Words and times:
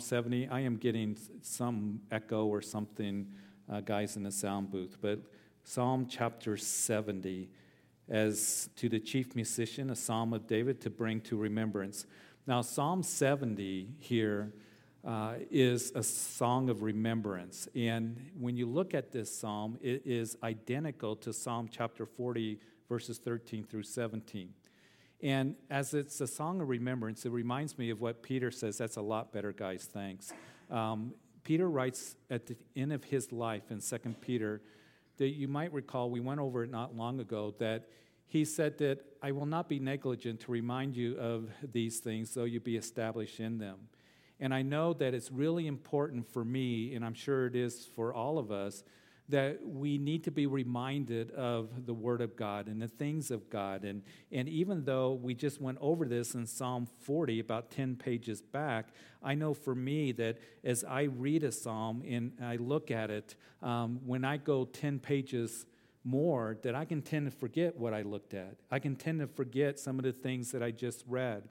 70. 0.00 0.48
I 0.48 0.60
am 0.60 0.76
getting 0.76 1.16
some 1.42 2.00
echo 2.10 2.46
or 2.46 2.62
something, 2.62 3.26
uh, 3.70 3.80
guys, 3.80 4.16
in 4.16 4.22
the 4.22 4.32
sound 4.32 4.70
booth, 4.70 4.96
but 5.00 5.20
Psalm 5.64 6.06
chapter 6.08 6.56
70 6.56 7.50
as 8.08 8.70
to 8.76 8.88
the 8.88 8.98
chief 8.98 9.34
musician, 9.34 9.90
a 9.90 9.96
psalm 9.96 10.32
of 10.32 10.46
David 10.46 10.80
to 10.80 10.90
bring 10.90 11.20
to 11.22 11.36
remembrance. 11.36 12.06
Now, 12.46 12.62
Psalm 12.62 13.02
70 13.02 13.88
here 13.98 14.52
uh, 15.04 15.34
is 15.50 15.92
a 15.94 16.02
song 16.02 16.70
of 16.70 16.82
remembrance. 16.82 17.68
And 17.74 18.30
when 18.38 18.56
you 18.56 18.66
look 18.66 18.94
at 18.94 19.12
this 19.12 19.34
psalm, 19.34 19.78
it 19.82 20.02
is 20.04 20.36
identical 20.42 21.16
to 21.16 21.32
Psalm 21.32 21.68
chapter 21.70 22.06
40, 22.06 22.58
verses 22.88 23.18
13 23.18 23.64
through 23.64 23.82
17. 23.82 24.54
And 25.20 25.56
as 25.68 25.94
it's 25.94 26.20
a 26.20 26.26
song 26.26 26.60
of 26.60 26.68
remembrance, 26.68 27.26
it 27.26 27.30
reminds 27.30 27.76
me 27.76 27.90
of 27.90 28.00
what 28.00 28.22
Peter 28.22 28.50
says. 28.50 28.78
That's 28.78 28.96
a 28.96 29.02
lot 29.02 29.32
better, 29.32 29.52
guys. 29.52 29.88
Thanks. 29.92 30.32
Um, 30.70 31.14
Peter 31.42 31.68
writes 31.68 32.14
at 32.30 32.46
the 32.46 32.56
end 32.76 32.92
of 32.92 33.04
his 33.04 33.32
life 33.32 33.70
in 33.70 33.80
2 33.80 33.98
Peter 34.20 34.60
that 35.16 35.30
you 35.30 35.48
might 35.48 35.72
recall, 35.72 36.10
we 36.10 36.20
went 36.20 36.40
over 36.40 36.62
it 36.62 36.70
not 36.70 36.94
long 36.94 37.20
ago, 37.20 37.54
that 37.58 37.88
he 38.26 38.44
said 38.44 38.78
that 38.78 39.00
I 39.22 39.32
will 39.32 39.46
not 39.46 39.68
be 39.68 39.78
negligent 39.78 40.40
to 40.40 40.52
remind 40.52 40.96
you 40.96 41.16
of 41.18 41.48
these 41.72 41.98
things, 41.98 42.34
though 42.34 42.44
you 42.44 42.60
be 42.60 42.76
established 42.76 43.40
in 43.40 43.58
them. 43.58 43.88
And 44.38 44.54
I 44.54 44.62
know 44.62 44.92
that 44.92 45.14
it's 45.14 45.32
really 45.32 45.66
important 45.66 46.30
for 46.30 46.44
me, 46.44 46.94
and 46.94 47.04
I'm 47.04 47.14
sure 47.14 47.46
it 47.46 47.56
is 47.56 47.88
for 47.96 48.14
all 48.14 48.38
of 48.38 48.52
us, 48.52 48.84
that 49.28 49.58
we 49.62 49.98
need 49.98 50.24
to 50.24 50.30
be 50.30 50.46
reminded 50.46 51.30
of 51.32 51.86
the 51.86 51.92
Word 51.92 52.20
of 52.22 52.34
God 52.34 52.66
and 52.66 52.80
the 52.80 52.88
things 52.88 53.30
of 53.30 53.50
God. 53.50 53.84
And, 53.84 54.02
and 54.32 54.48
even 54.48 54.84
though 54.84 55.12
we 55.12 55.34
just 55.34 55.60
went 55.60 55.78
over 55.80 56.06
this 56.06 56.34
in 56.34 56.46
Psalm 56.46 56.88
40, 57.00 57.40
about 57.40 57.70
10 57.70 57.96
pages 57.96 58.40
back, 58.40 58.88
I 59.22 59.34
know 59.34 59.52
for 59.52 59.74
me 59.74 60.12
that 60.12 60.38
as 60.64 60.82
I 60.82 61.02
read 61.02 61.44
a 61.44 61.52
psalm 61.52 62.02
and 62.08 62.32
I 62.42 62.56
look 62.56 62.90
at 62.90 63.10
it, 63.10 63.34
um, 63.62 64.00
when 64.06 64.24
I 64.24 64.38
go 64.38 64.64
10 64.64 64.98
pages 64.98 65.66
more, 66.04 66.56
that 66.62 66.74
I 66.74 66.86
can 66.86 67.02
tend 67.02 67.30
to 67.30 67.36
forget 67.36 67.76
what 67.76 67.92
I 67.92 68.02
looked 68.02 68.32
at. 68.32 68.56
I 68.70 68.78
can 68.78 68.96
tend 68.96 69.20
to 69.20 69.26
forget 69.26 69.78
some 69.78 69.98
of 69.98 70.04
the 70.04 70.12
things 70.12 70.52
that 70.52 70.62
I 70.62 70.70
just 70.70 71.04
read. 71.06 71.42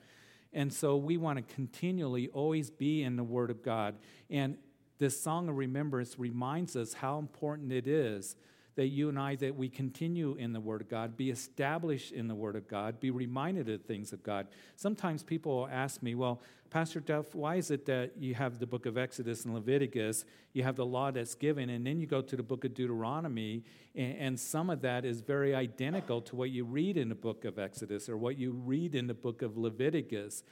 And 0.51 0.73
so 0.73 0.97
we 0.97 1.17
want 1.17 1.37
to 1.37 1.53
continually 1.53 2.29
always 2.29 2.71
be 2.71 3.03
in 3.03 3.17
the 3.17 3.23
Word 3.23 3.51
of 3.51 3.61
God. 3.61 3.95
And 4.29 4.57
this 4.97 5.19
song 5.19 5.49
of 5.49 5.57
remembrance 5.57 6.17
reminds 6.17 6.75
us 6.75 6.93
how 6.93 7.19
important 7.19 7.71
it 7.71 7.87
is 7.87 8.35
that 8.75 8.89
you 8.89 9.09
and 9.09 9.17
I 9.17 9.35
that 9.37 9.55
we 9.55 9.69
continue 9.69 10.35
in 10.35 10.53
the 10.53 10.59
word 10.59 10.81
of 10.81 10.89
God, 10.89 11.17
be 11.17 11.31
established 11.31 12.11
in 12.11 12.27
the 12.27 12.35
word 12.35 12.55
of 12.55 12.67
God, 12.67 12.99
be 12.99 13.09
reminded 13.09 13.67
of 13.69 13.81
things 13.81 14.13
of 14.13 14.21
God. 14.21 14.47
Sometimes 14.75 15.23
people 15.23 15.57
will 15.57 15.67
ask 15.67 16.03
me, 16.03 16.13
"Well, 16.13 16.43
Pastor 16.69 16.99
Duff, 16.99 17.33
why 17.33 17.55
is 17.55 17.71
it 17.71 17.87
that 17.87 18.11
you 18.19 18.35
have 18.35 18.59
the 18.59 18.67
book 18.67 18.85
of 18.85 18.95
Exodus 18.95 19.45
and 19.45 19.55
Leviticus, 19.55 20.25
you 20.53 20.61
have 20.61 20.75
the 20.75 20.85
law 20.85 21.09
that's 21.09 21.33
given, 21.33 21.71
and 21.71 21.87
then 21.87 21.99
you 21.99 22.05
go 22.05 22.21
to 22.21 22.35
the 22.35 22.43
book 22.43 22.65
of 22.65 22.75
Deuteronomy, 22.75 23.63
and, 23.95 24.17
and 24.17 24.39
some 24.39 24.69
of 24.69 24.81
that 24.81 25.05
is 25.05 25.21
very 25.21 25.55
identical 25.55 26.21
to 26.21 26.35
what 26.35 26.51
you 26.51 26.63
read 26.63 26.97
in 26.97 27.09
the 27.09 27.15
book 27.15 27.45
of 27.45 27.57
Exodus 27.57 28.07
or 28.07 28.15
what 28.15 28.37
you 28.37 28.51
read 28.51 28.93
in 28.93 29.07
the 29.07 29.15
book 29.15 29.41
of 29.41 29.57
Leviticus?" 29.57 30.43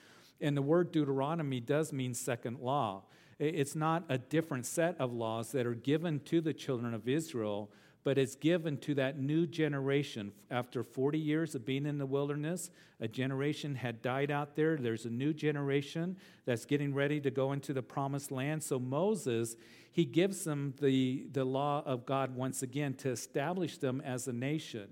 And 0.41 0.57
the 0.57 0.63
word 0.63 0.91
Deuteronomy 0.91 1.59
does 1.59 1.93
mean 1.93 2.15
second 2.15 2.59
law. 2.59 3.03
It's 3.37 3.75
not 3.75 4.05
a 4.07 4.17
different 4.17 4.65
set 4.65 4.95
of 4.99 5.13
laws 5.13 5.51
that 5.51 5.65
are 5.65 5.73
given 5.73 6.21
to 6.21 6.39
the 6.39 6.53
children 6.53 6.93
of 6.93 7.07
Israel, 7.07 7.69
but 8.05 8.17
it's 8.17 8.35
given 8.35 8.77
to 8.77 8.93
that 8.95 9.19
new 9.19 9.45
generation. 9.45 10.31
After 10.49 10.83
40 10.83 11.17
years 11.17 11.55
of 11.55 11.65
being 11.65 11.85
in 11.85 11.97
the 11.97 12.05
wilderness, 12.05 12.69
a 13.01 13.07
generation 13.07 13.75
had 13.75 14.01
died 14.01 14.31
out 14.31 14.55
there. 14.55 14.77
There's 14.77 15.05
a 15.05 15.09
new 15.09 15.33
generation 15.33 16.15
that's 16.45 16.65
getting 16.65 16.93
ready 16.93 17.19
to 17.21 17.31
go 17.31 17.51
into 17.51 17.73
the 17.73 17.81
promised 17.81 18.31
land. 18.31 18.63
So 18.63 18.79
Moses, 18.79 19.57
he 19.91 20.05
gives 20.05 20.43
them 20.45 20.75
the, 20.79 21.25
the 21.33 21.43
law 21.43 21.83
of 21.85 22.05
God 22.05 22.35
once 22.35 22.61
again 22.61 22.93
to 22.95 23.09
establish 23.09 23.79
them 23.79 24.01
as 24.05 24.27
a 24.27 24.33
nation. 24.33 24.87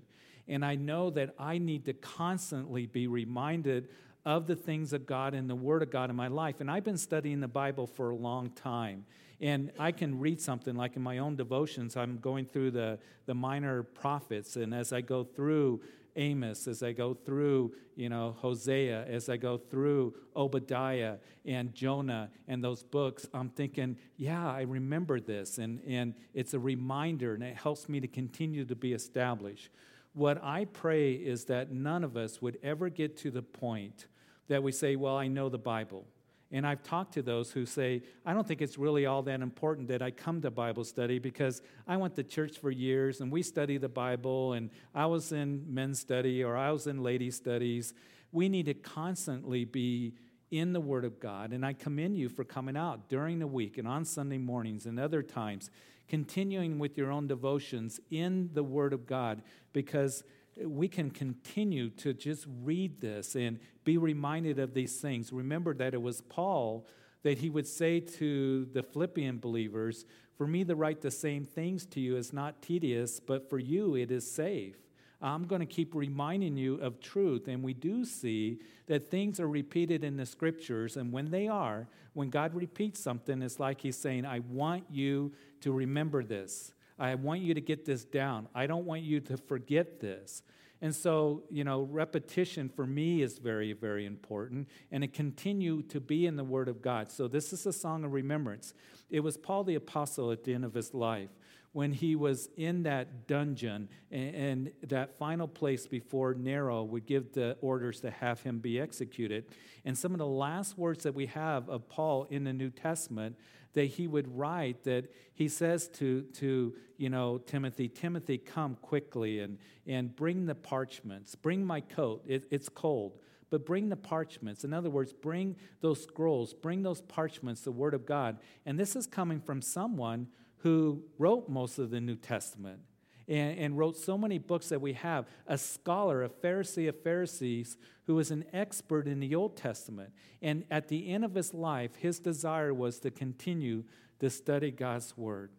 And 0.46 0.64
I 0.64 0.74
know 0.74 1.08
that 1.10 1.34
I 1.38 1.56
need 1.56 1.86
to 1.86 1.94
constantly 1.94 2.86
be 2.86 3.06
reminded 3.06 3.88
of 4.24 4.46
the 4.46 4.56
things 4.56 4.92
of 4.92 5.06
God 5.06 5.34
and 5.34 5.48
the 5.48 5.54
Word 5.54 5.82
of 5.82 5.90
God 5.90 6.10
in 6.10 6.16
my 6.16 6.28
life. 6.28 6.60
And 6.60 6.70
I've 6.70 6.84
been 6.84 6.98
studying 6.98 7.40
the 7.40 7.48
Bible 7.48 7.86
for 7.86 8.10
a 8.10 8.16
long 8.16 8.50
time. 8.50 9.04
And 9.40 9.70
I 9.78 9.92
can 9.92 10.20
read 10.20 10.40
something 10.40 10.74
like 10.74 10.96
in 10.96 11.02
my 11.02 11.18
own 11.18 11.36
devotions, 11.36 11.96
I'm 11.96 12.18
going 12.18 12.46
through 12.46 12.70
the, 12.70 12.98
the 13.26 13.34
minor 13.34 13.82
prophets. 13.82 14.56
And 14.56 14.72
as 14.72 14.92
I 14.92 15.00
go 15.00 15.24
through 15.24 15.82
Amos, 16.16 16.68
as 16.68 16.82
I 16.82 16.92
go 16.92 17.14
through, 17.14 17.74
you 17.96 18.08
know, 18.08 18.36
Hosea, 18.38 19.04
as 19.06 19.28
I 19.28 19.36
go 19.36 19.58
through 19.58 20.14
Obadiah 20.36 21.16
and 21.44 21.74
Jonah 21.74 22.30
and 22.46 22.62
those 22.62 22.82
books, 22.82 23.26
I'm 23.34 23.50
thinking, 23.50 23.96
yeah, 24.16 24.48
I 24.50 24.62
remember 24.62 25.20
this. 25.20 25.58
And, 25.58 25.80
and 25.86 26.14
it's 26.32 26.54
a 26.54 26.58
reminder 26.58 27.34
and 27.34 27.42
it 27.42 27.56
helps 27.56 27.88
me 27.88 28.00
to 28.00 28.08
continue 28.08 28.64
to 28.64 28.76
be 28.76 28.92
established. 28.92 29.70
What 30.12 30.42
I 30.42 30.66
pray 30.66 31.14
is 31.14 31.46
that 31.46 31.72
none 31.72 32.04
of 32.04 32.16
us 32.16 32.40
would 32.40 32.58
ever 32.62 32.88
get 32.88 33.16
to 33.18 33.32
the 33.32 33.42
point 33.42 34.06
that 34.48 34.62
we 34.62 34.72
say, 34.72 34.96
Well, 34.96 35.16
I 35.16 35.28
know 35.28 35.48
the 35.48 35.58
Bible. 35.58 36.06
And 36.54 36.64
I've 36.64 36.84
talked 36.84 37.14
to 37.14 37.22
those 37.22 37.50
who 37.50 37.66
say, 37.66 38.02
I 38.24 38.32
don't 38.32 38.46
think 38.46 38.62
it's 38.62 38.78
really 38.78 39.06
all 39.06 39.22
that 39.22 39.40
important 39.40 39.88
that 39.88 40.02
I 40.02 40.12
come 40.12 40.40
to 40.42 40.52
Bible 40.52 40.84
study 40.84 41.18
because 41.18 41.62
I 41.88 41.96
went 41.96 42.14
to 42.14 42.22
church 42.22 42.58
for 42.58 42.70
years 42.70 43.20
and 43.20 43.32
we 43.32 43.42
study 43.42 43.76
the 43.76 43.88
Bible 43.88 44.52
and 44.52 44.70
I 44.94 45.06
was 45.06 45.32
in 45.32 45.64
men's 45.68 45.98
study 45.98 46.44
or 46.44 46.56
I 46.56 46.70
was 46.70 46.86
in 46.86 47.02
ladies' 47.02 47.34
studies. 47.34 47.92
We 48.30 48.48
need 48.48 48.66
to 48.66 48.74
constantly 48.74 49.64
be 49.64 50.14
in 50.52 50.72
the 50.72 50.80
Word 50.80 51.04
of 51.04 51.18
God. 51.18 51.52
And 51.52 51.66
I 51.66 51.72
commend 51.72 52.16
you 52.16 52.28
for 52.28 52.44
coming 52.44 52.76
out 52.76 53.08
during 53.08 53.40
the 53.40 53.48
week 53.48 53.76
and 53.76 53.88
on 53.88 54.04
Sunday 54.04 54.38
mornings 54.38 54.86
and 54.86 55.00
other 55.00 55.22
times, 55.22 55.70
continuing 56.06 56.78
with 56.78 56.96
your 56.96 57.10
own 57.10 57.26
devotions 57.26 57.98
in 58.10 58.50
the 58.52 58.62
Word 58.62 58.92
of 58.92 59.06
God 59.06 59.42
because 59.72 60.22
we 60.62 60.88
can 60.88 61.10
continue 61.10 61.90
to 61.90 62.12
just 62.12 62.46
read 62.62 63.00
this 63.00 63.34
and 63.34 63.58
be 63.84 63.98
reminded 63.98 64.58
of 64.58 64.74
these 64.74 65.00
things. 65.00 65.32
Remember 65.32 65.74
that 65.74 65.94
it 65.94 66.02
was 66.02 66.20
Paul 66.20 66.86
that 67.22 67.38
he 67.38 67.50
would 67.50 67.66
say 67.66 68.00
to 68.00 68.66
the 68.72 68.82
Philippian 68.82 69.38
believers, 69.38 70.04
For 70.36 70.46
me 70.46 70.64
to 70.64 70.76
write 70.76 71.00
the 71.00 71.10
same 71.10 71.44
things 71.44 71.86
to 71.86 72.00
you 72.00 72.16
is 72.16 72.32
not 72.32 72.62
tedious, 72.62 73.18
but 73.18 73.48
for 73.48 73.58
you 73.58 73.96
it 73.96 74.10
is 74.10 74.30
safe. 74.30 74.76
I'm 75.22 75.44
going 75.44 75.60
to 75.60 75.66
keep 75.66 75.94
reminding 75.94 76.58
you 76.58 76.74
of 76.76 77.00
truth. 77.00 77.48
And 77.48 77.62
we 77.62 77.72
do 77.72 78.04
see 78.04 78.60
that 78.86 79.10
things 79.10 79.40
are 79.40 79.48
repeated 79.48 80.04
in 80.04 80.18
the 80.18 80.26
scriptures. 80.26 80.98
And 80.98 81.12
when 81.12 81.30
they 81.30 81.48
are, 81.48 81.88
when 82.12 82.28
God 82.28 82.54
repeats 82.54 83.00
something, 83.00 83.40
it's 83.40 83.58
like 83.58 83.80
He's 83.80 83.96
saying, 83.96 84.26
I 84.26 84.40
want 84.40 84.84
you 84.90 85.32
to 85.62 85.72
remember 85.72 86.22
this. 86.22 86.72
I 86.98 87.14
want 87.14 87.40
you 87.40 87.54
to 87.54 87.60
get 87.60 87.84
this 87.84 88.04
down. 88.04 88.48
I 88.54 88.66
don't 88.66 88.84
want 88.84 89.02
you 89.02 89.20
to 89.20 89.36
forget 89.36 90.00
this. 90.00 90.42
And 90.80 90.94
so, 90.94 91.44
you 91.50 91.64
know, 91.64 91.82
repetition 91.82 92.68
for 92.68 92.86
me 92.86 93.22
is 93.22 93.38
very, 93.38 93.72
very 93.72 94.04
important, 94.04 94.68
and 94.90 95.02
it 95.02 95.14
continue 95.14 95.82
to 95.84 96.00
be 96.00 96.26
in 96.26 96.36
the 96.36 96.44
Word 96.44 96.68
of 96.68 96.82
God. 96.82 97.10
So 97.10 97.26
this 97.26 97.52
is 97.52 97.64
a 97.64 97.72
song 97.72 98.04
of 98.04 98.12
remembrance. 98.12 98.74
It 99.08 99.20
was 99.20 99.36
Paul 99.36 99.64
the 99.64 99.76
Apostle 99.76 100.30
at 100.30 100.44
the 100.44 100.52
end 100.52 100.64
of 100.64 100.74
his 100.74 100.92
life 100.92 101.30
when 101.72 101.92
he 101.92 102.14
was 102.14 102.48
in 102.56 102.84
that 102.84 103.26
dungeon 103.26 103.88
and, 104.10 104.34
and, 104.34 104.72
that 104.82 105.18
final 105.18 105.48
place 105.48 105.88
before 105.88 106.32
Nero 106.32 106.84
would 106.84 107.04
give 107.04 107.32
the 107.32 107.56
orders 107.60 108.00
to 108.00 108.10
have 108.12 108.40
him 108.42 108.60
be 108.60 108.78
executed. 108.78 109.44
And 109.84 109.98
some 109.98 110.12
of 110.12 110.18
the 110.18 110.26
last 110.26 110.78
words 110.78 111.02
that 111.02 111.14
we 111.14 111.26
have 111.26 111.68
of 111.68 111.88
Paul 111.88 112.28
in 112.30 112.44
the 112.44 112.52
New 112.52 112.70
Testament 112.70 113.36
that 113.74 113.84
he 113.84 114.06
would 114.06 114.36
write 114.36 114.84
that 114.84 115.12
he 115.34 115.48
says 115.48 115.88
to, 115.88 116.22
to 116.34 116.74
you 116.96 117.10
know, 117.10 117.38
Timothy, 117.38 117.88
Timothy, 117.88 118.38
come 118.38 118.76
quickly 118.76 119.40
and, 119.40 119.58
and 119.86 120.14
bring 120.14 120.46
the 120.46 120.54
parchments, 120.54 121.34
bring 121.34 121.64
my 121.64 121.80
coat, 121.80 122.24
it, 122.26 122.44
it's 122.50 122.68
cold 122.68 123.18
but 123.50 123.64
bring 123.64 123.88
the 123.88 123.94
parchments. 123.94 124.64
In 124.64 124.72
other 124.72 124.90
words, 124.90 125.12
bring 125.12 125.54
those 125.80 126.02
scrolls, 126.02 126.52
bring 126.52 126.82
those 126.82 127.00
parchments, 127.02 127.60
the 127.60 127.70
Word 127.70 127.94
of 127.94 128.04
God. 128.04 128.38
And 128.66 128.80
this 128.80 128.96
is 128.96 129.06
coming 129.06 129.40
from 129.40 129.62
someone 129.62 130.26
who 130.64 131.04
wrote 131.18 131.48
most 131.48 131.78
of 131.78 131.90
the 131.90 132.00
New 132.00 132.16
Testament 132.16 132.80
and, 133.28 133.58
and, 133.58 133.78
wrote 133.78 133.96
so 133.96 134.18
many 134.18 134.38
books 134.38 134.68
that 134.68 134.80
we 134.80 134.92
have, 134.94 135.26
a 135.46 135.56
scholar, 135.56 136.22
a 136.22 136.28
Pharisee 136.28 136.88
of 136.88 137.02
Pharisees, 137.02 137.76
who 138.06 138.14
was 138.16 138.30
an 138.30 138.44
expert 138.52 139.06
in 139.06 139.20
the 139.20 139.34
Old 139.34 139.56
Testament. 139.56 140.12
And 140.42 140.64
at 140.70 140.88
the 140.88 141.08
end 141.08 141.24
of 141.24 141.34
his 141.34 141.54
life, 141.54 141.96
his 141.96 142.18
desire 142.18 142.74
was 142.74 142.98
to 143.00 143.10
continue 143.10 143.84
to 144.20 144.30
study 144.30 144.70
God's 144.70 145.16
Word. 145.16 145.50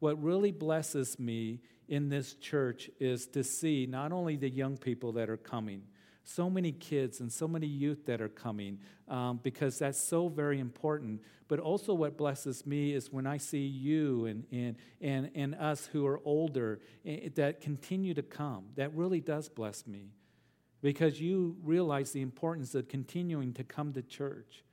What 0.00 0.22
really 0.22 0.52
blesses 0.52 1.18
me 1.18 1.60
in 1.88 2.08
this 2.08 2.34
church 2.34 2.90
is 3.00 3.26
to 3.28 3.42
see 3.42 3.86
not 3.86 4.12
only 4.12 4.36
the 4.36 4.50
young 4.50 4.76
people 4.76 5.12
that 5.12 5.30
are 5.30 5.36
coming, 5.36 5.82
so 6.24 6.50
many 6.50 6.72
kids 6.72 7.20
and 7.20 7.30
so 7.30 7.46
many 7.46 7.66
youth 7.66 8.06
that 8.06 8.20
are 8.20 8.28
coming 8.28 8.78
um, 9.08 9.40
because 9.42 9.78
that's 9.78 10.00
so 10.00 10.28
very 10.28 10.58
important. 10.58 11.20
But 11.46 11.60
also, 11.60 11.92
what 11.92 12.16
blesses 12.16 12.66
me 12.66 12.94
is 12.94 13.12
when 13.12 13.26
I 13.26 13.36
see 13.36 13.66
you 13.66 14.26
and, 14.26 14.44
and, 14.50 14.76
and, 15.00 15.30
and 15.34 15.54
us 15.54 15.86
who 15.86 16.06
are 16.06 16.20
older 16.24 16.80
eh, 17.04 17.28
that 17.34 17.60
continue 17.60 18.14
to 18.14 18.22
come. 18.22 18.64
That 18.76 18.94
really 18.94 19.20
does 19.20 19.48
bless 19.48 19.86
me 19.86 20.08
because 20.80 21.20
you 21.20 21.56
realize 21.62 22.12
the 22.12 22.22
importance 22.22 22.74
of 22.74 22.88
continuing 22.88 23.52
to 23.54 23.64
come 23.64 23.92
to 23.92 24.02
church. 24.02 24.64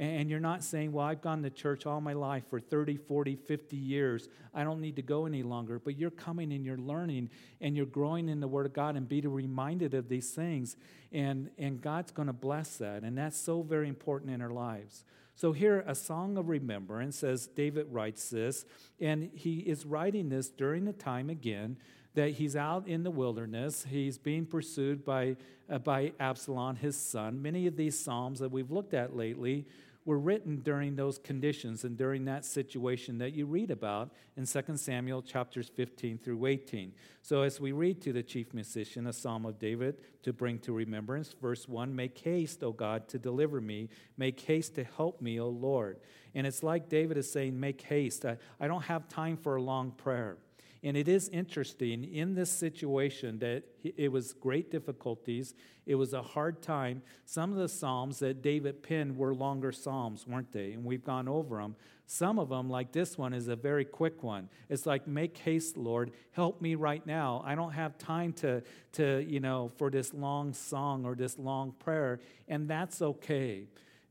And 0.00 0.30
you're 0.30 0.40
not 0.40 0.64
saying, 0.64 0.92
well, 0.92 1.04
I've 1.04 1.20
gone 1.20 1.42
to 1.42 1.50
church 1.50 1.84
all 1.84 2.00
my 2.00 2.14
life 2.14 2.44
for 2.48 2.58
30, 2.58 2.96
40, 2.96 3.36
50 3.36 3.76
years. 3.76 4.30
I 4.54 4.64
don't 4.64 4.80
need 4.80 4.96
to 4.96 5.02
go 5.02 5.26
any 5.26 5.42
longer. 5.42 5.78
But 5.78 5.98
you're 5.98 6.10
coming 6.10 6.54
and 6.54 6.64
you're 6.64 6.78
learning 6.78 7.28
and 7.60 7.76
you're 7.76 7.84
growing 7.84 8.30
in 8.30 8.40
the 8.40 8.48
Word 8.48 8.64
of 8.64 8.72
God 8.72 8.96
and 8.96 9.06
being 9.06 9.30
reminded 9.30 9.92
of 9.92 10.08
these 10.08 10.30
things. 10.30 10.74
And, 11.12 11.50
and 11.58 11.82
God's 11.82 12.12
going 12.12 12.28
to 12.28 12.32
bless 12.32 12.78
that. 12.78 13.02
And 13.02 13.18
that's 13.18 13.38
so 13.38 13.60
very 13.60 13.88
important 13.88 14.32
in 14.32 14.40
our 14.40 14.50
lives. 14.50 15.04
So, 15.34 15.52
here, 15.52 15.84
a 15.86 15.94
song 15.94 16.38
of 16.38 16.48
remembrance, 16.48 17.18
says 17.18 17.46
David 17.46 17.86
writes 17.90 18.30
this, 18.30 18.64
and 19.00 19.30
he 19.34 19.58
is 19.58 19.84
writing 19.84 20.30
this 20.30 20.48
during 20.48 20.86
the 20.86 20.92
time 20.94 21.28
again 21.28 21.76
that 22.14 22.32
he's 22.32 22.56
out 22.56 22.88
in 22.88 23.02
the 23.02 23.10
wilderness. 23.10 23.86
He's 23.88 24.18
being 24.18 24.46
pursued 24.46 25.04
by, 25.04 25.36
uh, 25.70 25.78
by 25.78 26.12
Absalom, 26.18 26.76
his 26.76 26.96
son. 26.96 27.40
Many 27.40 27.66
of 27.66 27.76
these 27.76 27.98
Psalms 27.98 28.40
that 28.40 28.50
we've 28.50 28.70
looked 28.70 28.94
at 28.94 29.14
lately 29.14 29.66
were 30.10 30.18
written 30.18 30.56
during 30.56 30.96
those 30.96 31.18
conditions 31.18 31.84
and 31.84 31.96
during 31.96 32.24
that 32.24 32.44
situation 32.44 33.18
that 33.18 33.32
you 33.32 33.46
read 33.46 33.70
about 33.70 34.10
in 34.36 34.44
2 34.44 34.76
Samuel 34.76 35.22
chapters 35.22 35.68
15 35.68 36.18
through 36.18 36.46
18. 36.46 36.92
So, 37.22 37.42
as 37.42 37.60
we 37.60 37.70
read 37.70 38.02
to 38.02 38.12
the 38.12 38.24
chief 38.24 38.52
musician, 38.52 39.06
a 39.06 39.12
psalm 39.12 39.46
of 39.46 39.60
David 39.60 39.98
to 40.24 40.32
bring 40.32 40.58
to 40.60 40.72
remembrance, 40.72 41.36
verse 41.40 41.68
1 41.68 41.94
Make 41.94 42.18
haste, 42.18 42.64
O 42.64 42.72
God, 42.72 43.06
to 43.10 43.20
deliver 43.20 43.60
me. 43.60 43.88
Make 44.16 44.40
haste 44.40 44.74
to 44.74 44.82
help 44.82 45.22
me, 45.22 45.38
O 45.38 45.48
Lord. 45.48 46.00
And 46.34 46.44
it's 46.44 46.64
like 46.64 46.88
David 46.88 47.16
is 47.16 47.30
saying, 47.30 47.60
Make 47.60 47.80
haste. 47.80 48.24
I, 48.26 48.36
I 48.58 48.66
don't 48.66 48.82
have 48.82 49.08
time 49.08 49.36
for 49.36 49.54
a 49.54 49.62
long 49.62 49.92
prayer. 49.92 50.38
And 50.82 50.96
it 50.96 51.08
is 51.08 51.28
interesting 51.28 52.04
in 52.04 52.34
this 52.34 52.50
situation 52.50 53.38
that 53.40 53.64
it 53.82 54.10
was 54.10 54.32
great 54.32 54.70
difficulties. 54.70 55.54
It 55.84 55.96
was 55.96 56.14
a 56.14 56.22
hard 56.22 56.62
time. 56.62 57.02
Some 57.26 57.52
of 57.52 57.58
the 57.58 57.68
Psalms 57.68 58.18
that 58.20 58.40
David 58.40 58.82
penned 58.82 59.16
were 59.18 59.34
longer 59.34 59.72
Psalms, 59.72 60.26
weren't 60.26 60.52
they? 60.52 60.72
And 60.72 60.84
we've 60.84 61.04
gone 61.04 61.28
over 61.28 61.58
them. 61.58 61.76
Some 62.06 62.38
of 62.38 62.48
them, 62.48 62.70
like 62.70 62.92
this 62.92 63.18
one, 63.18 63.34
is 63.34 63.48
a 63.48 63.56
very 63.56 63.84
quick 63.84 64.22
one. 64.22 64.48
It's 64.70 64.86
like, 64.86 65.06
make 65.06 65.36
haste, 65.36 65.76
Lord, 65.76 66.12
help 66.32 66.62
me 66.62 66.74
right 66.74 67.06
now. 67.06 67.42
I 67.44 67.54
don't 67.54 67.72
have 67.72 67.98
time 67.98 68.32
to, 68.34 68.62
to 68.92 69.24
you 69.28 69.38
know, 69.38 69.70
for 69.76 69.90
this 69.90 70.14
long 70.14 70.54
song 70.54 71.04
or 71.04 71.14
this 71.14 71.38
long 71.38 71.72
prayer. 71.78 72.20
And 72.48 72.68
that's 72.68 73.02
okay. 73.02 73.66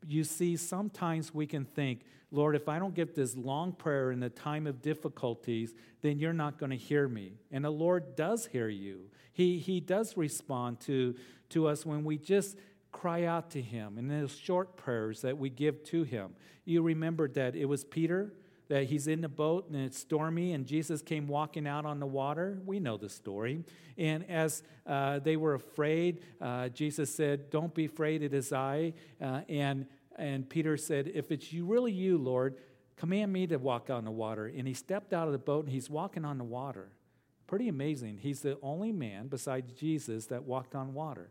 You 0.08 0.24
see, 0.24 0.56
sometimes 0.56 1.34
we 1.34 1.46
can 1.46 1.66
think, 1.66 2.02
Lord, 2.32 2.56
if 2.56 2.70
I 2.70 2.80
don't 2.80 2.94
get 2.94 3.16
this 3.16 3.36
long 3.36 3.72
prayer 3.74 4.12
in 4.12 4.20
the 4.20 4.30
time 4.30 4.68
of 4.68 4.82
difficulties, 4.82 5.74
then 6.02 6.20
you're 6.20 6.34
not 6.34 6.60
going 6.60 6.70
to 6.70 6.78
hear 6.78 7.08
me. 7.08 7.34
And 7.52 7.66
the 7.66 7.72
Lord 7.72 8.16
does 8.16 8.46
hear 8.46 8.70
you. 8.70 9.10
He, 9.32 9.58
he 9.58 9.80
does 9.80 10.16
respond 10.16 10.80
to, 10.82 11.16
to 11.50 11.68
us 11.68 11.86
when 11.86 12.04
we 12.04 12.18
just 12.18 12.58
cry 12.92 13.24
out 13.24 13.52
to 13.52 13.62
Him 13.62 13.98
in 13.98 14.08
those 14.08 14.36
short 14.36 14.78
prayers 14.78 15.22
that 15.22 15.38
we 15.38 15.50
give 15.50 15.84
to 15.86 16.04
Him. 16.04 16.36
You 16.66 16.82
remember 16.82 17.28
that 17.30 17.56
it 17.56 17.66
was 17.66 17.84
Peter, 17.84 18.34
that 18.70 18.86
he's 18.86 19.08
in 19.08 19.22
the 19.22 19.30
boat 19.30 19.68
and 19.68 19.76
it's 19.76 20.00
stormy, 20.00 20.54
and 20.54 20.66
Jesus 20.66 21.02
came 21.02 21.28
walking 21.28 21.68
out 21.68 21.86
on 21.86 22.00
the 22.00 22.06
water. 22.06 22.60
We 22.66 22.80
know 22.80 22.98
the 22.98 23.10
story. 23.10 23.64
And 23.98 24.30
as 24.30 24.64
uh, 24.88 25.20
they 25.20 25.36
were 25.36 25.56
afraid, 25.56 26.24
uh, 26.40 26.70
Jesus 26.70 27.14
said, 27.14 27.50
Don't 27.50 27.74
be 27.74 27.86
afraid, 27.86 28.24
it 28.24 28.34
is 28.34 28.54
I. 28.54 28.94
Uh, 29.22 29.42
and 29.50 29.86
and 30.16 30.48
Peter 30.48 30.78
said, 30.78 31.12
If 31.14 31.32
it's 31.32 31.52
you, 31.52 31.66
really 31.66 31.92
you, 31.92 32.18
Lord, 32.18 32.58
command 32.98 33.32
me 33.32 33.48
to 33.48 33.58
walk 33.58 33.90
on 33.90 34.04
the 34.04 34.12
water. 34.12 34.46
And 34.46 34.68
he 34.68 34.74
stepped 34.74 35.14
out 35.14 35.28
of 35.28 35.32
the 35.32 35.40
boat 35.40 35.66
and 35.66 35.74
he's 35.74 35.90
walking 35.90 36.26
on 36.26 36.38
the 36.38 36.44
water. 36.44 36.90
Pretty 37.48 37.70
amazing. 37.70 38.18
He's 38.18 38.42
the 38.42 38.60
only 38.62 38.92
man 38.92 39.28
besides 39.28 39.72
Jesus 39.74 40.28
that 40.28 40.44
walked 40.44 40.76
on 40.76 40.94
water. 40.94 41.30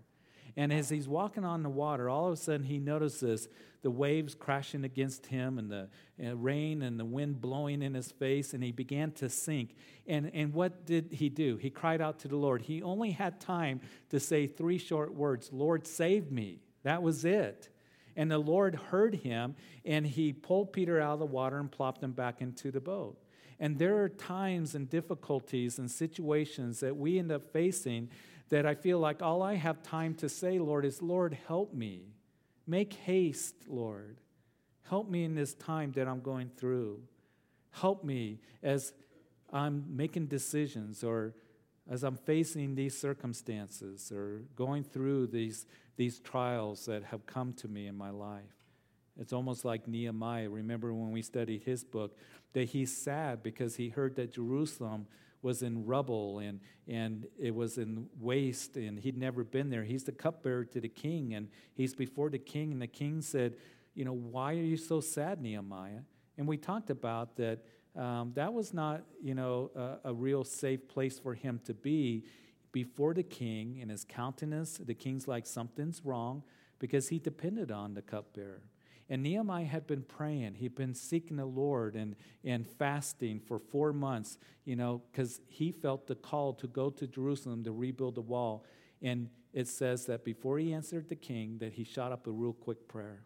And 0.58 0.72
as 0.72 0.88
he's 0.88 1.06
walking 1.06 1.44
on 1.44 1.62
the 1.62 1.68
water, 1.68 2.10
all 2.10 2.26
of 2.26 2.32
a 2.32 2.36
sudden 2.36 2.66
he 2.66 2.80
notices 2.80 3.48
the 3.82 3.92
waves 3.92 4.34
crashing 4.34 4.82
against 4.82 5.26
him 5.26 5.56
and 5.56 5.70
the 5.70 5.88
rain 6.34 6.82
and 6.82 6.98
the 6.98 7.04
wind 7.04 7.40
blowing 7.40 7.80
in 7.80 7.94
his 7.94 8.10
face, 8.10 8.52
and 8.54 8.64
he 8.64 8.72
began 8.72 9.12
to 9.12 9.28
sink. 9.28 9.76
And, 10.08 10.32
and 10.34 10.52
what 10.52 10.84
did 10.84 11.12
he 11.12 11.28
do? 11.28 11.58
He 11.58 11.70
cried 11.70 12.00
out 12.00 12.18
to 12.20 12.28
the 12.28 12.34
Lord. 12.34 12.62
He 12.62 12.82
only 12.82 13.12
had 13.12 13.40
time 13.40 13.80
to 14.10 14.18
say 14.18 14.48
three 14.48 14.78
short 14.78 15.14
words 15.14 15.50
Lord, 15.52 15.86
save 15.86 16.32
me. 16.32 16.58
That 16.82 17.04
was 17.04 17.24
it. 17.24 17.68
And 18.16 18.28
the 18.28 18.38
Lord 18.38 18.74
heard 18.74 19.14
him, 19.14 19.54
and 19.84 20.04
he 20.04 20.32
pulled 20.32 20.72
Peter 20.72 21.00
out 21.00 21.12
of 21.12 21.18
the 21.20 21.26
water 21.26 21.60
and 21.60 21.70
plopped 21.70 22.02
him 22.02 22.10
back 22.10 22.42
into 22.42 22.72
the 22.72 22.80
boat. 22.80 23.16
And 23.60 23.78
there 23.78 24.02
are 24.02 24.08
times 24.08 24.74
and 24.74 24.90
difficulties 24.90 25.78
and 25.78 25.88
situations 25.88 26.80
that 26.80 26.96
we 26.96 27.16
end 27.20 27.30
up 27.30 27.52
facing 27.52 28.08
that 28.48 28.66
I 28.66 28.74
feel 28.74 28.98
like 28.98 29.22
all 29.22 29.42
I 29.42 29.54
have 29.54 29.82
time 29.82 30.14
to 30.16 30.28
say, 30.28 30.58
Lord, 30.58 30.84
is, 30.84 31.02
Lord, 31.02 31.36
help 31.46 31.74
me. 31.74 32.14
Make 32.66 32.92
haste, 32.94 33.54
Lord. 33.66 34.18
Help 34.88 35.08
me 35.08 35.24
in 35.24 35.34
this 35.34 35.54
time 35.54 35.92
that 35.92 36.08
I'm 36.08 36.20
going 36.20 36.50
through. 36.56 37.00
Help 37.70 38.04
me 38.04 38.40
as 38.62 38.92
I'm 39.52 39.84
making 39.88 40.26
decisions 40.26 41.04
or 41.04 41.34
as 41.90 42.02
I'm 42.02 42.16
facing 42.16 42.74
these 42.74 42.98
circumstances 42.98 44.12
or 44.12 44.42
going 44.56 44.84
through 44.84 45.28
these, 45.28 45.66
these 45.96 46.20
trials 46.20 46.86
that 46.86 47.04
have 47.04 47.26
come 47.26 47.52
to 47.54 47.68
me 47.68 47.86
in 47.86 47.96
my 47.96 48.10
life. 48.10 48.42
It's 49.18 49.32
almost 49.32 49.64
like 49.64 49.88
Nehemiah. 49.88 50.48
Remember 50.48 50.92
when 50.94 51.10
we 51.10 51.22
studied 51.22 51.62
his 51.64 51.84
book, 51.84 52.16
that 52.52 52.68
he's 52.68 52.96
sad 52.96 53.42
because 53.42 53.76
he 53.76 53.88
heard 53.88 54.16
that 54.16 54.32
Jerusalem 54.32 55.06
was 55.42 55.62
in 55.62 55.86
rubble 55.86 56.40
and, 56.40 56.60
and 56.86 57.26
it 57.38 57.54
was 57.54 57.78
in 57.78 58.06
waste 58.18 58.76
and 58.76 58.98
he'd 58.98 59.16
never 59.16 59.44
been 59.44 59.70
there. 59.70 59.84
He's 59.84 60.04
the 60.04 60.12
cupbearer 60.12 60.64
to 60.66 60.80
the 60.80 60.88
king 60.88 61.34
and 61.34 61.48
he's 61.74 61.94
before 61.94 62.30
the 62.30 62.38
king, 62.38 62.72
and 62.72 62.82
the 62.82 62.86
king 62.86 63.22
said, 63.22 63.56
You 63.94 64.04
know, 64.04 64.12
why 64.12 64.52
are 64.52 64.62
you 64.62 64.76
so 64.76 65.00
sad, 65.00 65.40
Nehemiah? 65.40 66.00
And 66.36 66.46
we 66.46 66.56
talked 66.56 66.90
about 66.90 67.36
that 67.36 67.64
um, 67.96 68.32
that 68.34 68.52
was 68.52 68.72
not, 68.72 69.02
you 69.22 69.34
know, 69.34 69.70
a, 69.74 70.10
a 70.10 70.14
real 70.14 70.44
safe 70.44 70.86
place 70.88 71.18
for 71.18 71.34
him 71.34 71.60
to 71.64 71.74
be 71.74 72.24
before 72.70 73.12
the 73.12 73.24
king 73.24 73.78
in 73.78 73.88
his 73.88 74.04
countenance. 74.04 74.78
The 74.78 74.94
king's 74.94 75.26
like, 75.26 75.46
something's 75.46 76.04
wrong 76.04 76.44
because 76.78 77.08
he 77.08 77.18
depended 77.18 77.72
on 77.72 77.94
the 77.94 78.02
cupbearer. 78.02 78.62
And 79.10 79.22
Nehemiah 79.22 79.64
had 79.64 79.86
been 79.86 80.02
praying. 80.02 80.54
He'd 80.54 80.74
been 80.74 80.94
seeking 80.94 81.38
the 81.38 81.46
Lord 81.46 81.94
and, 81.94 82.14
and 82.44 82.66
fasting 82.66 83.40
for 83.40 83.58
four 83.58 83.92
months, 83.92 84.36
you 84.64 84.76
know, 84.76 85.02
because 85.10 85.40
he 85.48 85.72
felt 85.72 86.06
the 86.06 86.14
call 86.14 86.52
to 86.54 86.66
go 86.66 86.90
to 86.90 87.06
Jerusalem 87.06 87.64
to 87.64 87.72
rebuild 87.72 88.16
the 88.16 88.20
wall. 88.20 88.66
And 89.00 89.30
it 89.54 89.66
says 89.66 90.04
that 90.06 90.24
before 90.24 90.58
he 90.58 90.74
answered 90.74 91.08
the 91.08 91.16
king, 91.16 91.58
that 91.58 91.72
he 91.72 91.84
shot 91.84 92.12
up 92.12 92.26
a 92.26 92.30
real 92.30 92.52
quick 92.52 92.86
prayer. 92.86 93.22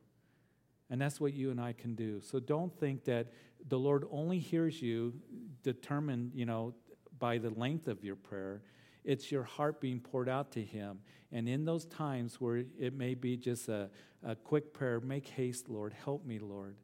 And 0.88 1.00
that's 1.00 1.20
what 1.20 1.32
you 1.32 1.50
and 1.50 1.60
I 1.60 1.72
can 1.72 1.94
do. 1.94 2.20
So 2.20 2.38
don't 2.38 2.72
think 2.78 3.04
that 3.06 3.32
the 3.68 3.78
Lord 3.78 4.04
only 4.10 4.38
hears 4.38 4.80
you 4.80 5.14
determined, 5.62 6.32
you 6.34 6.46
know, 6.46 6.74
by 7.18 7.38
the 7.38 7.50
length 7.50 7.88
of 7.88 8.04
your 8.04 8.16
prayer. 8.16 8.62
It's 9.04 9.30
your 9.32 9.42
heart 9.42 9.80
being 9.80 10.00
poured 10.00 10.28
out 10.28 10.52
to 10.52 10.62
Him. 10.62 11.00
And 11.32 11.48
in 11.48 11.64
those 11.64 11.86
times 11.86 12.40
where 12.40 12.64
it 12.78 12.94
may 12.94 13.14
be 13.14 13.36
just 13.36 13.68
a, 13.68 13.90
a 14.22 14.36
quick 14.36 14.72
prayer, 14.72 15.00
make 15.00 15.26
haste, 15.26 15.68
Lord. 15.68 15.94
Help 16.04 16.24
me, 16.24 16.38
Lord. 16.38 16.76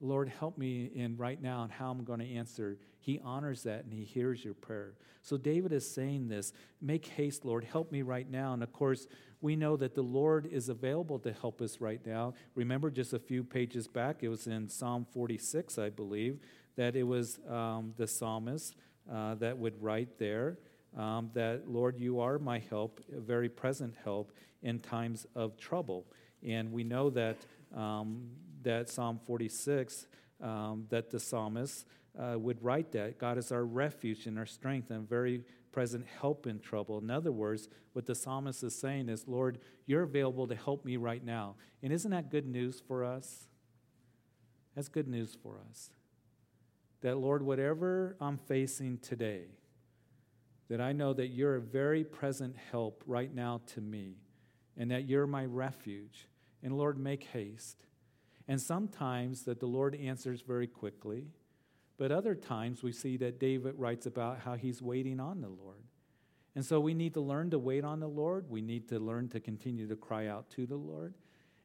Lord, 0.00 0.28
help 0.28 0.56
me 0.56 0.90
in 0.94 1.16
right 1.16 1.40
now 1.40 1.64
and 1.64 1.72
how 1.72 1.90
I'm 1.90 2.04
going 2.04 2.20
to 2.20 2.34
answer. 2.34 2.78
He 3.00 3.20
honors 3.24 3.64
that 3.64 3.84
and 3.84 3.92
he 3.92 4.04
hears 4.04 4.44
your 4.44 4.54
prayer. 4.54 4.94
So 5.22 5.36
David 5.36 5.72
is 5.72 5.90
saying 5.90 6.28
this 6.28 6.52
make 6.80 7.06
haste, 7.06 7.44
Lord, 7.44 7.64
help 7.64 7.90
me 7.90 8.02
right 8.02 8.30
now. 8.30 8.52
And 8.52 8.62
of 8.62 8.72
course, 8.72 9.08
we 9.40 9.56
know 9.56 9.76
that 9.76 9.94
the 9.94 10.02
Lord 10.02 10.46
is 10.46 10.68
available 10.68 11.18
to 11.20 11.32
help 11.32 11.60
us 11.60 11.80
right 11.80 12.04
now. 12.06 12.34
Remember, 12.54 12.90
just 12.90 13.12
a 13.12 13.18
few 13.18 13.42
pages 13.42 13.88
back, 13.88 14.22
it 14.22 14.28
was 14.28 14.46
in 14.46 14.68
Psalm 14.68 15.06
46, 15.12 15.78
I 15.78 15.90
believe, 15.90 16.38
that 16.76 16.94
it 16.94 17.04
was 17.04 17.40
um, 17.48 17.94
the 17.96 18.06
psalmist 18.06 18.76
uh, 19.10 19.34
that 19.36 19.58
would 19.58 19.82
write 19.82 20.18
there 20.18 20.58
um, 20.96 21.30
that, 21.34 21.68
Lord, 21.68 21.98
you 21.98 22.20
are 22.20 22.38
my 22.38 22.58
help, 22.58 23.00
a 23.14 23.20
very 23.20 23.48
present 23.48 23.94
help 24.02 24.32
in 24.62 24.78
times 24.78 25.26
of 25.34 25.56
trouble. 25.56 26.06
And 26.42 26.72
we 26.72 26.84
know 26.84 27.10
that, 27.10 27.36
um, 27.74 28.30
that 28.62 28.88
Psalm 28.88 29.20
46, 29.26 30.06
um, 30.40 30.86
that 30.90 31.10
the 31.10 31.20
psalmist 31.20 31.86
uh, 32.18 32.38
would 32.38 32.62
write 32.62 32.92
that 32.92 33.18
God 33.18 33.38
is 33.38 33.52
our 33.52 33.64
refuge 33.64 34.26
and 34.26 34.38
our 34.38 34.46
strength 34.46 34.90
and 34.90 35.08
very 35.08 35.44
present 35.72 36.06
help 36.20 36.46
in 36.46 36.58
trouble. 36.58 36.98
In 36.98 37.10
other 37.10 37.30
words, 37.30 37.68
what 37.92 38.06
the 38.06 38.14
psalmist 38.14 38.62
is 38.64 38.74
saying 38.74 39.08
is, 39.08 39.28
Lord, 39.28 39.58
you're 39.86 40.02
available 40.02 40.46
to 40.48 40.54
help 40.54 40.84
me 40.84 40.96
right 40.96 41.24
now. 41.24 41.56
And 41.82 41.92
isn't 41.92 42.10
that 42.10 42.30
good 42.30 42.46
news 42.46 42.82
for 42.86 43.04
us? 43.04 43.46
That's 44.74 44.88
good 44.88 45.08
news 45.08 45.36
for 45.40 45.58
us. 45.70 45.90
That, 47.02 47.18
Lord, 47.18 47.42
whatever 47.42 48.16
I'm 48.20 48.38
facing 48.38 48.98
today, 48.98 49.46
that 50.68 50.80
I 50.80 50.92
know 50.92 51.12
that 51.14 51.28
you're 51.28 51.56
a 51.56 51.60
very 51.60 52.04
present 52.04 52.56
help 52.70 53.02
right 53.06 53.34
now 53.34 53.60
to 53.74 53.80
me, 53.80 54.16
and 54.76 54.90
that 54.90 55.08
you're 55.08 55.26
my 55.26 55.44
refuge. 55.44 56.28
And 56.62 56.76
Lord, 56.76 56.98
make 56.98 57.24
haste. 57.24 57.86
And 58.46 58.60
sometimes 58.60 59.42
that 59.42 59.60
the 59.60 59.66
Lord 59.66 59.94
answers 59.94 60.42
very 60.42 60.66
quickly, 60.66 61.28
but 61.98 62.12
other 62.12 62.34
times 62.34 62.82
we 62.82 62.92
see 62.92 63.16
that 63.18 63.40
David 63.40 63.74
writes 63.76 64.06
about 64.06 64.40
how 64.40 64.54
he's 64.54 64.80
waiting 64.80 65.20
on 65.20 65.40
the 65.40 65.48
Lord. 65.48 65.82
And 66.54 66.64
so 66.64 66.80
we 66.80 66.94
need 66.94 67.14
to 67.14 67.20
learn 67.20 67.50
to 67.50 67.58
wait 67.58 67.84
on 67.84 68.00
the 68.00 68.08
Lord. 68.08 68.48
We 68.48 68.62
need 68.62 68.88
to 68.88 68.98
learn 68.98 69.28
to 69.28 69.40
continue 69.40 69.86
to 69.88 69.96
cry 69.96 70.26
out 70.26 70.50
to 70.50 70.66
the 70.66 70.76
Lord 70.76 71.14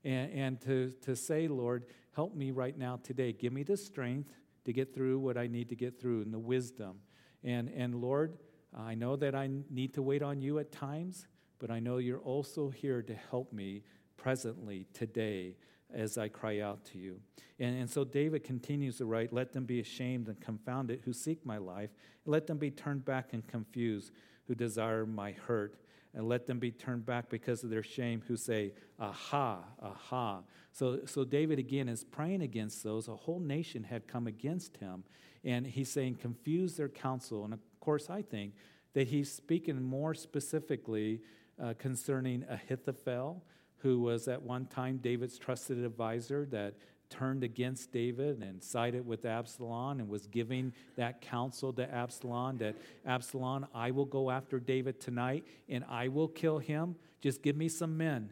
and, 0.03 0.31
and 0.31 0.61
to, 0.61 0.91
to 1.01 1.15
say, 1.15 1.47
Lord, 1.47 1.85
help 2.15 2.35
me 2.35 2.51
right 2.51 2.77
now 2.77 2.99
today. 3.01 3.31
Give 3.33 3.53
me 3.53 3.63
the 3.63 3.77
strength 3.77 4.33
to 4.65 4.73
get 4.73 4.93
through 4.93 5.19
what 5.19 5.37
I 5.37 5.47
need 5.47 5.69
to 5.69 5.75
get 5.75 5.99
through 5.99 6.21
and 6.21 6.33
the 6.33 6.39
wisdom. 6.39 6.99
And, 7.43 7.69
and 7.69 7.95
Lord, 7.95 8.37
Uh, 8.75 8.81
I 8.81 8.95
know 8.95 9.15
that 9.15 9.35
I 9.35 9.49
need 9.69 9.93
to 9.95 10.01
wait 10.01 10.21
on 10.21 10.41
you 10.41 10.59
at 10.59 10.71
times, 10.71 11.27
but 11.59 11.69
I 11.69 11.79
know 11.79 11.97
you're 11.97 12.19
also 12.19 12.69
here 12.69 13.01
to 13.01 13.15
help 13.29 13.53
me 13.53 13.83
presently, 14.17 14.87
today, 14.93 15.55
as 15.93 16.17
I 16.17 16.27
cry 16.27 16.59
out 16.59 16.83
to 16.85 16.97
you. 16.97 17.19
And, 17.59 17.77
and 17.77 17.89
so 17.89 18.03
David 18.03 18.43
continues 18.43 18.97
to 18.97 19.05
write, 19.05 19.31
Let 19.31 19.53
them 19.53 19.65
be 19.65 19.79
ashamed 19.79 20.27
and 20.27 20.39
confounded 20.39 21.01
who 21.03 21.13
seek 21.13 21.45
my 21.45 21.57
life. 21.57 21.91
Let 22.25 22.47
them 22.47 22.57
be 22.57 22.71
turned 22.71 23.05
back 23.05 23.33
and 23.33 23.45
confused 23.47 24.11
who 24.47 24.55
desire 24.55 25.05
my 25.05 25.31
hurt. 25.31 25.77
And 26.15 26.29
let 26.29 26.45
them 26.45 26.59
be 26.59 26.71
turned 26.71 27.07
back 27.07 27.27
because 27.27 27.63
of 27.63 27.71
their 27.71 27.81
shame 27.81 28.21
who 28.27 28.37
say, 28.37 28.73
Aha, 28.99 29.63
aha. 29.81 30.41
So, 30.71 30.99
so 31.05 31.23
David 31.23 31.59
again 31.59 31.89
is 31.89 32.03
praying 32.03 32.41
against 32.41 32.83
those. 32.83 33.07
A 33.07 33.15
whole 33.15 33.39
nation 33.39 33.83
had 33.83 34.07
come 34.07 34.27
against 34.27 34.77
him. 34.77 35.03
And 35.43 35.65
he's 35.65 35.91
saying, 35.91 36.15
Confuse 36.15 36.75
their 36.77 36.89
counsel. 36.89 37.45
And 37.45 37.57
course, 37.83 38.09
I 38.09 38.21
think 38.21 38.53
that 38.93 39.07
he's 39.07 39.31
speaking 39.31 39.81
more 39.83 40.13
specifically 40.13 41.21
uh, 41.61 41.73
concerning 41.77 42.45
Ahithophel 42.49 43.43
who 43.79 43.99
was 43.99 44.29
at 44.29 44.41
one 44.41 44.65
time 44.65 44.97
David's 44.97 45.37
trusted 45.37 45.77
advisor 45.83 46.47
that 46.51 46.75
turned 47.09 47.43
against 47.43 47.91
David 47.91 48.41
and 48.41 48.63
sided 48.63 49.05
with 49.05 49.25
Absalom 49.25 49.99
and 49.99 50.07
was 50.07 50.25
giving 50.25 50.71
that 50.95 51.19
counsel 51.19 51.73
to 51.73 51.93
Absalom 51.93 52.57
that 52.59 52.75
Absalom, 53.05 53.67
I 53.75 53.91
will 53.91 54.05
go 54.05 54.31
after 54.31 54.59
David 54.59 55.01
tonight 55.01 55.43
and 55.67 55.83
I 55.89 56.07
will 56.07 56.29
kill 56.29 56.59
him. 56.59 56.95
Just 57.21 57.43
give 57.43 57.57
me 57.57 57.67
some 57.67 57.97
men 57.97 58.31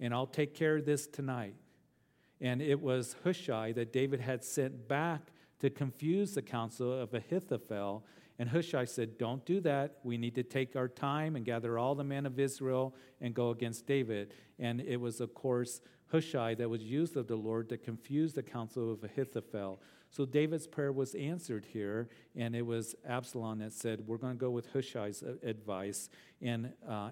and 0.00 0.14
I'll 0.14 0.26
take 0.26 0.54
care 0.54 0.78
of 0.78 0.86
this 0.86 1.06
tonight. 1.06 1.54
And 2.40 2.62
it 2.62 2.80
was 2.80 3.14
Hushai 3.22 3.72
that 3.72 3.92
David 3.92 4.20
had 4.20 4.42
sent 4.42 4.88
back 4.88 5.20
to 5.60 5.70
confuse 5.70 6.34
the 6.34 6.42
counsel 6.42 6.92
of 6.92 7.14
Ahithophel 7.14 8.04
and 8.42 8.50
Hushai 8.50 8.86
said, 8.86 9.18
Don't 9.18 9.46
do 9.46 9.60
that. 9.60 9.98
We 10.02 10.18
need 10.18 10.34
to 10.34 10.42
take 10.42 10.74
our 10.74 10.88
time 10.88 11.36
and 11.36 11.44
gather 11.44 11.78
all 11.78 11.94
the 11.94 12.02
men 12.02 12.26
of 12.26 12.40
Israel 12.40 12.92
and 13.20 13.32
go 13.32 13.50
against 13.50 13.86
David. 13.86 14.34
And 14.58 14.80
it 14.80 14.96
was, 14.96 15.20
of 15.20 15.32
course, 15.32 15.80
Hushai 16.10 16.56
that 16.56 16.68
was 16.68 16.82
used 16.82 17.16
of 17.16 17.28
the 17.28 17.36
Lord 17.36 17.68
to 17.68 17.78
confuse 17.78 18.32
the 18.32 18.42
counsel 18.42 18.90
of 18.90 19.04
Ahithophel. 19.04 19.80
So 20.10 20.24
David's 20.24 20.66
prayer 20.66 20.90
was 20.90 21.14
answered 21.14 21.64
here, 21.72 22.08
and 22.34 22.56
it 22.56 22.66
was 22.66 22.96
Absalom 23.08 23.60
that 23.60 23.74
said, 23.74 24.00
We're 24.08 24.16
going 24.16 24.32
to 24.32 24.40
go 24.40 24.50
with 24.50 24.66
Hushai's 24.72 25.22
advice. 25.44 26.10
And 26.40 26.72
uh, 26.88 27.10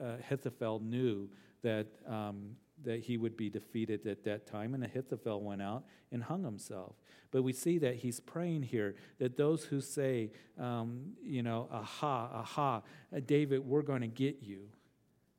Ahithophel 0.00 0.80
knew 0.80 1.28
that 1.60 1.88
um, 2.08 2.56
that 2.84 3.00
he 3.00 3.16
would 3.16 3.36
be 3.36 3.50
defeated 3.50 4.06
at 4.06 4.24
that 4.24 4.46
time. 4.46 4.74
And 4.74 4.84
Ahithophel 4.84 5.40
went 5.40 5.62
out 5.62 5.84
and 6.10 6.22
hung 6.22 6.44
himself. 6.44 6.94
But 7.30 7.42
we 7.42 7.52
see 7.52 7.78
that 7.78 7.96
he's 7.96 8.20
praying 8.20 8.62
here 8.64 8.94
that 9.18 9.36
those 9.36 9.64
who 9.64 9.80
say, 9.80 10.30
um, 10.58 11.12
you 11.22 11.42
know, 11.42 11.68
aha, 11.72 12.30
aha, 12.32 12.82
David, 13.26 13.66
we're 13.66 13.82
going 13.82 14.02
to 14.02 14.08
get 14.08 14.38
you. 14.42 14.68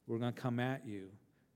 We're 0.08 0.18
going 0.18 0.34
to 0.34 0.42
come 0.42 0.60
at 0.60 0.86
you. 0.86 1.10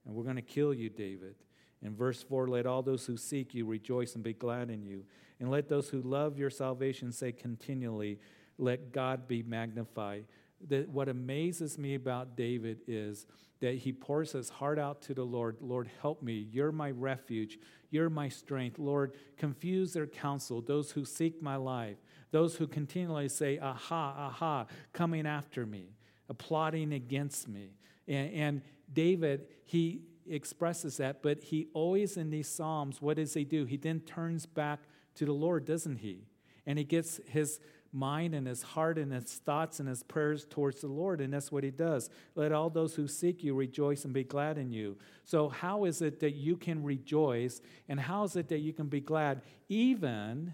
And 0.05 0.15
we're 0.15 0.23
going 0.23 0.35
to 0.37 0.41
kill 0.41 0.73
you, 0.73 0.89
David. 0.89 1.35
In 1.81 1.95
verse 1.95 2.23
4, 2.23 2.47
let 2.47 2.65
all 2.65 2.81
those 2.81 3.05
who 3.05 3.17
seek 3.17 3.53
you 3.53 3.65
rejoice 3.65 4.15
and 4.15 4.23
be 4.23 4.33
glad 4.33 4.69
in 4.69 4.83
you. 4.83 5.03
And 5.39 5.51
let 5.51 5.69
those 5.69 5.89
who 5.89 6.01
love 6.01 6.37
your 6.37 6.49
salvation 6.49 7.11
say 7.11 7.31
continually, 7.31 8.19
let 8.57 8.91
God 8.91 9.27
be 9.27 9.43
magnified 9.43 10.25
that 10.69 10.89
what 10.89 11.09
amazes 11.09 11.77
me 11.77 11.95
about 11.95 12.35
David 12.35 12.79
is 12.87 13.25
that 13.59 13.75
he 13.75 13.91
pours 13.91 14.33
his 14.33 14.49
heart 14.49 14.77
out 14.77 15.01
to 15.03 15.13
the 15.13 15.23
Lord. 15.23 15.57
Lord, 15.61 15.89
help 16.01 16.21
me. 16.21 16.47
You're 16.51 16.71
my 16.71 16.91
refuge. 16.91 17.57
You're 17.89 18.09
my 18.09 18.29
strength. 18.29 18.77
Lord, 18.77 19.13
confuse 19.37 19.93
their 19.93 20.07
counsel, 20.07 20.61
those 20.61 20.91
who 20.91 21.05
seek 21.05 21.41
my 21.41 21.55
life, 21.55 21.97
those 22.31 22.55
who 22.55 22.67
continually 22.67 23.29
say, 23.29 23.57
aha, 23.59 24.13
aha, 24.17 24.65
coming 24.93 25.25
after 25.25 25.65
me, 25.65 25.93
plotting 26.37 26.93
against 26.93 27.47
me. 27.47 27.71
And, 28.07 28.33
and 28.33 28.61
David, 28.91 29.47
he 29.63 30.01
expresses 30.29 30.97
that, 30.97 31.23
but 31.23 31.41
he 31.41 31.67
always 31.73 32.17
in 32.17 32.29
these 32.29 32.49
Psalms, 32.49 33.01
what 33.01 33.17
does 33.17 33.33
he 33.33 33.43
do? 33.43 33.65
He 33.65 33.77
then 33.77 34.01
turns 34.01 34.45
back 34.45 34.79
to 35.15 35.25
the 35.25 35.33
Lord, 35.33 35.65
doesn't 35.65 35.97
he? 35.97 36.25
And 36.65 36.77
he 36.77 36.83
gets 36.83 37.19
his 37.27 37.59
mind 37.93 38.35
and 38.35 38.47
his 38.47 38.61
heart 38.61 38.97
and 38.97 39.11
his 39.11 39.23
thoughts 39.23 39.79
and 39.79 39.87
his 39.87 40.03
prayers 40.03 40.45
towards 40.49 40.81
the 40.81 40.87
Lord. 40.87 41.21
And 41.21 41.33
that's 41.33 41.51
what 41.51 41.63
he 41.63 41.71
does. 41.71 42.09
Let 42.35 42.51
all 42.51 42.69
those 42.69 42.95
who 42.95 43.07
seek 43.07 43.43
you 43.43 43.53
rejoice 43.53 44.05
and 44.05 44.13
be 44.13 44.23
glad 44.23 44.57
in 44.57 44.71
you. 44.71 44.97
So, 45.23 45.49
how 45.49 45.85
is 45.85 46.01
it 46.01 46.19
that 46.19 46.35
you 46.35 46.55
can 46.57 46.83
rejoice? 46.83 47.61
And 47.87 47.99
how 47.99 48.23
is 48.23 48.35
it 48.35 48.49
that 48.49 48.59
you 48.59 48.73
can 48.73 48.87
be 48.87 49.01
glad 49.01 49.41
even 49.69 50.53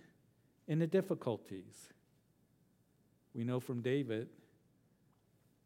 in 0.67 0.79
the 0.79 0.87
difficulties? 0.87 1.89
We 3.33 3.43
know 3.43 3.59
from 3.59 3.81
David 3.81 4.29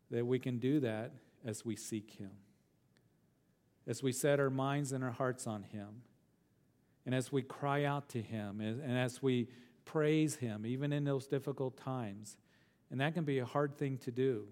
that 0.09 0.25
we 0.25 0.39
can 0.39 0.57
do 0.59 0.79
that 0.79 1.11
as 1.45 1.65
we 1.65 1.75
seek 1.75 2.11
him, 2.11 2.31
as 3.85 4.01
we 4.01 4.11
set 4.11 4.39
our 4.39 4.49
minds 4.49 4.91
and 4.91 5.03
our 5.03 5.11
hearts 5.11 5.47
on 5.47 5.63
him, 5.63 6.03
and 7.05 7.13
as 7.13 7.31
we 7.31 7.41
cry 7.41 7.83
out 7.83 8.09
to 8.09 8.21
him, 8.21 8.59
and 8.61 8.97
as 8.97 9.21
we 9.21 9.47
praise 9.87 10.35
Him, 10.35 10.65
even 10.65 10.93
in 10.93 11.03
those 11.03 11.25
difficult 11.25 11.77
times. 11.77 12.37
And 12.91 13.01
that 13.01 13.13
can 13.13 13.23
be 13.23 13.39
a 13.39 13.45
hard 13.45 13.77
thing 13.77 13.97
to 13.99 14.11
do. 14.11 14.45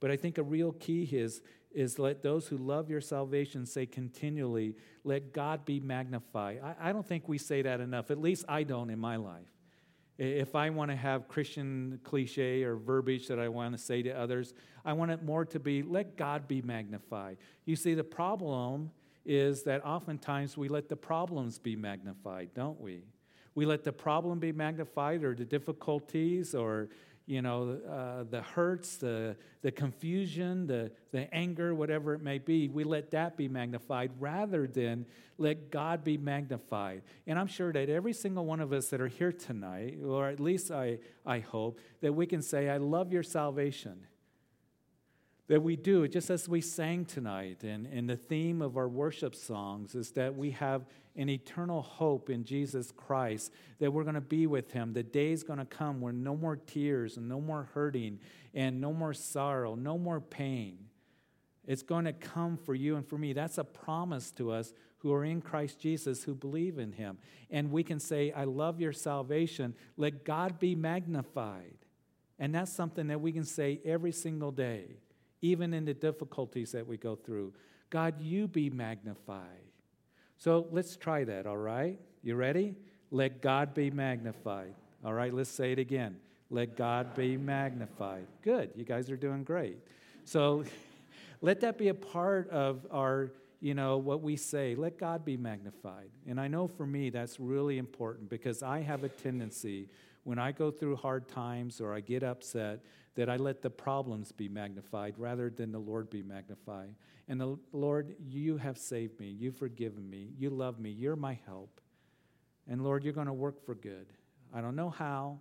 But 0.00 0.10
I 0.10 0.16
think 0.16 0.36
a 0.36 0.42
real 0.42 0.72
key 0.72 1.04
is, 1.04 1.40
is 1.70 1.98
let 1.98 2.22
those 2.22 2.48
who 2.48 2.56
love 2.58 2.90
your 2.90 3.00
salvation 3.00 3.64
say 3.64 3.86
continually, 3.86 4.74
let 5.04 5.32
God 5.32 5.64
be 5.64 5.80
magnified. 5.80 6.60
I, 6.62 6.90
I 6.90 6.92
don't 6.92 7.06
think 7.06 7.28
we 7.28 7.38
say 7.38 7.62
that 7.62 7.80
enough. 7.80 8.10
At 8.10 8.20
least 8.20 8.44
I 8.48 8.64
don't 8.64 8.90
in 8.90 8.98
my 8.98 9.16
life. 9.16 9.46
If 10.18 10.54
I 10.54 10.70
want 10.70 10.90
to 10.90 10.96
have 10.96 11.26
Christian 11.26 11.98
cliche 12.04 12.64
or 12.64 12.76
verbiage 12.76 13.28
that 13.28 13.38
I 13.38 13.48
want 13.48 13.76
to 13.76 13.82
say 13.82 14.02
to 14.02 14.10
others, 14.10 14.52
I 14.84 14.92
want 14.92 15.10
it 15.10 15.22
more 15.22 15.44
to 15.46 15.58
be, 15.58 15.82
let 15.82 16.16
God 16.16 16.46
be 16.46 16.60
magnified. 16.62 17.38
You 17.64 17.76
see, 17.76 17.94
the 17.94 18.04
problem 18.04 18.90
is 19.24 19.62
that 19.62 19.84
oftentimes 19.86 20.56
we 20.56 20.68
let 20.68 20.88
the 20.88 20.96
problems 20.96 21.58
be 21.58 21.76
magnified, 21.76 22.50
don't 22.54 22.80
we? 22.80 23.04
We 23.54 23.66
let 23.66 23.84
the 23.84 23.92
problem 23.92 24.38
be 24.38 24.52
magnified 24.52 25.24
or 25.24 25.34
the 25.34 25.44
difficulties 25.44 26.54
or 26.54 26.88
you 27.26 27.40
know, 27.40 27.78
uh, 27.88 28.24
the 28.28 28.42
hurts, 28.42 28.96
the, 28.96 29.36
the 29.62 29.70
confusion, 29.70 30.66
the, 30.66 30.90
the 31.12 31.32
anger, 31.32 31.74
whatever 31.74 32.14
it 32.14 32.20
may 32.20 32.38
be, 32.38 32.68
we 32.68 32.84
let 32.84 33.10
that 33.12 33.36
be 33.36 33.48
magnified 33.48 34.10
rather 34.18 34.66
than 34.66 35.06
let 35.38 35.70
God 35.70 36.02
be 36.04 36.16
magnified. 36.16 37.02
And 37.26 37.38
I'm 37.38 37.46
sure 37.46 37.72
that 37.72 37.88
every 37.88 38.12
single 38.12 38.44
one 38.44 38.60
of 38.60 38.72
us 38.72 38.88
that 38.88 39.00
are 39.00 39.08
here 39.08 39.32
tonight, 39.32 39.98
or 40.04 40.28
at 40.28 40.40
least 40.40 40.70
I, 40.70 40.98
I 41.24 41.38
hope, 41.38 41.78
that 42.00 42.12
we 42.12 42.26
can 42.26 42.42
say, 42.42 42.68
I 42.68 42.78
love 42.78 43.12
your 43.12 43.22
salvation 43.22 44.06
that 45.48 45.62
we 45.62 45.76
do, 45.76 46.06
just 46.06 46.30
as 46.30 46.48
we 46.48 46.60
sang 46.60 47.04
tonight, 47.04 47.62
and, 47.64 47.86
and 47.86 48.08
the 48.08 48.16
theme 48.16 48.62
of 48.62 48.76
our 48.76 48.88
worship 48.88 49.34
songs 49.34 49.94
is 49.94 50.12
that 50.12 50.34
we 50.34 50.52
have 50.52 50.86
an 51.16 51.28
eternal 51.28 51.82
hope 51.82 52.30
in 52.30 52.44
Jesus 52.44 52.92
Christ, 52.92 53.52
that 53.78 53.92
we're 53.92 54.04
going 54.04 54.14
to 54.14 54.20
be 54.20 54.46
with 54.46 54.70
Him. 54.70 54.92
The 54.92 55.02
day 55.02 55.32
is 55.32 55.42
going 55.42 55.58
to 55.58 55.64
come 55.64 56.00
where 56.00 56.12
no 56.12 56.36
more 56.36 56.56
tears 56.56 57.16
and 57.16 57.28
no 57.28 57.40
more 57.40 57.68
hurting 57.74 58.20
and 58.54 58.80
no 58.80 58.92
more 58.92 59.12
sorrow, 59.12 59.74
no 59.74 59.98
more 59.98 60.20
pain. 60.20 60.78
It's 61.66 61.82
going 61.82 62.06
to 62.06 62.12
come 62.12 62.56
for 62.56 62.74
you 62.74 62.96
and 62.96 63.06
for 63.06 63.18
me. 63.18 63.32
That's 63.32 63.58
a 63.58 63.64
promise 63.64 64.30
to 64.32 64.52
us 64.52 64.72
who 64.98 65.12
are 65.12 65.24
in 65.24 65.40
Christ 65.40 65.78
Jesus, 65.78 66.22
who 66.22 66.34
believe 66.34 66.78
in 66.78 66.92
Him. 66.92 67.18
And 67.50 67.70
we 67.70 67.82
can 67.82 68.00
say, 68.00 68.32
I 68.32 68.44
love 68.44 68.80
your 68.80 68.92
salvation. 68.92 69.74
Let 69.96 70.24
God 70.24 70.58
be 70.58 70.74
magnified. 70.74 71.78
And 72.38 72.54
that's 72.54 72.72
something 72.72 73.08
that 73.08 73.20
we 73.20 73.32
can 73.32 73.44
say 73.44 73.80
every 73.84 74.12
single 74.12 74.50
day 74.50 74.96
even 75.42 75.74
in 75.74 75.84
the 75.84 75.92
difficulties 75.92 76.72
that 76.72 76.86
we 76.86 76.96
go 76.96 77.16
through. 77.16 77.52
God, 77.90 78.20
you 78.20 78.48
be 78.48 78.70
magnified. 78.70 79.66
So 80.38 80.66
let's 80.70 80.96
try 80.96 81.24
that, 81.24 81.46
all 81.46 81.58
right? 81.58 81.98
You 82.22 82.36
ready? 82.36 82.74
Let 83.10 83.42
God 83.42 83.74
be 83.74 83.90
magnified. 83.90 84.74
All 85.04 85.12
right, 85.12 85.34
let's 85.34 85.50
say 85.50 85.72
it 85.72 85.78
again. 85.78 86.16
Let 86.48 86.76
God 86.76 87.14
be 87.14 87.36
magnified. 87.36 88.26
Good. 88.42 88.70
You 88.76 88.84
guys 88.84 89.10
are 89.10 89.16
doing 89.16 89.42
great. 89.42 89.78
So 90.24 90.64
let 91.42 91.60
that 91.60 91.76
be 91.76 91.88
a 91.88 91.94
part 91.94 92.48
of 92.50 92.86
our, 92.90 93.32
you 93.60 93.74
know, 93.74 93.98
what 93.98 94.22
we 94.22 94.36
say. 94.36 94.74
Let 94.74 94.98
God 94.98 95.24
be 95.24 95.36
magnified. 95.36 96.10
And 96.26 96.40
I 96.40 96.48
know 96.48 96.68
for 96.68 96.86
me 96.86 97.10
that's 97.10 97.40
really 97.40 97.78
important 97.78 98.30
because 98.30 98.62
I 98.62 98.80
have 98.80 99.02
a 99.02 99.08
tendency 99.08 99.88
when 100.24 100.38
I 100.38 100.52
go 100.52 100.70
through 100.70 100.96
hard 100.96 101.28
times 101.28 101.80
or 101.80 101.94
I 101.94 102.00
get 102.00 102.22
upset 102.22 102.80
that 103.14 103.28
I 103.28 103.36
let 103.36 103.60
the 103.60 103.70
problems 103.70 104.32
be 104.32 104.48
magnified 104.48 105.14
rather 105.18 105.50
than 105.50 105.72
the 105.72 105.78
Lord 105.78 106.08
be 106.08 106.22
magnified. 106.22 106.94
And 107.28 107.40
the 107.40 107.58
Lord, 107.72 108.14
you 108.26 108.56
have 108.56 108.78
saved 108.78 109.18
me. 109.20 109.28
You've 109.28 109.56
forgiven 109.56 110.08
me. 110.08 110.30
You 110.38 110.50
love 110.50 110.78
me. 110.78 110.90
You're 110.90 111.16
my 111.16 111.38
help. 111.46 111.80
And 112.68 112.82
Lord, 112.82 113.04
you're 113.04 113.12
going 113.12 113.26
to 113.26 113.32
work 113.32 113.64
for 113.64 113.74
good. 113.74 114.06
I 114.54 114.60
don't 114.60 114.76
know 114.76 114.90
how. 114.90 115.40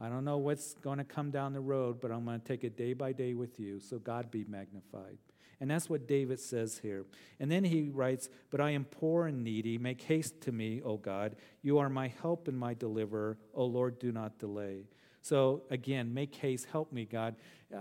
I 0.00 0.08
don't 0.08 0.24
know 0.24 0.38
what's 0.38 0.74
going 0.74 0.98
to 0.98 1.04
come 1.04 1.30
down 1.30 1.52
the 1.52 1.60
road, 1.60 2.00
but 2.00 2.10
I'm 2.10 2.24
going 2.24 2.40
to 2.40 2.46
take 2.46 2.64
it 2.64 2.76
day 2.76 2.92
by 2.92 3.12
day 3.12 3.34
with 3.34 3.60
you. 3.60 3.78
So 3.78 3.98
God 3.98 4.30
be 4.30 4.44
magnified. 4.48 5.18
And 5.62 5.70
that's 5.70 5.88
what 5.88 6.08
David 6.08 6.40
says 6.40 6.80
here. 6.82 7.04
And 7.38 7.48
then 7.48 7.62
he 7.62 7.88
writes, 7.88 8.28
But 8.50 8.60
I 8.60 8.70
am 8.70 8.84
poor 8.84 9.28
and 9.28 9.44
needy. 9.44 9.78
Make 9.78 10.02
haste 10.02 10.40
to 10.40 10.50
me, 10.50 10.82
O 10.84 10.96
God. 10.96 11.36
You 11.62 11.78
are 11.78 11.88
my 11.88 12.08
help 12.20 12.48
and 12.48 12.58
my 12.58 12.74
deliverer. 12.74 13.38
O 13.54 13.64
Lord, 13.64 14.00
do 14.00 14.10
not 14.10 14.40
delay. 14.40 14.88
So 15.20 15.62
again, 15.70 16.12
make 16.12 16.34
haste, 16.34 16.66
help 16.72 16.92
me, 16.92 17.04
God. 17.04 17.36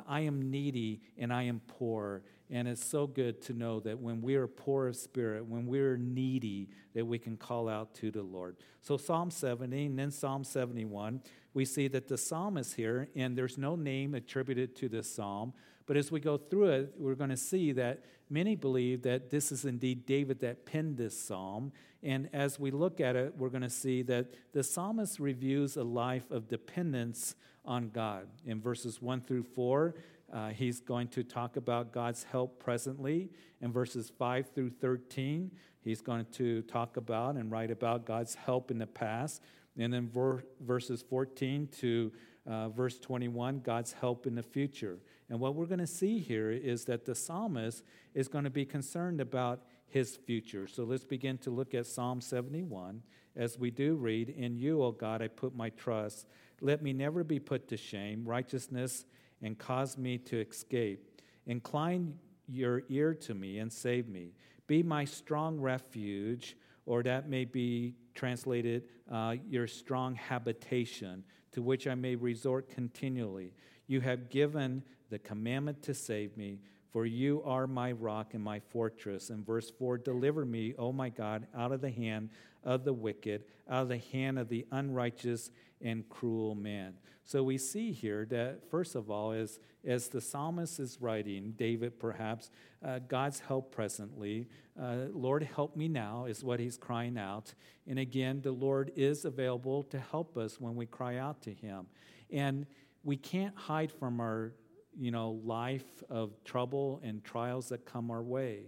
I 0.07 0.19
am 0.19 0.51
needy 0.51 1.01
and 1.17 1.33
I 1.33 1.41
am 1.41 1.59
poor. 1.67 2.21
And 2.51 2.67
it's 2.67 2.85
so 2.85 3.07
good 3.07 3.41
to 3.43 3.53
know 3.53 3.79
that 3.79 3.99
when 3.99 4.21
we 4.21 4.35
are 4.35 4.45
poor 4.45 4.89
of 4.89 4.95
spirit, 4.95 5.47
when 5.47 5.65
we're 5.65 5.97
needy, 5.97 6.69
that 6.93 7.05
we 7.05 7.17
can 7.17 7.35
call 7.35 7.67
out 7.67 7.95
to 7.95 8.11
the 8.11 8.21
Lord. 8.21 8.57
So 8.81 8.95
Psalm 8.95 9.31
70 9.31 9.87
and 9.87 9.97
then 9.97 10.11
Psalm 10.11 10.43
71, 10.43 11.23
we 11.55 11.65
see 11.65 11.87
that 11.87 12.07
the 12.07 12.17
psalm 12.17 12.57
is 12.57 12.73
here, 12.73 13.09
and 13.15 13.37
there's 13.37 13.57
no 13.57 13.75
name 13.75 14.13
attributed 14.13 14.75
to 14.77 14.87
this 14.87 15.13
psalm. 15.13 15.53
But 15.85 15.97
as 15.97 16.11
we 16.11 16.19
go 16.19 16.37
through 16.37 16.69
it, 16.69 16.93
we're 16.97 17.15
going 17.15 17.29
to 17.29 17.37
see 17.37 17.71
that 17.73 18.03
many 18.29 18.55
believe 18.55 19.01
that 19.03 19.29
this 19.29 19.51
is 19.51 19.65
indeed 19.65 20.05
David 20.05 20.39
that 20.39 20.65
penned 20.65 20.97
this 20.97 21.19
psalm. 21.19 21.71
And 22.03 22.29
as 22.33 22.59
we 22.59 22.71
look 22.71 22.99
at 22.99 23.15
it, 23.15 23.33
we're 23.37 23.49
going 23.49 23.61
to 23.61 23.69
see 23.69 24.01
that 24.03 24.33
the 24.53 24.63
psalmist 24.63 25.19
reviews 25.19 25.77
a 25.77 25.83
life 25.83 26.31
of 26.31 26.47
dependence 26.47 27.35
on 27.65 27.89
God. 27.89 28.27
In 28.45 28.61
verses 28.61 29.01
1 29.01 29.21
through 29.21 29.43
4, 29.43 29.95
uh, 30.31 30.49
he's 30.49 30.79
going 30.79 31.09
to 31.09 31.23
talk 31.23 31.57
about 31.57 31.91
God's 31.91 32.23
help 32.23 32.63
presently. 32.63 33.29
In 33.59 33.71
verses 33.71 34.11
5 34.17 34.51
through 34.55 34.71
13, 34.71 35.51
he's 35.81 36.01
going 36.01 36.25
to 36.33 36.61
talk 36.63 36.97
about 36.97 37.35
and 37.35 37.51
write 37.51 37.69
about 37.69 38.05
God's 38.05 38.35
help 38.35 38.71
in 38.71 38.77
the 38.77 38.87
past. 38.87 39.41
And 39.77 39.93
then 39.93 40.09
ver- 40.09 40.43
verses 40.61 41.03
14 41.07 41.67
to 41.79 42.11
uh, 42.49 42.69
verse 42.69 42.97
21, 42.97 43.59
God's 43.59 43.93
help 43.93 44.25
in 44.25 44.35
the 44.35 44.43
future. 44.43 44.97
And 45.31 45.39
what 45.39 45.55
we're 45.55 45.65
going 45.65 45.79
to 45.79 45.87
see 45.87 46.19
here 46.19 46.51
is 46.51 46.83
that 46.85 47.05
the 47.05 47.15
psalmist 47.15 47.83
is 48.13 48.27
going 48.27 48.43
to 48.43 48.49
be 48.49 48.65
concerned 48.65 49.21
about 49.21 49.61
his 49.87 50.17
future. 50.17 50.67
So 50.67 50.83
let's 50.83 51.05
begin 51.05 51.37
to 51.39 51.49
look 51.49 51.73
at 51.73 51.85
Psalm 51.85 52.19
71 52.19 53.01
as 53.37 53.57
we 53.57 53.71
do 53.71 53.95
read 53.95 54.27
In 54.27 54.57
you, 54.57 54.83
O 54.83 54.91
God, 54.91 55.21
I 55.21 55.29
put 55.29 55.55
my 55.55 55.69
trust. 55.69 56.27
Let 56.59 56.83
me 56.83 56.91
never 56.91 57.23
be 57.23 57.39
put 57.39 57.69
to 57.69 57.77
shame, 57.77 58.25
righteousness, 58.25 59.05
and 59.41 59.57
cause 59.57 59.97
me 59.97 60.17
to 60.17 60.41
escape. 60.41 61.21
Incline 61.45 62.15
your 62.49 62.83
ear 62.89 63.13
to 63.13 63.33
me 63.33 63.59
and 63.59 63.71
save 63.71 64.09
me. 64.09 64.33
Be 64.67 64.83
my 64.83 65.05
strong 65.05 65.61
refuge, 65.61 66.57
or 66.85 67.03
that 67.03 67.29
may 67.29 67.45
be 67.45 67.95
translated, 68.15 68.83
uh, 69.09 69.35
your 69.47 69.67
strong 69.67 70.13
habitation, 70.15 71.23
to 71.51 71.61
which 71.61 71.87
I 71.87 71.95
may 71.95 72.15
resort 72.15 72.69
continually. 72.69 73.53
You 73.87 74.01
have 74.01 74.29
given 74.29 74.83
the 75.09 75.19
commandment 75.19 75.81
to 75.83 75.93
save 75.93 76.37
me, 76.37 76.59
for 76.91 77.05
you 77.05 77.41
are 77.43 77.67
my 77.67 77.91
rock 77.91 78.33
and 78.33 78.43
my 78.43 78.59
fortress. 78.59 79.29
And 79.29 79.45
verse 79.45 79.71
4 79.71 79.97
Deliver 79.97 80.45
me, 80.45 80.73
O 80.77 80.91
my 80.91 81.09
God, 81.09 81.47
out 81.55 81.71
of 81.71 81.81
the 81.81 81.91
hand 81.91 82.29
of 82.63 82.83
the 82.83 82.93
wicked, 82.93 83.43
out 83.69 83.83
of 83.83 83.89
the 83.89 83.97
hand 83.97 84.37
of 84.39 84.49
the 84.49 84.65
unrighteous 84.71 85.51
and 85.83 86.07
cruel 86.09 86.55
man. 86.55 86.93
So 87.23 87.43
we 87.43 87.57
see 87.57 87.91
here 87.91 88.25
that, 88.29 88.69
first 88.69 88.95
of 88.95 89.09
all, 89.09 89.31
as, 89.31 89.59
as 89.85 90.07
the 90.07 90.21
psalmist 90.21 90.79
is 90.79 90.97
writing, 90.99 91.53
David 91.55 91.99
perhaps, 91.99 92.49
uh, 92.83 92.99
God's 92.99 93.39
help 93.39 93.73
presently, 93.73 94.47
uh, 94.79 95.07
Lord, 95.13 95.43
help 95.43 95.75
me 95.75 95.87
now, 95.87 96.25
is 96.25 96.43
what 96.43 96.59
he's 96.59 96.77
crying 96.77 97.17
out. 97.17 97.53
And 97.87 97.99
again, 97.99 98.41
the 98.41 98.51
Lord 98.51 98.91
is 98.95 99.25
available 99.25 99.83
to 99.83 99.99
help 99.99 100.37
us 100.37 100.59
when 100.59 100.75
we 100.75 100.85
cry 100.85 101.17
out 101.17 101.41
to 101.43 101.53
him. 101.53 101.87
And 102.31 102.65
we 103.03 103.17
can't 103.17 103.55
hide 103.55 103.91
from 103.91 104.19
our 104.19 104.53
you 104.97 105.11
know, 105.11 105.39
life 105.43 106.03
of 106.09 106.31
trouble 106.43 106.99
and 107.03 107.23
trials 107.23 107.69
that 107.69 107.85
come 107.85 108.11
our 108.11 108.21
way. 108.21 108.65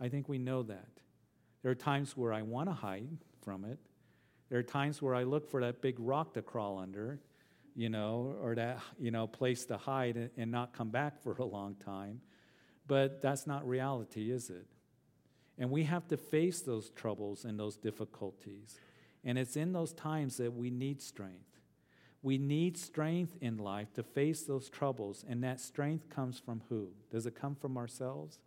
I 0.00 0.08
think 0.08 0.28
we 0.28 0.38
know 0.38 0.62
that. 0.64 0.88
There 1.62 1.70
are 1.70 1.76
times 1.76 2.16
where 2.16 2.32
I 2.32 2.42
want 2.42 2.68
to 2.68 2.74
hide 2.74 3.16
from 3.42 3.64
it. 3.64 3.78
There 4.50 4.58
are 4.58 4.62
times 4.62 5.00
where 5.00 5.14
I 5.14 5.22
look 5.24 5.50
for 5.50 5.60
that 5.60 5.80
big 5.80 5.96
rock 5.98 6.34
to 6.34 6.42
crawl 6.42 6.78
under, 6.78 7.20
you 7.74 7.88
know, 7.88 8.36
or 8.42 8.54
that, 8.54 8.78
you 8.98 9.10
know, 9.10 9.26
place 9.26 9.64
to 9.66 9.76
hide 9.76 10.30
and 10.36 10.50
not 10.50 10.72
come 10.72 10.90
back 10.90 11.22
for 11.22 11.32
a 11.36 11.44
long 11.44 11.74
time. 11.76 12.20
But 12.86 13.22
that's 13.22 13.46
not 13.46 13.66
reality, 13.66 14.30
is 14.30 14.50
it? 14.50 14.66
And 15.58 15.70
we 15.70 15.84
have 15.84 16.06
to 16.08 16.16
face 16.16 16.60
those 16.60 16.90
troubles 16.90 17.44
and 17.44 17.58
those 17.58 17.76
difficulties. 17.76 18.78
And 19.24 19.38
it's 19.38 19.56
in 19.56 19.72
those 19.72 19.92
times 19.92 20.36
that 20.36 20.52
we 20.52 20.70
need 20.70 21.00
strength. 21.00 21.60
We 22.22 22.38
need 22.38 22.76
strength 22.76 23.36
in 23.40 23.58
life 23.58 23.92
to 23.94 24.02
face 24.02 24.42
those 24.42 24.70
troubles, 24.70 25.24
and 25.28 25.44
that 25.44 25.60
strength 25.60 26.08
comes 26.08 26.38
from 26.38 26.62
who? 26.68 26.88
Does 27.10 27.26
it 27.26 27.34
come 27.34 27.54
from 27.54 27.76
ourselves? 27.76 28.38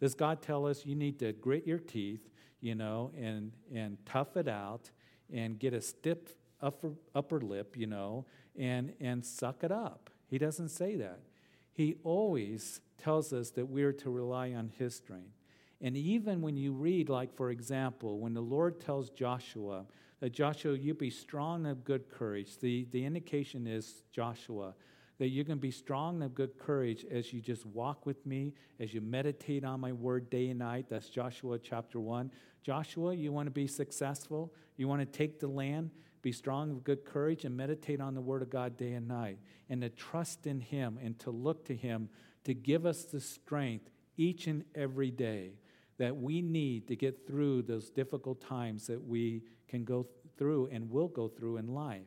Does 0.00 0.14
God 0.14 0.42
tell 0.42 0.66
us 0.66 0.84
you 0.84 0.94
need 0.94 1.18
to 1.20 1.32
grit 1.32 1.66
your 1.66 1.78
teeth, 1.78 2.28
you 2.60 2.74
know, 2.74 3.12
and, 3.18 3.52
and 3.74 3.96
tough 4.04 4.36
it 4.36 4.48
out 4.48 4.90
and 5.32 5.58
get 5.58 5.74
a 5.74 5.80
stiff 5.80 6.18
upper, 6.60 6.92
upper 7.14 7.40
lip, 7.40 7.76
you 7.76 7.86
know, 7.86 8.26
and, 8.58 8.92
and 9.00 9.24
suck 9.24 9.62
it 9.64 9.72
up? 9.72 10.10
He 10.28 10.38
doesn't 10.38 10.70
say 10.70 10.96
that. 10.96 11.20
He 11.72 11.96
always 12.04 12.80
tells 12.98 13.32
us 13.32 13.50
that 13.50 13.66
we're 13.66 13.92
to 13.92 14.10
rely 14.10 14.52
on 14.52 14.70
His 14.78 14.94
strength. 14.94 15.36
And 15.80 15.96
even 15.96 16.40
when 16.40 16.56
you 16.56 16.72
read, 16.72 17.08
like, 17.08 17.34
for 17.34 17.50
example, 17.50 18.18
when 18.18 18.32
the 18.32 18.40
Lord 18.40 18.80
tells 18.80 19.10
Joshua 19.10 19.84
that 20.20 20.32
Joshua, 20.32 20.74
you 20.74 20.94
be 20.94 21.10
strong 21.10 21.66
and 21.66 21.72
of 21.72 21.84
good 21.84 22.08
courage, 22.08 22.58
the, 22.58 22.86
the 22.90 23.04
indication 23.04 23.66
is 23.66 24.02
Joshua 24.10 24.74
that 25.18 25.28
you're 25.28 25.44
going 25.44 25.58
to 25.58 25.62
be 25.62 25.70
strong 25.70 26.16
and 26.16 26.24
of 26.24 26.34
good 26.34 26.58
courage 26.58 27.04
as 27.10 27.32
you 27.32 27.40
just 27.40 27.64
walk 27.66 28.04
with 28.04 28.24
me, 28.26 28.52
as 28.80 28.92
you 28.92 29.00
meditate 29.00 29.64
on 29.64 29.80
my 29.80 29.92
word 29.92 30.28
day 30.28 30.48
and 30.48 30.58
night. 30.58 30.86
That's 30.90 31.08
Joshua 31.08 31.58
chapter 31.58 31.98
1. 31.98 32.30
Joshua, 32.62 33.14
you 33.14 33.32
want 33.32 33.46
to 33.46 33.52
be 33.52 33.66
successful? 33.66 34.52
You 34.76 34.88
want 34.88 35.00
to 35.00 35.06
take 35.06 35.40
the 35.40 35.48
land? 35.48 35.90
Be 36.20 36.32
strong 36.32 36.70
of 36.70 36.84
good 36.84 37.04
courage 37.04 37.44
and 37.44 37.56
meditate 37.56 38.00
on 38.00 38.14
the 38.14 38.20
word 38.20 38.42
of 38.42 38.50
God 38.50 38.76
day 38.76 38.92
and 38.92 39.08
night. 39.08 39.38
And 39.70 39.80
to 39.80 39.88
trust 39.88 40.46
in 40.46 40.60
Him 40.60 40.98
and 41.02 41.18
to 41.20 41.30
look 41.30 41.64
to 41.66 41.74
Him 41.74 42.08
to 42.44 42.54
give 42.54 42.86
us 42.86 43.04
the 43.04 43.20
strength 43.20 43.90
each 44.16 44.46
and 44.46 44.64
every 44.74 45.10
day 45.10 45.52
that 45.98 46.16
we 46.16 46.42
need 46.42 46.88
to 46.88 46.96
get 46.96 47.26
through 47.26 47.62
those 47.62 47.90
difficult 47.90 48.40
times 48.40 48.86
that 48.86 49.02
we 49.02 49.42
can 49.68 49.84
go 49.84 50.06
through 50.36 50.68
and 50.70 50.90
will 50.90 51.08
go 51.08 51.26
through 51.28 51.56
in 51.56 51.68
life. 51.68 52.06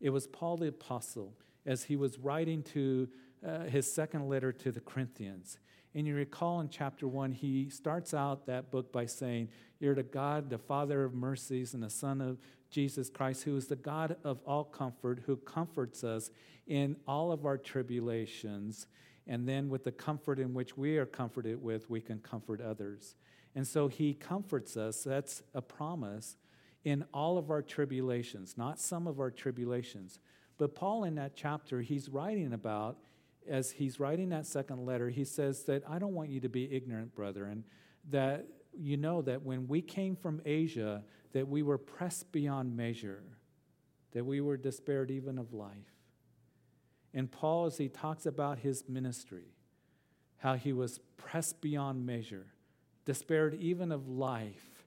It 0.00 0.10
was 0.10 0.26
Paul 0.26 0.56
the 0.56 0.68
Apostle 0.68 1.34
as 1.66 1.84
he 1.84 1.96
was 1.96 2.18
writing 2.18 2.62
to 2.62 3.08
uh, 3.46 3.64
his 3.64 3.90
second 3.90 4.28
letter 4.28 4.52
to 4.52 4.70
the 4.70 4.80
Corinthians. 4.80 5.58
And 5.94 6.06
you 6.06 6.14
recall 6.14 6.60
in 6.60 6.68
chapter 6.68 7.08
one, 7.08 7.32
he 7.32 7.68
starts 7.68 8.14
out 8.14 8.46
that 8.46 8.70
book 8.70 8.92
by 8.92 9.06
saying, 9.06 9.48
You're 9.80 9.94
the 9.94 10.04
God, 10.04 10.48
the 10.48 10.58
Father 10.58 11.04
of 11.04 11.14
mercies, 11.14 11.74
and 11.74 11.82
the 11.82 11.90
Son 11.90 12.20
of 12.20 12.38
Jesus 12.70 13.10
Christ, 13.10 13.42
who 13.42 13.56
is 13.56 13.66
the 13.66 13.76
God 13.76 14.16
of 14.22 14.38
all 14.46 14.64
comfort, 14.64 15.22
who 15.26 15.36
comforts 15.36 16.04
us 16.04 16.30
in 16.68 16.96
all 17.08 17.32
of 17.32 17.44
our 17.44 17.58
tribulations. 17.58 18.86
And 19.26 19.48
then, 19.48 19.68
with 19.68 19.82
the 19.82 19.92
comfort 19.92 20.38
in 20.38 20.54
which 20.54 20.76
we 20.76 20.96
are 20.96 21.06
comforted 21.06 21.60
with, 21.60 21.90
we 21.90 22.00
can 22.00 22.20
comfort 22.20 22.60
others. 22.60 23.16
And 23.56 23.66
so, 23.66 23.88
he 23.88 24.14
comforts 24.14 24.76
us. 24.76 25.02
That's 25.02 25.42
a 25.54 25.62
promise 25.62 26.36
in 26.84 27.04
all 27.12 27.36
of 27.36 27.50
our 27.50 27.62
tribulations, 27.62 28.56
not 28.56 28.78
some 28.78 29.08
of 29.08 29.18
our 29.18 29.30
tribulations. 29.30 30.20
But 30.60 30.74
Paul, 30.74 31.04
in 31.04 31.14
that 31.14 31.34
chapter, 31.34 31.80
he's 31.80 32.10
writing 32.10 32.52
about, 32.52 32.98
as 33.48 33.70
he's 33.70 33.98
writing 33.98 34.28
that 34.28 34.44
second 34.44 34.84
letter, 34.84 35.08
he 35.08 35.24
says 35.24 35.62
that 35.62 35.82
I 35.88 35.98
don't 35.98 36.12
want 36.12 36.28
you 36.28 36.38
to 36.40 36.50
be 36.50 36.70
ignorant, 36.70 37.14
brethren, 37.14 37.64
that 38.10 38.46
you 38.78 38.98
know 38.98 39.22
that 39.22 39.42
when 39.42 39.68
we 39.68 39.80
came 39.80 40.14
from 40.14 40.42
Asia, 40.44 41.02
that 41.32 41.48
we 41.48 41.62
were 41.62 41.78
pressed 41.78 42.30
beyond 42.30 42.76
measure, 42.76 43.22
that 44.12 44.26
we 44.26 44.42
were 44.42 44.58
despaired 44.58 45.10
even 45.10 45.38
of 45.38 45.54
life. 45.54 45.72
And 47.14 47.32
Paul, 47.32 47.64
as 47.64 47.78
he 47.78 47.88
talks 47.88 48.26
about 48.26 48.58
his 48.58 48.84
ministry, 48.86 49.54
how 50.36 50.56
he 50.56 50.74
was 50.74 51.00
pressed 51.16 51.62
beyond 51.62 52.04
measure, 52.04 52.48
despaired 53.06 53.54
even 53.54 53.92
of 53.92 54.08
life. 54.08 54.84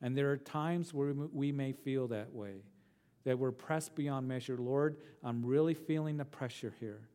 And 0.00 0.16
there 0.16 0.30
are 0.30 0.38
times 0.38 0.94
where 0.94 1.12
we 1.12 1.52
may 1.52 1.72
feel 1.72 2.08
that 2.08 2.32
way, 2.32 2.62
that 3.24 3.38
we're 3.38 3.52
pressed 3.52 3.94
beyond 3.94 4.26
measure. 4.28 4.56
Lord, 4.56 4.96
I'm 5.22 5.44
really 5.44 5.74
feeling 5.74 6.16
the 6.16 6.24
pressure 6.24 6.74
here. 6.80 7.08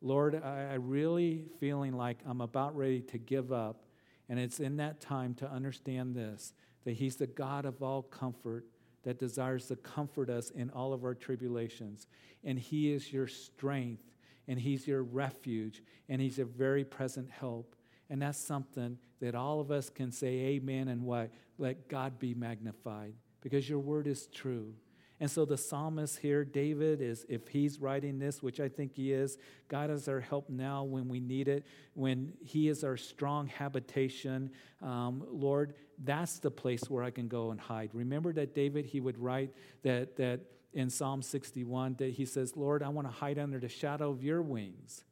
Lord, 0.00 0.40
I, 0.42 0.72
I 0.72 0.74
really 0.74 1.44
feeling 1.60 1.92
like 1.92 2.18
I'm 2.26 2.40
about 2.40 2.76
ready 2.76 3.00
to 3.02 3.18
give 3.18 3.52
up. 3.52 3.84
And 4.28 4.38
it's 4.38 4.60
in 4.60 4.76
that 4.76 5.00
time 5.00 5.34
to 5.34 5.50
understand 5.50 6.14
this 6.14 6.52
that 6.84 6.94
He's 6.94 7.16
the 7.16 7.28
God 7.28 7.64
of 7.64 7.82
all 7.82 8.02
comfort 8.02 8.66
that 9.04 9.18
desires 9.18 9.66
to 9.66 9.76
comfort 9.76 10.30
us 10.30 10.50
in 10.50 10.70
all 10.70 10.92
of 10.92 11.04
our 11.04 11.14
tribulations. 11.14 12.06
And 12.44 12.58
He 12.58 12.92
is 12.92 13.12
your 13.12 13.28
strength, 13.28 14.02
and 14.48 14.58
He's 14.58 14.86
your 14.86 15.02
refuge, 15.02 15.82
and 16.08 16.20
He's 16.20 16.38
a 16.38 16.44
very 16.44 16.84
present 16.84 17.30
help. 17.30 17.76
And 18.10 18.20
that's 18.20 18.38
something 18.38 18.98
that 19.20 19.34
all 19.34 19.60
of 19.60 19.70
us 19.70 19.88
can 19.88 20.10
say 20.10 20.28
amen 20.28 20.88
and 20.88 21.02
what? 21.02 21.30
Let 21.58 21.88
God 21.88 22.18
be 22.18 22.34
magnified 22.34 23.14
because 23.40 23.68
your 23.68 23.78
word 23.78 24.06
is 24.06 24.26
true. 24.26 24.74
And 25.22 25.30
so 25.30 25.44
the 25.44 25.56
psalmist 25.56 26.18
here, 26.18 26.44
David, 26.44 27.00
is 27.00 27.24
if 27.28 27.46
he's 27.46 27.78
writing 27.78 28.18
this, 28.18 28.42
which 28.42 28.58
I 28.58 28.68
think 28.68 28.92
he 28.92 29.12
is, 29.12 29.38
God 29.68 29.88
is 29.88 30.08
our 30.08 30.18
help 30.18 30.50
now 30.50 30.82
when 30.82 31.08
we 31.08 31.20
need 31.20 31.46
it, 31.46 31.64
when 31.94 32.32
he 32.42 32.68
is 32.68 32.82
our 32.82 32.96
strong 32.96 33.46
habitation. 33.46 34.50
Um, 34.82 35.22
Lord, 35.30 35.74
that's 36.02 36.40
the 36.40 36.50
place 36.50 36.90
where 36.90 37.04
I 37.04 37.12
can 37.12 37.28
go 37.28 37.52
and 37.52 37.60
hide. 37.60 37.90
Remember 37.92 38.32
that 38.32 38.52
David, 38.52 38.84
he 38.84 38.98
would 38.98 39.16
write 39.16 39.54
that, 39.84 40.16
that 40.16 40.40
in 40.72 40.90
Psalm 40.90 41.22
61, 41.22 41.94
that 42.00 42.10
he 42.14 42.24
says, 42.24 42.56
Lord, 42.56 42.82
I 42.82 42.88
want 42.88 43.06
to 43.06 43.12
hide 43.12 43.38
under 43.38 43.60
the 43.60 43.68
shadow 43.68 44.10
of 44.10 44.24
your 44.24 44.42
wings. 44.42 45.04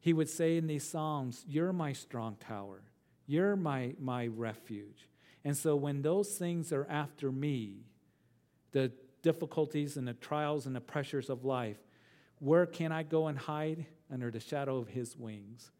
He 0.00 0.12
would 0.12 0.30
say 0.30 0.56
in 0.56 0.66
these 0.66 0.82
Psalms, 0.82 1.44
You're 1.46 1.72
my 1.72 1.92
strong 1.92 2.38
tower. 2.40 2.82
You're 3.28 3.54
my, 3.54 3.94
my 4.00 4.26
refuge. 4.26 5.08
And 5.44 5.56
so 5.56 5.76
when 5.76 6.02
those 6.02 6.36
things 6.38 6.72
are 6.72 6.88
after 6.90 7.30
me, 7.30 7.84
the 8.72 8.90
difficulties 9.22 9.96
and 9.96 10.06
the 10.06 10.14
trials 10.14 10.66
and 10.66 10.74
the 10.74 10.80
pressures 10.80 11.30
of 11.30 11.44
life, 11.44 11.78
where 12.38 12.66
can 12.66 12.92
I 12.92 13.02
go 13.02 13.28
and 13.28 13.38
hide? 13.38 13.86
Under 14.10 14.30
the 14.30 14.40
shadow 14.40 14.76
of 14.76 14.88
his 14.88 15.16
wings. 15.16 15.70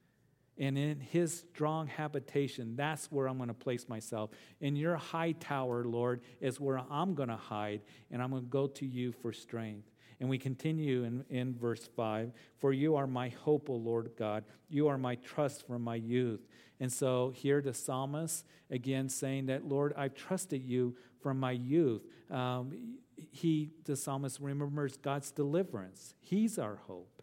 And 0.59 0.79
in 0.79 1.01
his 1.01 1.45
strong 1.53 1.87
habitation, 1.87 2.77
that's 2.77 3.11
where 3.11 3.27
I'm 3.27 3.37
going 3.37 3.49
to 3.49 3.55
place 3.55 3.89
myself. 3.89 4.31
In 4.61 4.77
your 4.77 4.97
high 4.97 5.33
tower, 5.33 5.85
Lord, 5.85 6.21
is 6.41 6.61
where 6.61 6.81
I'm 6.91 7.15
going 7.15 7.31
to 7.31 7.37
hide, 7.37 7.81
and 8.11 8.23
I'm 8.23 8.31
going 8.31 8.45
to 8.45 8.49
go 8.49 8.67
to 8.67 8.87
you 8.87 9.13
for 9.13 9.33
strength. 9.33 9.91
And 10.21 10.29
we 10.29 10.39
continue 10.39 11.03
in, 11.05 11.25
in 11.31 11.55
verse 11.55 11.89
5 11.97 12.33
For 12.59 12.73
you 12.73 12.95
are 12.97 13.07
my 13.07 13.31
hope, 13.31 13.69
O 13.69 13.75
Lord 13.75 14.13
God. 14.17 14.45
You 14.69 14.89
are 14.89 14.99
my 14.99 15.17
trust 15.17 15.67
from 15.67 15.83
my 15.83 15.97
youth. 15.97 16.47
And 16.79 16.93
so 16.93 17.33
here 17.35 17.61
the 17.61 17.75
psalmist 17.75 18.45
again 18.71 19.09
saying 19.09 19.47
that, 19.47 19.67
Lord, 19.67 19.95
I've 19.97 20.15
trusted 20.15 20.65
you 20.65 20.97
from 21.23 21.41
my 21.41 21.53
youth. 21.53 22.03
Um, 22.31 22.99
he, 23.33 23.71
the 23.85 23.97
psalmist, 23.97 24.39
remembers 24.41 24.99
God's 24.99 25.31
deliverance. 25.31 26.15
He's 26.21 26.59
our 26.59 26.77
hope, 26.87 27.23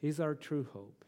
He's 0.00 0.18
our 0.18 0.34
true 0.34 0.66
hope. 0.72 1.04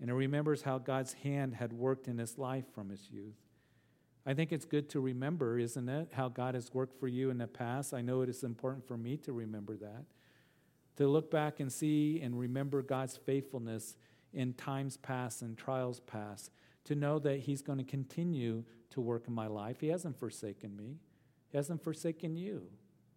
And 0.00 0.10
he 0.10 0.16
remembers 0.16 0.62
how 0.62 0.78
God's 0.78 1.12
hand 1.12 1.54
had 1.54 1.72
worked 1.72 2.08
in 2.08 2.18
his 2.18 2.36
life 2.36 2.64
from 2.74 2.88
his 2.88 3.08
youth. 3.08 3.36
I 4.26 4.34
think 4.34 4.50
it's 4.50 4.64
good 4.64 4.88
to 4.90 5.00
remember, 5.00 5.60
isn't 5.60 5.88
it, 5.88 6.08
how 6.12 6.28
God 6.28 6.56
has 6.56 6.74
worked 6.74 6.98
for 6.98 7.06
you 7.06 7.30
in 7.30 7.38
the 7.38 7.46
past. 7.46 7.94
I 7.94 8.00
know 8.00 8.22
it 8.22 8.28
is 8.28 8.42
important 8.42 8.88
for 8.88 8.96
me 8.96 9.16
to 9.18 9.32
remember 9.32 9.76
that. 9.76 10.06
To 10.96 11.06
look 11.06 11.30
back 11.30 11.60
and 11.60 11.72
see 11.72 12.20
and 12.20 12.36
remember 12.36 12.82
God's 12.82 13.16
faithfulness 13.16 13.96
in 14.32 14.54
times 14.54 14.96
past 14.96 15.42
and 15.42 15.56
trials 15.56 16.00
past. 16.00 16.50
To 16.86 16.96
know 16.96 17.20
that 17.20 17.40
He's 17.40 17.62
going 17.62 17.78
to 17.78 17.84
continue 17.84 18.64
to 18.90 19.00
work 19.00 19.28
in 19.28 19.34
my 19.34 19.46
life. 19.46 19.76
He 19.80 19.88
hasn't 19.88 20.18
forsaken 20.18 20.76
me, 20.76 20.96
He 21.50 21.56
hasn't 21.56 21.84
forsaken 21.84 22.36
you. 22.36 22.66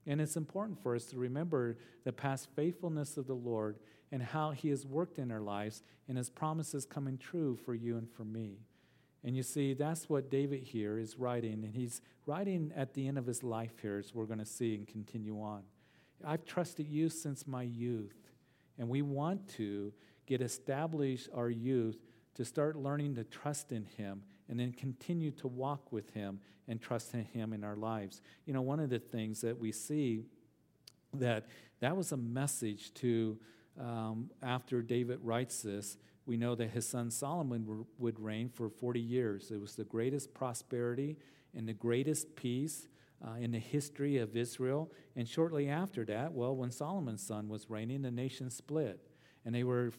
And 0.07 0.21
it's 0.21 0.37
important 0.37 0.81
for 0.81 0.95
us 0.95 1.05
to 1.07 1.17
remember 1.17 1.77
the 2.03 2.13
past 2.13 2.49
faithfulness 2.55 3.17
of 3.17 3.27
the 3.27 3.33
Lord 3.33 3.77
and 4.11 4.21
how 4.21 4.51
He 4.51 4.69
has 4.69 4.85
worked 4.85 5.17
in 5.17 5.31
our 5.31 5.41
lives 5.41 5.81
and 6.07 6.17
His 6.17 6.29
promises 6.29 6.85
coming 6.85 7.17
true 7.17 7.55
for 7.55 7.73
you 7.73 7.97
and 7.97 8.09
for 8.09 8.23
me. 8.23 8.59
And 9.25 9.35
you 9.35 9.41
see, 9.41 9.73
that's 9.73 10.07
what 10.07 10.29
David 10.29 10.61
here 10.61 10.99
is 10.99 11.17
writing. 11.17 11.63
And 11.63 11.75
he's 11.75 11.99
writing 12.27 12.71
at 12.75 12.93
the 12.93 13.07
end 13.07 13.17
of 13.17 13.25
his 13.25 13.41
life 13.41 13.73
here, 13.81 13.97
as 13.97 14.13
we're 14.13 14.25
going 14.25 14.39
to 14.39 14.45
see 14.45 14.75
and 14.75 14.87
continue 14.87 15.41
on. 15.41 15.63
I've 16.23 16.45
trusted 16.45 16.87
you 16.87 17.09
since 17.09 17.47
my 17.47 17.63
youth. 17.63 18.15
And 18.77 18.87
we 18.87 19.01
want 19.01 19.49
to 19.55 19.91
get 20.27 20.41
established 20.41 21.29
our 21.33 21.49
youth 21.49 21.97
to 22.35 22.45
start 22.45 22.75
learning 22.75 23.15
to 23.15 23.23
trust 23.23 23.71
in 23.71 23.85
Him 23.97 24.21
and 24.49 24.59
then 24.59 24.71
continue 24.71 25.31
to 25.31 25.47
walk 25.47 25.91
with 25.91 26.11
Him 26.11 26.39
and 26.67 26.81
trust 26.81 27.13
in 27.13 27.23
Him 27.23 27.53
in 27.53 27.63
our 27.63 27.75
lives. 27.75 28.21
You 28.45 28.53
know, 28.53 28.61
one 28.61 28.79
of 28.79 28.89
the 28.89 28.99
things 28.99 29.41
that 29.41 29.59
we 29.59 29.71
see 29.71 30.23
that 31.13 31.47
that 31.79 31.95
was 31.95 32.11
a 32.11 32.17
message 32.17 32.93
to 32.95 33.37
um, 33.79 34.29
after 34.41 34.81
David 34.81 35.19
writes 35.21 35.61
this, 35.61 35.97
we 36.25 36.37
know 36.37 36.55
that 36.55 36.69
his 36.69 36.87
son 36.87 37.11
Solomon 37.11 37.85
would 37.99 38.19
reign 38.19 38.49
for 38.49 38.69
40 38.69 38.99
years. 38.99 39.51
It 39.51 39.61
was 39.61 39.75
the 39.75 39.83
greatest 39.83 40.33
prosperity 40.33 41.17
and 41.55 41.67
the 41.67 41.73
greatest 41.73 42.35
peace 42.35 42.87
uh, 43.25 43.35
in 43.39 43.51
the 43.51 43.59
history 43.59 44.17
of 44.17 44.35
Israel. 44.35 44.91
And 45.15 45.27
shortly 45.27 45.69
after 45.69 46.03
that, 46.05 46.33
well, 46.33 46.55
when 46.55 46.71
Solomon's 46.71 47.25
son 47.25 47.47
was 47.47 47.69
reigning, 47.69 48.01
the 48.01 48.11
nation 48.11 48.49
split. 48.49 48.99
And 49.45 49.53
they 49.53 49.63
were 49.63 49.91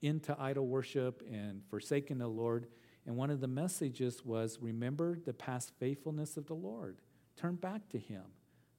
into 0.00 0.36
idol 0.40 0.66
worship 0.66 1.22
and 1.30 1.62
forsaking 1.68 2.18
the 2.18 2.28
Lord. 2.28 2.66
And 3.06 3.16
one 3.16 3.30
of 3.30 3.40
the 3.40 3.48
messages 3.48 4.24
was 4.24 4.58
remember 4.60 5.18
the 5.24 5.34
past 5.34 5.72
faithfulness 5.78 6.36
of 6.36 6.46
the 6.46 6.54
Lord. 6.54 6.98
Turn 7.36 7.56
back 7.56 7.88
to 7.90 7.98
Him. 7.98 8.22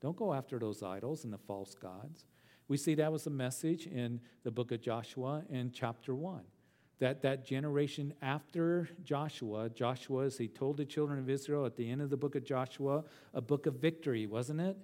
Don't 0.01 0.15
go 0.15 0.33
after 0.33 0.59
those 0.59 0.83
idols 0.83 1.23
and 1.23 1.33
the 1.33 1.37
false 1.37 1.75
gods. 1.75 2.25
We 2.67 2.77
see 2.77 2.95
that 2.95 3.11
was 3.11 3.27
a 3.27 3.31
message 3.31 3.85
in 3.85 4.19
the 4.43 4.51
book 4.51 4.71
of 4.71 4.81
Joshua 4.81 5.43
in 5.49 5.71
chapter 5.71 6.15
1. 6.15 6.41
That, 6.99 7.21
that 7.23 7.45
generation 7.45 8.13
after 8.21 8.89
Joshua, 9.03 9.69
Joshua, 9.69 10.25
as 10.25 10.37
he 10.37 10.47
told 10.47 10.77
the 10.77 10.85
children 10.85 11.19
of 11.19 11.29
Israel 11.29 11.65
at 11.65 11.75
the 11.75 11.89
end 11.89 12.01
of 12.01 12.09
the 12.09 12.17
book 12.17 12.35
of 12.35 12.43
Joshua, 12.45 13.03
a 13.33 13.41
book 13.41 13.65
of 13.65 13.75
victory, 13.75 14.25
wasn't 14.25 14.61
it? 14.61 14.77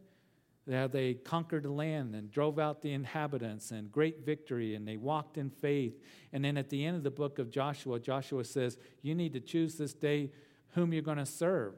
How 0.70 0.88
they 0.88 1.16
conquered 1.16 1.64
the 1.64 1.72
land 1.72 2.16
and 2.16 2.32
drove 2.32 2.60
out 2.60 2.82
the 2.82 2.94
inhabitants 2.94 3.72
and 3.72 3.92
great 3.92 4.26
victory, 4.26 4.76
and 4.76 4.88
they 4.88 4.98
walked 4.98 5.38
in 5.38 5.50
faith. 5.50 6.00
And 6.34 6.46
then 6.46 6.58
at 6.58 6.70
the 6.70 6.86
end 6.86 6.98
of 6.98 7.04
the 7.04 7.12
book 7.12 7.40
of 7.40 7.50
Joshua, 7.50 8.00
Joshua 8.00 8.44
says, 8.44 8.78
You 9.02 9.16
need 9.16 9.34
to 9.34 9.40
choose 9.40 9.76
this 9.76 9.94
day 9.94 10.32
whom 10.74 10.94
you're 10.94 11.02
going 11.02 11.18
to 11.18 11.26
serve. 11.26 11.74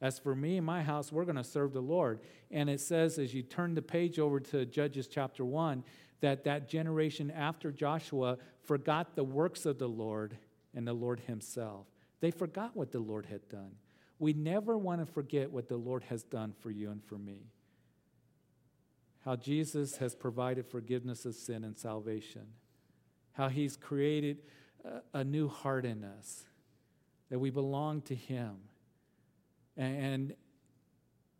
As 0.00 0.18
for 0.18 0.34
me 0.34 0.56
and 0.56 0.64
my 0.64 0.82
house, 0.82 1.12
we're 1.12 1.24
going 1.24 1.36
to 1.36 1.44
serve 1.44 1.72
the 1.72 1.80
Lord. 1.80 2.20
And 2.50 2.70
it 2.70 2.80
says, 2.80 3.18
as 3.18 3.34
you 3.34 3.42
turn 3.42 3.74
the 3.74 3.82
page 3.82 4.18
over 4.18 4.40
to 4.40 4.64
Judges 4.64 5.06
chapter 5.06 5.44
1, 5.44 5.84
that 6.20 6.44
that 6.44 6.68
generation 6.68 7.30
after 7.30 7.70
Joshua 7.70 8.38
forgot 8.62 9.14
the 9.14 9.24
works 9.24 9.66
of 9.66 9.78
the 9.78 9.88
Lord 9.88 10.36
and 10.74 10.86
the 10.86 10.92
Lord 10.92 11.20
Himself. 11.20 11.86
They 12.20 12.30
forgot 12.30 12.76
what 12.76 12.92
the 12.92 12.98
Lord 12.98 13.26
had 13.26 13.46
done. 13.48 13.72
We 14.18 14.32
never 14.32 14.76
want 14.76 15.00
to 15.00 15.06
forget 15.06 15.50
what 15.50 15.68
the 15.68 15.76
Lord 15.76 16.04
has 16.04 16.22
done 16.22 16.54
for 16.60 16.70
you 16.70 16.90
and 16.90 17.02
for 17.04 17.16
me. 17.18 17.46
How 19.24 19.36
Jesus 19.36 19.96
has 19.96 20.14
provided 20.14 20.66
forgiveness 20.66 21.24
of 21.24 21.34
sin 21.34 21.64
and 21.64 21.76
salvation. 21.76 22.46
How 23.32 23.48
He's 23.48 23.76
created 23.76 24.38
a, 24.84 25.18
a 25.20 25.24
new 25.24 25.48
heart 25.48 25.84
in 25.84 26.04
us, 26.04 26.44
that 27.28 27.38
we 27.38 27.50
belong 27.50 28.02
to 28.02 28.14
Him 28.14 28.56
and 29.76 30.34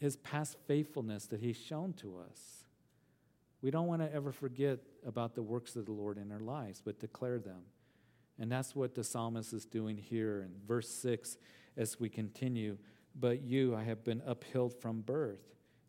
his 0.01 0.16
past 0.16 0.57
faithfulness 0.66 1.27
that 1.27 1.40
he's 1.40 1.59
shown 1.59 1.93
to 1.93 2.19
us. 2.19 2.64
We 3.61 3.71
don't 3.71 3.87
want 3.87 4.01
to 4.01 4.12
ever 4.12 4.33
forget 4.33 4.79
about 5.07 5.35
the 5.35 5.43
works 5.43 5.77
of 5.77 5.85
the 5.85 5.93
Lord 5.93 6.16
in 6.16 6.33
our 6.33 6.40
lives, 6.40 6.81
but 6.83 6.99
declare 6.99 7.38
them. 7.38 7.61
And 8.38 8.51
that's 8.51 8.75
what 8.75 8.95
the 8.95 9.05
psalmist 9.05 9.53
is 9.53 9.66
doing 9.66 9.99
here 9.99 10.40
in 10.40 10.53
verse 10.66 10.88
6 10.88 11.37
as 11.77 12.01
we 12.01 12.09
continue. 12.09 12.79
But 13.14 13.43
you, 13.43 13.77
I 13.77 13.85
have 13.85 14.03
been 14.03 14.23
upheld 14.25 14.73
from 14.81 15.03
birth. 15.03 15.43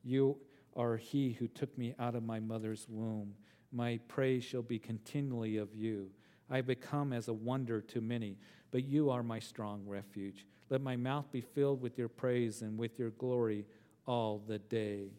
You 0.04 0.38
are 0.76 0.98
he 0.98 1.34
who 1.34 1.48
took 1.48 1.78
me 1.78 1.94
out 2.00 2.16
of 2.16 2.24
my 2.24 2.40
mother's 2.40 2.86
womb. 2.90 3.34
My 3.72 4.00
praise 4.08 4.44
shall 4.44 4.62
be 4.62 4.80
continually 4.80 5.58
of 5.58 5.74
you. 5.74 6.10
I 6.50 6.58
have 6.58 6.68
become 6.68 7.14
as 7.14 7.28
a 7.28 7.34
wonder 7.34 7.82
to 7.82 8.02
many, 8.02 8.38
but 8.72 8.84
you 8.84 9.10
are 9.10 9.24
my 9.24 9.40
strong 9.40 9.84
refuge. 9.86 10.46
Let 10.70 10.82
my 10.82 10.96
mouth 10.96 11.32
be 11.32 11.42
filled 11.42 11.82
with 11.82 11.98
your 11.98 12.10
praise 12.10 12.62
and 12.62 12.78
with 12.78 13.00
your 13.00 13.12
glory 13.12 13.66
all 14.06 14.42
the 14.46 14.60
day. 14.60 15.12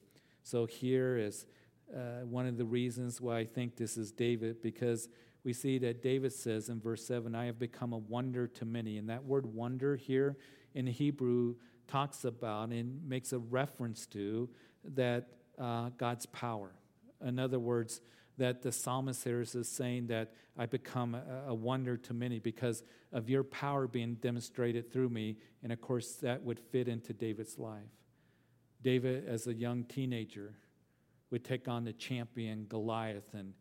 So, 0.42 0.66
here 0.66 1.16
is 1.16 1.46
uh, 1.94 2.24
one 2.24 2.46
of 2.46 2.56
the 2.56 2.64
reasons 2.64 3.20
why 3.20 3.38
I 3.38 3.44
think 3.44 3.76
this 3.76 3.96
is 3.96 4.12
David, 4.12 4.62
because 4.62 5.08
we 5.44 5.52
see 5.52 5.78
that 5.78 6.02
David 6.02 6.32
says 6.32 6.68
in 6.68 6.80
verse 6.80 7.04
7, 7.04 7.34
I 7.34 7.46
have 7.46 7.58
become 7.58 7.92
a 7.92 7.98
wonder 7.98 8.46
to 8.46 8.64
many. 8.64 8.98
And 8.98 9.08
that 9.08 9.24
word 9.24 9.46
wonder 9.46 9.96
here 9.96 10.36
in 10.74 10.86
Hebrew 10.86 11.56
talks 11.88 12.24
about 12.24 12.70
and 12.70 13.06
makes 13.08 13.32
a 13.32 13.38
reference 13.38 14.06
to 14.06 14.48
that 14.94 15.28
uh, 15.58 15.90
God's 15.98 16.26
power. 16.26 16.72
In 17.24 17.38
other 17.38 17.58
words, 17.58 18.00
that 18.38 18.62
the 18.62 18.72
psalmist 18.72 19.24
here 19.24 19.40
is 19.40 19.56
saying 19.68 20.06
that 20.08 20.32
I 20.58 20.66
become 20.66 21.14
a, 21.14 21.50
a, 21.50 21.54
wonder 21.54 21.96
to 21.96 22.14
many 22.14 22.38
because 22.38 22.82
of 23.12 23.28
your 23.28 23.44
power 23.44 23.86
being 23.86 24.14
demonstrated 24.14 24.92
through 24.92 25.10
me. 25.10 25.36
And 25.62 25.72
of 25.72 25.80
course, 25.80 26.14
that 26.16 26.42
would 26.42 26.58
fit 26.58 26.88
into 26.88 27.12
David's 27.12 27.58
life. 27.58 27.82
David, 28.82 29.28
as 29.28 29.46
a 29.46 29.54
young 29.54 29.84
teenager, 29.84 30.54
would 31.30 31.44
take 31.44 31.68
on 31.68 31.84
the 31.84 31.92
champion 31.92 32.66
Goliath 32.68 33.32
and, 33.32 33.54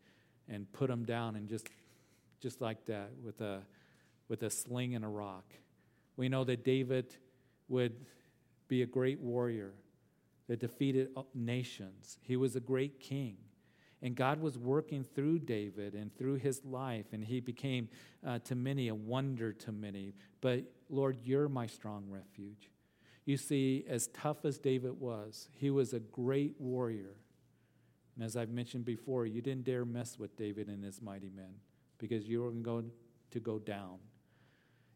and 0.50 0.72
put 0.74 0.90
him 0.90 1.06
down 1.06 1.36
and 1.36 1.48
just, 1.48 1.68
just 2.42 2.60
like 2.60 2.86
that 2.86 3.12
with 3.24 3.40
a, 3.42 3.62
with 4.28 4.44
a 4.44 4.50
sling 4.50 4.96
and 4.96 5.06
a 5.06 5.08
rock. 5.08 5.46
We 6.18 6.28
know 6.28 6.44
that 6.44 6.66
David 6.66 7.16
would 7.70 7.94
be 8.68 8.82
a 8.82 8.86
great 8.86 9.20
warrior 9.20 9.74
that 10.52 10.60
defeated 10.60 11.08
nations. 11.34 12.18
He 12.24 12.36
was 12.36 12.58
a 12.58 12.60
great 12.60 13.00
king. 13.00 13.38
And 14.02 14.18
God 14.18 14.42
was 14.42 14.58
working 14.58 15.02
through 15.02 15.40
David 15.40 15.94
and 15.94 16.14
through 16.14 16.36
his 16.36 16.66
life, 16.66 17.06
and 17.14 17.24
he 17.24 17.40
became 17.40 17.88
uh, 18.28 18.40
to 18.40 18.56
many 18.56 18.90
a 18.90 18.96
wonder 18.96 19.54
to 19.54 19.72
many. 19.72 20.14
But 20.42 20.66
Lord, 20.90 21.20
you're 21.24 21.48
my 21.48 21.68
strong 21.68 22.04
refuge. 22.10 22.70
You 23.24 23.38
see, 23.38 23.86
as 23.88 24.08
tough 24.08 24.44
as 24.44 24.60
David 24.60 25.00
was, 25.00 25.48
he 25.54 25.70
was 25.70 25.94
a 25.94 26.02
great 26.02 26.56
warrior. 26.60 27.16
And 28.18 28.26
as 28.26 28.36
I've 28.36 28.50
mentioned 28.50 28.84
before, 28.84 29.26
you 29.26 29.42
didn't 29.42 29.64
dare 29.64 29.86
mess 29.86 30.20
with 30.20 30.36
David 30.36 30.68
and 30.68 30.84
his 30.84 31.02
mighty 31.02 31.30
men 31.34 31.54
because 31.98 32.28
you 32.28 32.42
were 32.42 32.52
going 32.52 32.92
to 33.30 33.40
go 33.40 33.58
down. 33.58 34.00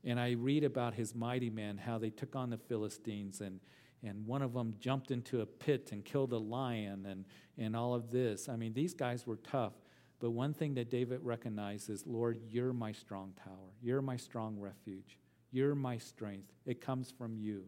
And 0.03 0.19
I 0.19 0.31
read 0.31 0.65
about 0.65 0.95
his 0.95 1.15
mighty 1.15 1.49
men, 1.49 1.77
how 1.77 1.97
they 1.97 2.09
took 2.09 2.35
on 2.35 2.49
the 2.49 2.57
Philistines, 2.57 3.39
and, 3.39 3.61
and 4.05 4.25
one 4.25 4.41
of 4.41 4.53
them 4.53 4.75
jumped 4.79 5.11
into 5.11 5.41
a 5.41 5.45
pit 5.45 5.89
and 5.91 6.05
killed 6.05 6.31
a 6.33 6.37
lion, 6.37 7.05
and, 7.05 7.25
and 7.57 7.75
all 7.75 7.93
of 7.93 8.11
this. 8.11 8.47
I 8.47 8.55
mean, 8.55 8.73
these 8.73 8.93
guys 8.93 9.25
were 9.25 9.37
tough. 9.37 9.73
But 10.19 10.31
one 10.31 10.53
thing 10.53 10.75
that 10.75 10.89
David 10.89 11.19
recognized 11.23 11.89
is 11.89 12.05
Lord, 12.05 12.39
you're 12.47 12.73
my 12.73 12.91
strong 12.91 13.33
tower. 13.43 13.73
You're 13.81 14.01
my 14.01 14.17
strong 14.17 14.57
refuge. 14.59 15.17
You're 15.51 15.75
my 15.75 15.97
strength. 15.97 16.51
It 16.65 16.81
comes 16.81 17.11
from 17.11 17.37
you. 17.37 17.63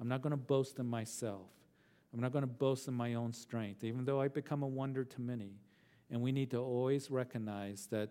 I'm 0.00 0.08
not 0.08 0.22
going 0.22 0.32
to 0.32 0.36
boast 0.36 0.78
in 0.78 0.86
myself. 0.86 1.48
I'm 2.12 2.20
not 2.20 2.32
going 2.32 2.42
to 2.42 2.48
boast 2.48 2.88
in 2.88 2.94
my 2.94 3.14
own 3.14 3.32
strength, 3.32 3.84
even 3.84 4.04
though 4.04 4.20
I 4.20 4.28
become 4.28 4.62
a 4.62 4.66
wonder 4.66 5.04
to 5.04 5.20
many. 5.20 5.52
And 6.10 6.22
we 6.22 6.32
need 6.32 6.50
to 6.52 6.58
always 6.58 7.10
recognize 7.10 7.88
that 7.90 8.10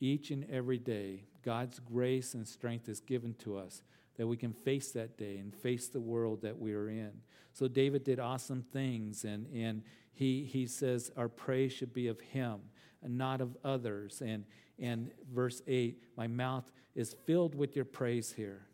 each 0.00 0.30
and 0.30 0.48
every 0.50 0.78
day, 0.78 1.24
God's 1.44 1.78
grace 1.78 2.34
and 2.34 2.46
strength 2.46 2.88
is 2.88 3.00
given 3.00 3.34
to 3.34 3.56
us 3.56 3.82
that 4.16 4.26
we 4.26 4.36
can 4.36 4.52
face 4.52 4.92
that 4.92 5.16
day 5.16 5.38
and 5.38 5.54
face 5.54 5.88
the 5.88 6.00
world 6.00 6.42
that 6.42 6.58
we 6.58 6.74
are 6.74 6.88
in. 6.88 7.12
So 7.52 7.68
David 7.68 8.04
did 8.04 8.18
awesome 8.18 8.62
things, 8.62 9.24
and, 9.24 9.46
and 9.54 9.82
he, 10.12 10.44
he 10.44 10.66
says 10.66 11.10
our 11.16 11.28
praise 11.28 11.72
should 11.72 11.92
be 11.92 12.08
of 12.08 12.20
him 12.20 12.60
and 13.02 13.16
not 13.16 13.40
of 13.40 13.56
others. 13.64 14.22
And, 14.24 14.44
and 14.78 15.10
verse 15.32 15.62
8, 15.66 16.02
my 16.16 16.26
mouth 16.26 16.70
is 16.94 17.14
filled 17.24 17.54
with 17.54 17.76
your 17.76 17.84
praise 17.84 18.32
here. 18.32 18.66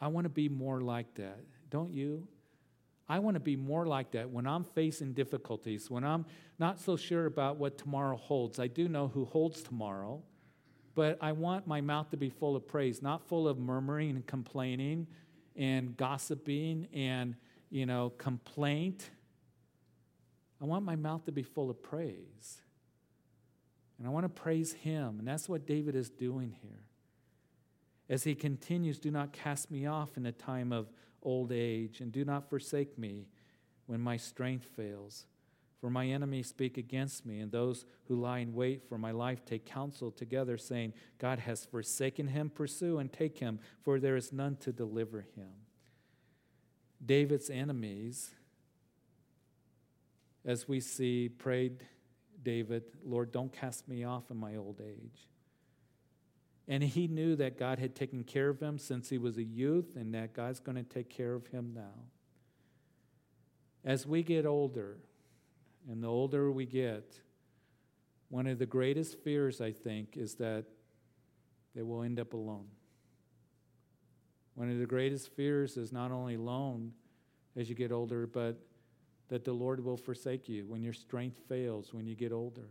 I 0.00 0.08
want 0.08 0.24
to 0.24 0.30
be 0.30 0.48
more 0.48 0.80
like 0.80 1.14
that, 1.14 1.40
don't 1.70 1.92
you? 1.92 2.26
I 3.08 3.18
want 3.20 3.34
to 3.34 3.40
be 3.40 3.56
more 3.56 3.86
like 3.86 4.12
that 4.12 4.30
when 4.30 4.46
I'm 4.46 4.64
facing 4.64 5.14
difficulties, 5.14 5.90
when 5.90 6.04
I'm 6.04 6.26
not 6.58 6.78
so 6.78 6.96
sure 6.96 7.26
about 7.26 7.56
what 7.56 7.78
tomorrow 7.78 8.16
holds. 8.16 8.58
I 8.58 8.66
do 8.66 8.86
know 8.86 9.08
who 9.08 9.24
holds 9.24 9.62
tomorrow, 9.62 10.22
but 10.98 11.16
I 11.20 11.30
want 11.30 11.64
my 11.68 11.80
mouth 11.80 12.10
to 12.10 12.16
be 12.16 12.28
full 12.28 12.56
of 12.56 12.66
praise, 12.66 13.02
not 13.02 13.28
full 13.28 13.46
of 13.46 13.56
murmuring 13.56 14.16
and 14.16 14.26
complaining 14.26 15.06
and 15.54 15.96
gossiping 15.96 16.88
and, 16.92 17.36
you 17.70 17.86
know, 17.86 18.10
complaint. 18.18 19.08
I 20.60 20.64
want 20.64 20.84
my 20.84 20.96
mouth 20.96 21.24
to 21.26 21.30
be 21.30 21.44
full 21.44 21.70
of 21.70 21.80
praise. 21.80 22.60
And 23.96 24.08
I 24.08 24.10
want 24.10 24.24
to 24.24 24.28
praise 24.28 24.72
him. 24.72 25.20
And 25.20 25.28
that's 25.28 25.48
what 25.48 25.68
David 25.68 25.94
is 25.94 26.10
doing 26.10 26.56
here. 26.62 26.82
As 28.08 28.24
he 28.24 28.34
continues, 28.34 28.98
do 28.98 29.12
not 29.12 29.32
cast 29.32 29.70
me 29.70 29.86
off 29.86 30.16
in 30.16 30.26
a 30.26 30.32
time 30.32 30.72
of 30.72 30.90
old 31.22 31.52
age, 31.52 32.00
and 32.00 32.10
do 32.10 32.24
not 32.24 32.50
forsake 32.50 32.98
me 32.98 33.28
when 33.86 34.00
my 34.00 34.16
strength 34.16 34.66
fails. 34.74 35.26
For 35.80 35.90
my 35.90 36.06
enemies 36.06 36.48
speak 36.48 36.76
against 36.76 37.24
me, 37.24 37.38
and 37.38 37.52
those 37.52 37.86
who 38.08 38.16
lie 38.16 38.38
in 38.38 38.52
wait 38.52 38.88
for 38.88 38.98
my 38.98 39.12
life 39.12 39.44
take 39.44 39.64
counsel 39.64 40.10
together, 40.10 40.58
saying, 40.58 40.92
God 41.18 41.38
has 41.38 41.64
forsaken 41.64 42.28
him. 42.28 42.50
Pursue 42.50 42.98
and 42.98 43.12
take 43.12 43.38
him, 43.38 43.60
for 43.82 44.00
there 44.00 44.16
is 44.16 44.32
none 44.32 44.56
to 44.56 44.72
deliver 44.72 45.20
him. 45.20 45.50
David's 47.04 47.48
enemies, 47.48 48.30
as 50.44 50.66
we 50.66 50.80
see, 50.80 51.28
prayed 51.28 51.84
David, 52.42 52.82
Lord, 53.04 53.30
don't 53.30 53.52
cast 53.52 53.88
me 53.88 54.04
off 54.04 54.30
in 54.30 54.36
my 54.36 54.56
old 54.56 54.80
age. 54.80 55.28
And 56.66 56.82
he 56.82 57.06
knew 57.06 57.34
that 57.36 57.58
God 57.58 57.78
had 57.78 57.94
taken 57.94 58.24
care 58.24 58.48
of 58.48 58.60
him 58.60 58.78
since 58.78 59.08
he 59.08 59.18
was 59.18 59.38
a 59.38 59.42
youth 59.42 59.96
and 59.96 60.14
that 60.14 60.34
God's 60.34 60.60
going 60.60 60.76
to 60.76 60.82
take 60.82 61.08
care 61.08 61.34
of 61.34 61.46
him 61.46 61.72
now. 61.74 61.94
As 63.84 64.06
we 64.06 64.22
get 64.22 64.44
older, 64.44 64.98
and 65.90 66.02
the 66.02 66.08
older 66.08 66.52
we 66.52 66.66
get, 66.66 67.20
one 68.28 68.46
of 68.46 68.58
the 68.58 68.66
greatest 68.66 69.18
fears, 69.20 69.60
I 69.60 69.72
think, 69.72 70.16
is 70.16 70.34
that 70.34 70.66
they 71.74 71.82
will 71.82 72.02
end 72.02 72.20
up 72.20 72.34
alone. 72.34 72.66
One 74.54 74.70
of 74.70 74.78
the 74.78 74.86
greatest 74.86 75.34
fears 75.34 75.76
is 75.76 75.92
not 75.92 76.10
only 76.10 76.34
alone 76.34 76.92
as 77.56 77.68
you 77.68 77.74
get 77.74 77.92
older, 77.92 78.26
but 78.26 78.58
that 79.28 79.44
the 79.44 79.52
Lord 79.52 79.82
will 79.84 79.96
forsake 79.96 80.48
you 80.48 80.66
when 80.66 80.82
your 80.82 80.92
strength 80.92 81.38
fails 81.48 81.94
when 81.94 82.06
you 82.06 82.14
get 82.14 82.32
older. 82.32 82.68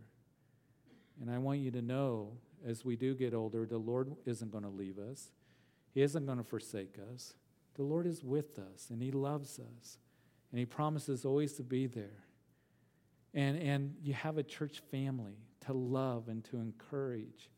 And 1.22 1.32
I 1.32 1.38
want 1.38 1.60
you 1.60 1.72
to 1.72 1.82
know 1.82 2.34
as 2.66 2.84
we 2.84 2.96
do 2.96 3.16
get 3.16 3.34
older, 3.34 3.66
the 3.66 3.78
Lord 3.78 4.16
isn't 4.26 4.52
going 4.52 4.64
to 4.64 4.70
leave 4.70 5.00
us, 5.00 5.30
He 5.94 6.02
isn't 6.02 6.26
going 6.26 6.38
to 6.38 6.44
forsake 6.44 6.98
us. 7.14 7.34
The 7.76 7.84
Lord 7.84 8.08
is 8.08 8.24
with 8.24 8.58
us, 8.58 8.90
and 8.90 9.02
He 9.02 9.12
loves 9.12 9.60
us, 9.60 10.00
and 10.52 10.60
He 10.60 10.66
promises 10.66 11.26
always 11.26 11.54
to 11.54 11.64
be 11.64 11.86
there. 11.86 12.27
And, 13.34 13.58
and 13.62 13.96
you 14.02 14.14
have 14.14 14.38
a 14.38 14.44
church 14.44 14.82
family 14.90 15.38
to 15.66 15.74
love 15.74 16.28
and 16.28 16.44
to 16.46 16.58
encourage. 16.58 17.50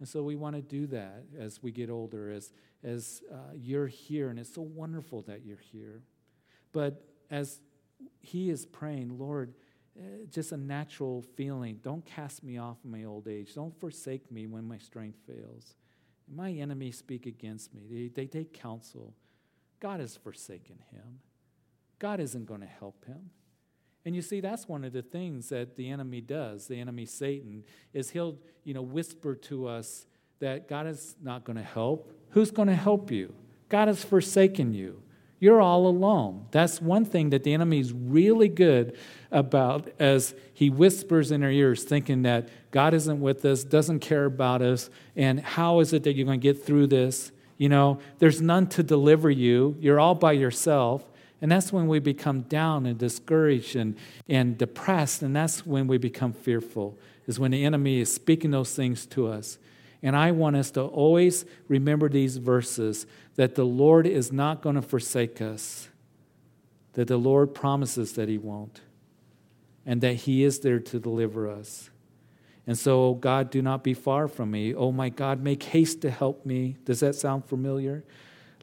And 0.00 0.08
so 0.08 0.22
we 0.22 0.34
want 0.34 0.56
to 0.56 0.62
do 0.62 0.86
that 0.88 1.24
as 1.38 1.62
we 1.62 1.70
get 1.70 1.90
older, 1.90 2.30
as, 2.30 2.52
as 2.82 3.22
uh, 3.32 3.52
you're 3.54 3.86
here, 3.86 4.30
and 4.30 4.38
it's 4.38 4.52
so 4.52 4.62
wonderful 4.62 5.22
that 5.22 5.44
you're 5.44 5.56
here. 5.56 6.02
But 6.72 7.04
as 7.30 7.60
he 8.20 8.50
is 8.50 8.66
praying, 8.66 9.18
Lord, 9.18 9.54
uh, 9.96 10.26
just 10.28 10.50
a 10.50 10.56
natural 10.56 11.22
feeling. 11.36 11.78
Don't 11.82 12.04
cast 12.04 12.42
me 12.42 12.58
off 12.58 12.78
in 12.84 12.90
my 12.90 13.04
old 13.04 13.28
age. 13.28 13.54
Don't 13.54 13.78
forsake 13.78 14.30
me 14.30 14.46
when 14.46 14.64
my 14.66 14.78
strength 14.78 15.18
fails. 15.24 15.76
My 16.32 16.50
enemies 16.50 16.98
speak 16.98 17.26
against 17.26 17.72
me, 17.74 17.82
they, 17.88 18.08
they 18.08 18.26
take 18.26 18.52
counsel. 18.52 19.14
God 19.80 20.00
has 20.00 20.16
forsaken 20.16 20.78
him. 20.90 21.20
God 21.98 22.18
isn't 22.18 22.46
going 22.46 22.62
to 22.62 22.66
help 22.66 23.04
him. 23.04 23.30
And 24.04 24.14
you 24.14 24.22
see, 24.22 24.40
that's 24.40 24.68
one 24.68 24.84
of 24.84 24.92
the 24.92 25.02
things 25.02 25.48
that 25.48 25.76
the 25.76 25.90
enemy 25.90 26.20
does, 26.20 26.66
the 26.66 26.78
enemy 26.78 27.06
Satan, 27.06 27.64
is 27.92 28.10
he'll, 28.10 28.36
you 28.62 28.74
know, 28.74 28.82
whisper 28.82 29.34
to 29.34 29.66
us 29.66 30.06
that 30.40 30.68
God 30.68 30.86
is 30.86 31.16
not 31.22 31.44
going 31.44 31.56
to 31.56 31.62
help. 31.62 32.12
Who's 32.30 32.50
going 32.50 32.68
to 32.68 32.74
help 32.74 33.10
you? 33.10 33.32
God 33.68 33.88
has 33.88 34.04
forsaken 34.04 34.74
you. 34.74 35.00
You're 35.40 35.60
all 35.60 35.86
alone. 35.86 36.46
That's 36.50 36.80
one 36.80 37.04
thing 37.04 37.30
that 37.30 37.44
the 37.44 37.52
enemy 37.52 37.78
is 37.78 37.92
really 37.92 38.48
good 38.48 38.96
about 39.30 39.90
as 39.98 40.34
he 40.52 40.70
whispers 40.70 41.30
in 41.30 41.42
our 41.42 41.50
ears, 41.50 41.84
thinking 41.84 42.22
that 42.22 42.48
God 42.70 42.94
isn't 42.94 43.20
with 43.20 43.44
us, 43.44 43.64
doesn't 43.64 44.00
care 44.00 44.26
about 44.26 44.62
us, 44.62 44.90
and 45.16 45.40
how 45.40 45.80
is 45.80 45.92
it 45.92 46.04
that 46.04 46.14
you're 46.14 46.26
going 46.26 46.40
to 46.40 46.42
get 46.42 46.64
through 46.64 46.86
this? 46.86 47.32
You 47.58 47.68
know, 47.68 47.98
there's 48.18 48.40
none 48.40 48.68
to 48.68 48.82
deliver 48.82 49.30
you. 49.30 49.76
You're 49.80 50.00
all 50.00 50.14
by 50.14 50.32
yourself. 50.32 51.04
And 51.44 51.52
that's 51.52 51.74
when 51.74 51.88
we 51.88 51.98
become 51.98 52.40
down 52.40 52.86
and 52.86 52.96
discouraged 52.96 53.76
and, 53.76 53.96
and 54.30 54.56
depressed. 54.56 55.20
And 55.20 55.36
that's 55.36 55.66
when 55.66 55.86
we 55.86 55.98
become 55.98 56.32
fearful, 56.32 56.98
is 57.26 57.38
when 57.38 57.50
the 57.50 57.66
enemy 57.66 58.00
is 58.00 58.10
speaking 58.10 58.50
those 58.50 58.74
things 58.74 59.04
to 59.08 59.28
us. 59.28 59.58
And 60.02 60.16
I 60.16 60.30
want 60.30 60.56
us 60.56 60.70
to 60.70 60.80
always 60.80 61.44
remember 61.68 62.08
these 62.08 62.38
verses 62.38 63.06
that 63.34 63.56
the 63.56 63.66
Lord 63.66 64.06
is 64.06 64.32
not 64.32 64.62
going 64.62 64.76
to 64.76 64.80
forsake 64.80 65.42
us, 65.42 65.90
that 66.94 67.08
the 67.08 67.18
Lord 67.18 67.52
promises 67.52 68.14
that 68.14 68.30
He 68.30 68.38
won't, 68.38 68.80
and 69.84 70.00
that 70.00 70.14
He 70.14 70.44
is 70.44 70.60
there 70.60 70.80
to 70.80 70.98
deliver 70.98 71.46
us. 71.50 71.90
And 72.66 72.78
so, 72.78 73.02
oh 73.02 73.14
God, 73.16 73.50
do 73.50 73.60
not 73.60 73.84
be 73.84 73.92
far 73.92 74.28
from 74.28 74.50
me. 74.50 74.74
Oh 74.74 74.92
my 74.92 75.10
God, 75.10 75.42
make 75.42 75.62
haste 75.62 76.00
to 76.00 76.10
help 76.10 76.46
me. 76.46 76.78
Does 76.86 77.00
that 77.00 77.16
sound 77.16 77.44
familiar? 77.44 78.02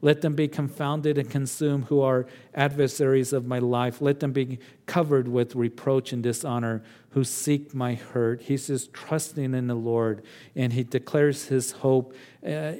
Let 0.04 0.20
them 0.20 0.34
be 0.34 0.48
confounded 0.48 1.16
and 1.16 1.30
consumed 1.30 1.84
who 1.84 2.00
are 2.00 2.26
adversaries 2.54 3.32
of 3.32 3.46
my 3.46 3.60
life. 3.60 4.02
Let 4.02 4.18
them 4.18 4.32
be 4.32 4.58
covered 4.84 5.28
with 5.28 5.54
reproach 5.54 6.12
and 6.12 6.22
dishonor 6.22 6.82
who 7.10 7.22
seek 7.22 7.72
my 7.72 7.94
hurt. 7.94 8.42
He 8.42 8.56
says, 8.56 8.88
trusting 8.88 9.54
in 9.54 9.68
the 9.68 9.76
Lord, 9.76 10.24
and 10.56 10.72
he 10.72 10.82
declares 10.82 11.46
his 11.46 11.70
hope 11.70 12.14
uh, 12.44 12.72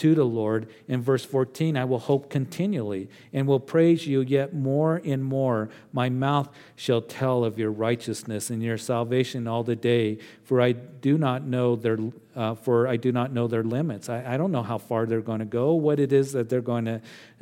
to 0.00 0.14
the 0.14 0.24
Lord. 0.24 0.66
In 0.88 1.02
verse 1.02 1.26
14, 1.26 1.76
I 1.76 1.84
will 1.84 1.98
hope 1.98 2.30
continually 2.30 3.10
and 3.34 3.46
will 3.46 3.60
praise 3.60 4.06
you 4.06 4.22
yet 4.22 4.54
more 4.54 5.02
and 5.04 5.22
more. 5.22 5.68
My 5.92 6.08
mouth 6.08 6.48
shall 6.74 7.02
tell 7.02 7.44
of 7.44 7.58
your 7.58 7.70
righteousness 7.70 8.48
and 8.48 8.62
your 8.62 8.78
salvation 8.78 9.46
all 9.46 9.62
the 9.62 9.76
day, 9.76 10.16
for 10.42 10.62
I 10.62 10.72
do 10.72 11.18
not 11.18 11.44
know 11.44 11.76
their 11.76 11.98
uh, 12.36 12.54
for 12.54 12.86
I 12.86 12.96
do 12.96 13.10
not 13.10 13.32
know 13.32 13.48
their 13.48 13.64
limits. 13.64 14.08
I, 14.08 14.34
I 14.34 14.36
don't 14.36 14.52
know 14.52 14.62
how 14.62 14.78
far 14.78 15.04
they're 15.04 15.20
going 15.20 15.40
to 15.40 15.44
go, 15.44 15.74
what 15.74 15.98
it 15.98 16.12
is 16.12 16.32
that 16.32 16.48
they're 16.48 16.60
going 16.60 16.84
to, 16.84 17.00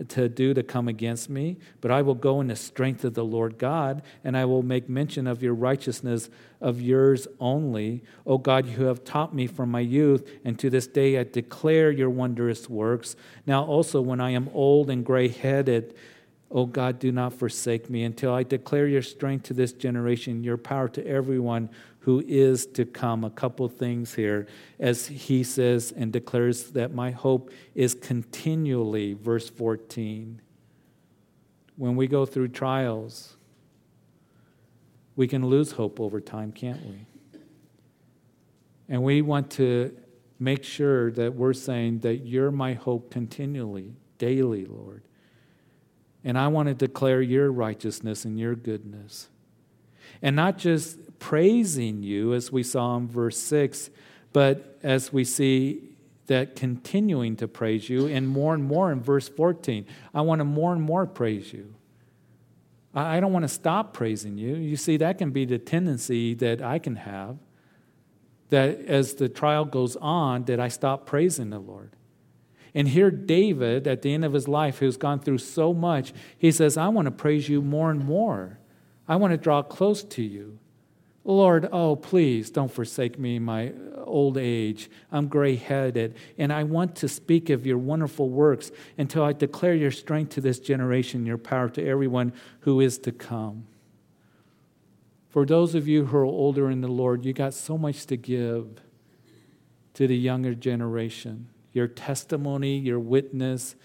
to 0.09 0.29
do 0.29 0.55
to 0.55 0.63
come 0.63 0.89
against 0.89 1.29
me, 1.29 1.57
but 1.81 1.91
I 1.91 2.03
will 2.03 2.15
go 2.15 2.41
in 2.41 2.47
the 2.47 2.57
strength 2.57 3.05
of 3.05 3.15
the 3.15 3.25
Lord 3.25 3.59
God, 3.59 4.03
and 4.25 4.37
I 4.37 4.47
will 4.47 4.63
make 4.63 4.89
mention 4.89 5.27
of 5.27 5.43
your 5.43 5.55
righteousness 5.55 6.31
of 6.61 6.81
yours 6.81 7.29
only. 7.39 8.03
O 8.27 8.39
God, 8.39 8.67
you 8.67 8.87
have 8.87 9.05
taught 9.05 9.35
me 9.35 9.47
from 9.47 9.71
my 9.71 9.81
youth, 9.81 10.29
and 10.45 10.59
to 10.59 10.71
this 10.71 10.87
day 10.87 11.19
I 11.19 11.25
declare 11.25 11.91
your 11.91 12.11
wondrous 12.49 12.69
works. 12.71 13.17
Now 13.47 13.65
also, 13.65 14.01
when 14.01 14.21
I 14.21 14.31
am 14.31 14.49
old 14.55 14.91
and 14.91 15.05
gray 15.05 15.29
headed, 15.29 15.95
O 16.51 16.61
oh 16.61 16.67
God, 16.67 16.99
do 16.99 17.13
not 17.13 17.35
forsake 17.35 17.91
me 17.91 18.05
until 18.05 18.33
I 18.33 18.43
declare 18.43 18.87
your 18.87 19.03
strength 19.03 19.45
to 19.45 19.55
this 19.55 19.73
generation, 19.73 20.43
your 20.43 20.57
power 20.57 20.89
to 20.89 21.07
everyone 21.07 21.69
who 22.01 22.25
is 22.27 22.65
to 22.69 22.87
come. 22.87 23.23
A 23.23 23.31
couple 23.31 23.69
things 23.69 24.15
here 24.15 24.47
as 24.81 25.09
he 25.09 25.45
says 25.45 25.93
and 25.95 26.11
declares 26.11 26.71
that 26.71 26.95
my 26.95 27.11
hope 27.11 27.51
is 27.75 27.95
continually, 27.95 29.13
verse 29.13 29.51
14. 29.51 30.41
When 31.77 31.97
we 31.97 32.07
go 32.07 32.25
through 32.25 32.49
trials, 32.49 33.37
we 35.17 35.29
can 35.29 35.45
lose 35.45 35.73
hope 35.73 36.01
over 36.01 36.19
time, 36.19 36.53
can't 36.53 36.81
we? 36.87 37.07
And 38.89 39.03
we 39.03 39.21
want 39.21 39.51
to 39.53 39.95
make 40.39 40.65
sure 40.65 41.11
that 41.13 41.35
we're 41.35 41.53
saying 41.53 42.01
that 42.01 42.27
you're 42.27 42.51
my 42.51 42.75
hope 42.75 43.11
continually, 43.11 43.95
daily, 44.19 44.65
Lord. 44.65 45.03
And 46.25 46.39
I 46.39 46.49
want 46.49 46.69
to 46.69 46.75
declare 46.75 47.23
your 47.23 47.51
righteousness 47.51 48.25
and 48.25 48.39
your 48.39 48.55
goodness. 48.55 49.29
And 50.23 50.37
not 50.37 50.59
just 50.59 51.19
praising 51.19 52.03
you, 52.03 52.35
as 52.35 52.53
we 52.53 52.63
saw 52.63 52.97
in 52.97 53.09
verse 53.09 53.39
6, 53.39 53.91
but 54.33 54.79
as 54.83 55.13
we 55.13 55.25
see 55.25 55.89
that 56.27 56.55
continuing 56.55 57.37
to 57.37 57.49
praise 57.49 57.89
you, 57.89 58.07
and 58.07 58.29
more 58.29 58.55
and 58.55 58.63
more 58.63 58.93
in 58.93 59.01
verse 59.01 59.29
14. 59.29 59.87
I 60.15 60.21
want 60.21 60.41
to 60.41 60.45
more 60.45 60.73
and 60.73 60.83
more 60.83 61.07
praise 61.07 61.53
you. 61.53 61.75
I 62.95 63.21
don't 63.21 63.33
want 63.33 63.45
to 63.45 63.49
stop 63.49 63.93
praising 63.93 64.39
you. 64.39 64.57
You 64.57 64.77
see, 64.77 64.97
that 64.99 65.19
can 65.19 65.31
be 65.31 65.45
the 65.45 65.59
tendency 65.59 66.35
that 66.35 66.63
I 66.63 66.79
can 66.79 66.97
have 66.97 67.39
that 68.51 68.81
as 68.87 69.15
the 69.15 69.29
trial 69.29 69.65
goes 69.65 69.97
on, 69.97 70.45
that 70.45 70.61
I 70.61 70.69
stop 70.69 71.07
praising 71.07 71.51
the 71.51 71.59
Lord. 71.59 71.95
And 72.75 72.89
here, 72.89 73.11
David, 73.11 73.87
at 73.87 74.03
the 74.03 74.13
end 74.13 74.25
of 74.25 74.33
his 74.33 74.47
life, 74.47 74.79
who's 74.79 74.97
gone 74.97 75.21
through 75.21 75.39
so 75.39 75.73
much, 75.73 76.13
he 76.37 76.53
says, 76.53 76.77
I 76.77 76.89
want 76.89 77.07
to 77.07 77.11
praise 77.11 77.49
you 77.49 77.63
more 77.63 77.91
and 77.91 78.05
more. 78.05 78.59
I 79.07 79.17
want 79.17 79.33
to 79.33 79.39
draw 79.39 79.63
close 79.63 80.03
to 80.05 80.23
you. 80.23 80.59
Lord, 81.25 81.69
oh, 81.73 81.97
please 81.97 82.51
don't 82.51 82.73
forsake 82.73 83.19
me 83.19 83.37
in 83.37 83.45
my 83.45 83.73
old 84.05 84.39
age. 84.39 84.91
I'm 85.13 85.29
gray 85.29 85.57
headed, 85.57 86.17
and 86.39 86.53
I 86.53 86.63
want 86.65 86.97
to 86.97 87.09
speak 87.09 87.51
of 87.51 87.67
your 87.67 87.77
wonderful 87.77 88.31
works 88.31 88.71
until 88.97 89.25
I 89.25 89.35
declare 89.35 89.75
your 89.75 89.91
strength 89.91 90.35
to 90.35 90.41
this 90.41 90.59
generation, 90.59 91.27
your 91.27 91.37
power 91.37 91.69
to 91.71 91.87
everyone 91.87 92.33
who 92.61 92.81
is 92.81 92.99
to 93.01 93.13
come. 93.13 93.67
For 95.29 95.45
those 95.45 95.75
of 95.75 95.87
you 95.87 96.07
who 96.07 96.17
are 96.17 96.25
older 96.25 96.71
in 96.71 96.81
the 96.81 96.89
Lord, 96.89 97.25
you 97.25 97.33
got 97.33 97.55
so 97.55 97.77
much 97.77 98.07
to 98.07 98.17
give 98.17 98.81
to 99.95 100.07
the 100.07 100.17
younger 100.17 100.55
generation. 100.55 101.49
Your 101.73 101.87
testimony, 101.87 102.79
your 102.79 102.99
witness, 102.99 103.77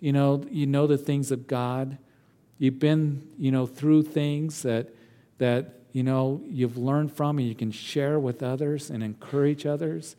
you 0.00 0.12
know, 0.12 0.44
you 0.50 0.66
know 0.66 0.86
the 0.86 0.98
things 0.98 1.30
of 1.30 1.46
God. 1.46 1.98
You've 2.58 2.78
been, 2.78 3.26
you 3.38 3.50
know, 3.50 3.66
through 3.66 4.04
things 4.04 4.62
that 4.62 4.88
that 5.38 5.80
you 5.92 6.02
know 6.02 6.40
you've 6.46 6.76
learned 6.76 7.12
from 7.12 7.38
and 7.38 7.48
you 7.48 7.54
can 7.54 7.70
share 7.70 8.18
with 8.18 8.42
others 8.42 8.90
and 8.90 9.02
encourage 9.02 9.66
others. 9.66 10.16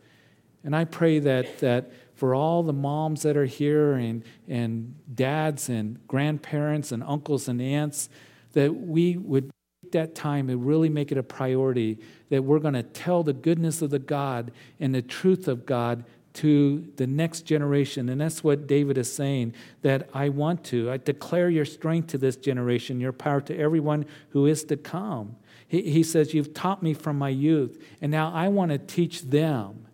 And 0.64 0.76
I 0.76 0.84
pray 0.84 1.18
that 1.20 1.58
that 1.60 1.90
for 2.14 2.34
all 2.34 2.62
the 2.62 2.72
moms 2.72 3.22
that 3.22 3.36
are 3.36 3.46
here 3.46 3.94
and 3.94 4.22
and 4.48 4.94
dads 5.14 5.68
and 5.68 6.06
grandparents 6.06 6.92
and 6.92 7.02
uncles 7.02 7.48
and 7.48 7.62
aunts 7.62 8.08
that 8.52 8.74
we 8.74 9.16
would 9.16 9.50
that 9.92 10.14
time 10.14 10.50
and 10.50 10.66
really 10.66 10.88
make 10.88 11.12
it 11.12 11.18
a 11.18 11.22
priority 11.22 11.98
that 12.30 12.42
we're 12.42 12.58
going 12.58 12.74
to 12.74 12.82
tell 12.82 13.22
the 13.22 13.32
goodness 13.32 13.80
of 13.80 13.90
the 13.90 13.98
God 13.98 14.50
and 14.80 14.94
the 14.94 15.02
truth 15.02 15.48
of 15.48 15.66
God 15.66 16.04
to 16.34 16.86
the 16.96 17.06
next 17.06 17.42
generation. 17.42 18.08
And 18.08 18.20
that's 18.20 18.44
what 18.44 18.66
David 18.66 18.98
is 18.98 19.12
saying 19.12 19.54
that 19.82 20.08
I 20.12 20.28
want 20.28 20.62
to. 20.64 20.90
I 20.90 20.98
declare 20.98 21.48
your 21.48 21.64
strength 21.64 22.08
to 22.08 22.18
this 22.18 22.36
generation, 22.36 23.00
your 23.00 23.12
power 23.12 23.40
to 23.42 23.56
everyone 23.58 24.04
who 24.30 24.46
is 24.46 24.64
to 24.64 24.76
come. 24.76 25.36
He, 25.66 25.90
he 25.90 26.02
says, 26.02 26.34
You've 26.34 26.54
taught 26.54 26.82
me 26.82 26.94
from 26.94 27.18
my 27.18 27.30
youth, 27.30 27.82
and 28.00 28.10
now 28.10 28.32
I 28.32 28.48
want 28.48 28.70
to 28.72 28.78
teach 28.78 29.22
them. 29.22 29.86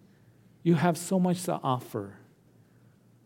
You 0.62 0.74
have 0.74 0.96
so 0.98 1.18
much 1.20 1.44
to 1.44 1.60
offer. 1.62 2.16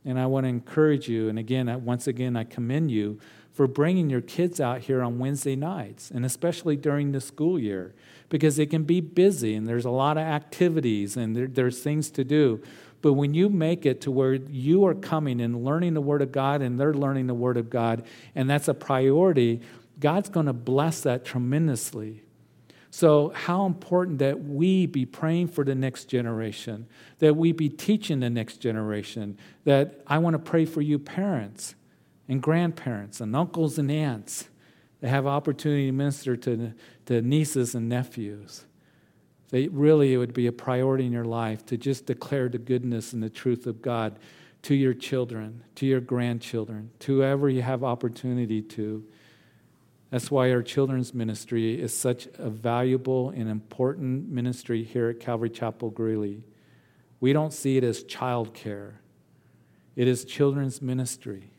And 0.05 0.19
I 0.19 0.27
want 0.27 0.45
to 0.45 0.49
encourage 0.49 1.09
you. 1.09 1.29
And 1.29 1.39
again, 1.39 1.85
once 1.85 2.07
again, 2.07 2.37
I 2.37 2.45
commend 2.45 2.91
you 2.91 3.19
for 3.59 3.67
bringing 3.67 4.09
your 4.09 4.21
kids 4.21 4.61
out 4.61 4.83
here 4.83 5.03
on 5.03 5.19
Wednesday 5.19 5.57
nights, 5.57 6.13
and 6.13 6.25
especially 6.25 6.77
during 6.77 7.11
the 7.11 7.21
school 7.21 7.59
year, 7.59 7.93
because 8.29 8.57
it 8.61 8.67
can 8.67 8.85
be 8.85 9.01
busy 9.01 9.57
and 9.57 9.67
there's 9.67 9.85
a 9.85 9.91
lot 9.91 10.17
of 10.17 10.23
activities 10.23 11.17
and 11.17 11.35
there, 11.35 11.49
there's 11.49 11.83
things 11.83 12.09
to 12.09 12.23
do. 12.23 12.63
But 13.03 13.15
when 13.15 13.35
you 13.35 13.49
make 13.49 13.85
it 13.85 14.01
to 14.03 14.13
where 14.13 14.35
you 14.35 14.87
are 14.87 14.95
coming 14.95 15.41
and 15.41 15.65
learning 15.65 15.95
the 15.95 16.01
Word 16.01 16.23
of 16.23 16.31
God 16.31 16.63
and 16.63 16.79
they're 16.79 16.95
learning 16.95 17.27
the 17.27 17.35
Word 17.35 17.57
of 17.57 17.69
God, 17.69 18.05
and 18.37 18.49
that's 18.49 18.69
a 18.69 18.75
priority, 18.75 19.61
God's 19.99 20.29
going 20.29 20.47
to 20.47 20.53
bless 20.53 21.01
that 21.01 21.25
tremendously. 21.25 22.23
So, 22.93 23.33
how 23.35 23.67
important 23.67 24.21
that 24.21 24.41
we 24.41 24.87
be 24.87 25.05
praying 25.05 25.49
for 25.49 25.65
the 25.65 25.75
next 25.75 26.05
generation, 26.05 26.87
that 27.19 27.35
we 27.35 27.51
be 27.51 27.69
teaching 27.69 28.21
the 28.21 28.31
next 28.31 28.59
generation, 28.59 29.37
that 29.65 30.01
I 30.07 30.19
want 30.19 30.35
to 30.35 30.39
pray 30.39 30.65
for 30.65 30.81
you, 30.81 31.01
parents 31.01 31.75
and 32.29 32.43
grandparents 32.43 33.21
and 33.21 33.35
uncles 33.35 33.79
and 33.79 33.91
aunts 33.91 34.49
that 35.01 35.09
have 35.09 35.27
opportunity 35.27 35.87
to 35.87 35.93
minister 35.93 36.37
to, 36.37 36.75
to 37.07 37.23
nieces 37.23 37.75
and 37.75 37.89
nephews. 37.89 38.65
That 39.49 39.71
really 39.73 40.13
it 40.13 40.19
would 40.19 40.35
be 40.35 40.47
a 40.47 40.53
priority 40.53 41.07
in 41.07 41.13
your 41.13 41.25
life 41.25 41.65
to 41.67 41.77
just 41.77 42.05
declare 42.05 42.49
the 42.49 42.59
goodness 42.59 43.13
and 43.13 43.23
the 43.23 43.31
truth 43.31 43.67
of 43.67 43.81
God 43.81 44.19
to 44.63 44.75
your 44.75 44.93
children, 44.93 45.63
to 45.77 45.87
your 45.87 46.01
grandchildren, 46.01 46.91
to 47.01 47.17
whoever 47.17 47.49
you 47.49 47.63
have 47.63 47.83
opportunity 47.83 48.61
to. 48.61 49.05
That's 50.11 50.31
why 50.31 50.51
our 50.51 50.63
children's 50.63 51.15
ministry 51.15 51.81
is 51.81 51.97
such 51.97 52.29
a 52.39 52.51
valuable 52.51 53.31
and 53.31 53.49
important 53.49 54.29
ministry 54.29 54.83
here 54.83 55.09
at 55.11 55.21
Calvary 55.21 55.51
Chapel 55.51 55.91
Greeley. 55.91 56.43
We 57.21 57.33
don't 57.33 57.53
see 57.53 57.77
it 57.77 57.85
as 57.85 58.03
child 58.03 58.53
care, 58.53 59.01
it 59.97 60.09
is 60.09 60.25
children's 60.25 60.83
ministry. 60.83 61.53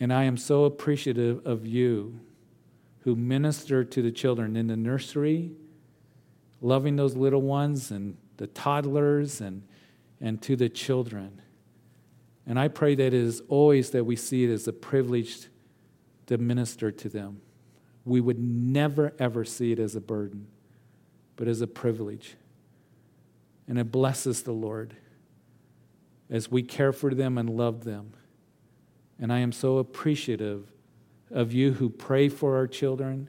And 0.00 0.12
I 0.12 0.24
am 0.24 0.36
so 0.36 0.64
appreciative 0.64 1.46
of 1.46 1.66
you 1.66 2.20
who 3.00 3.14
minister 3.14 3.84
to 3.84 4.02
the 4.02 4.10
children 4.10 4.56
in 4.56 4.66
the 4.66 4.76
nursery, 4.76 5.52
loving 6.60 6.96
those 6.96 7.14
little 7.16 7.42
ones 7.42 7.90
and 7.90 8.16
the 8.38 8.46
toddlers 8.46 9.40
and, 9.40 9.62
and 10.20 10.40
to 10.42 10.56
the 10.56 10.68
children. 10.68 11.40
And 12.46 12.58
I 12.58 12.68
pray 12.68 12.94
that 12.94 13.06
it 13.06 13.14
is 13.14 13.42
always 13.48 13.90
that 13.90 14.04
we 14.04 14.16
see 14.16 14.44
it 14.44 14.50
as 14.50 14.66
a 14.66 14.72
privilege 14.72 15.48
to 16.26 16.38
minister 16.38 16.90
to 16.90 17.08
them. 17.08 17.40
We 18.04 18.20
would 18.20 18.38
never, 18.38 19.12
ever 19.18 19.44
see 19.44 19.72
it 19.72 19.78
as 19.78 19.94
a 19.94 20.00
burden, 20.00 20.46
but 21.36 21.48
as 21.48 21.60
a 21.60 21.66
privilege. 21.66 22.36
And 23.66 23.78
it 23.78 23.90
blesses 23.90 24.42
the 24.42 24.52
Lord 24.52 24.96
as 26.28 26.50
we 26.50 26.62
care 26.62 26.92
for 26.92 27.14
them 27.14 27.38
and 27.38 27.48
love 27.48 27.84
them. 27.84 28.12
And 29.20 29.32
I 29.32 29.38
am 29.38 29.52
so 29.52 29.78
appreciative 29.78 30.72
of 31.30 31.52
you 31.52 31.72
who 31.74 31.88
pray 31.88 32.28
for 32.28 32.56
our 32.56 32.66
children, 32.66 33.28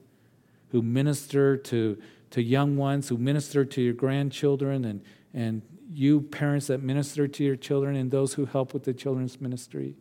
who 0.70 0.82
minister 0.82 1.58
to, 1.58 1.98
to 2.32 2.42
young 2.42 2.78
ones, 2.78 3.10
who 3.10 3.18
minister 3.18 3.66
to 3.66 3.82
your 3.82 3.94
grandchildren, 3.94 4.86
and, 4.86 5.02
and 5.34 5.62
you 5.94 6.22
parents 6.22 6.68
that 6.68 6.82
minister 6.82 7.28
to 7.28 7.44
your 7.44 7.56
children 7.56 7.96
and 7.96 8.12
those 8.12 8.34
who 8.34 8.46
help 8.46 8.74
with 8.74 8.84
the 8.84 8.94
children's 8.94 9.40
ministry. 9.40 9.96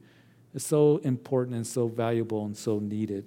It's 0.54 0.66
so 0.66 0.98
important 0.98 1.56
and 1.56 1.66
so 1.66 1.88
valuable 1.88 2.44
and 2.44 2.56
so 2.56 2.78
needed. 2.78 3.26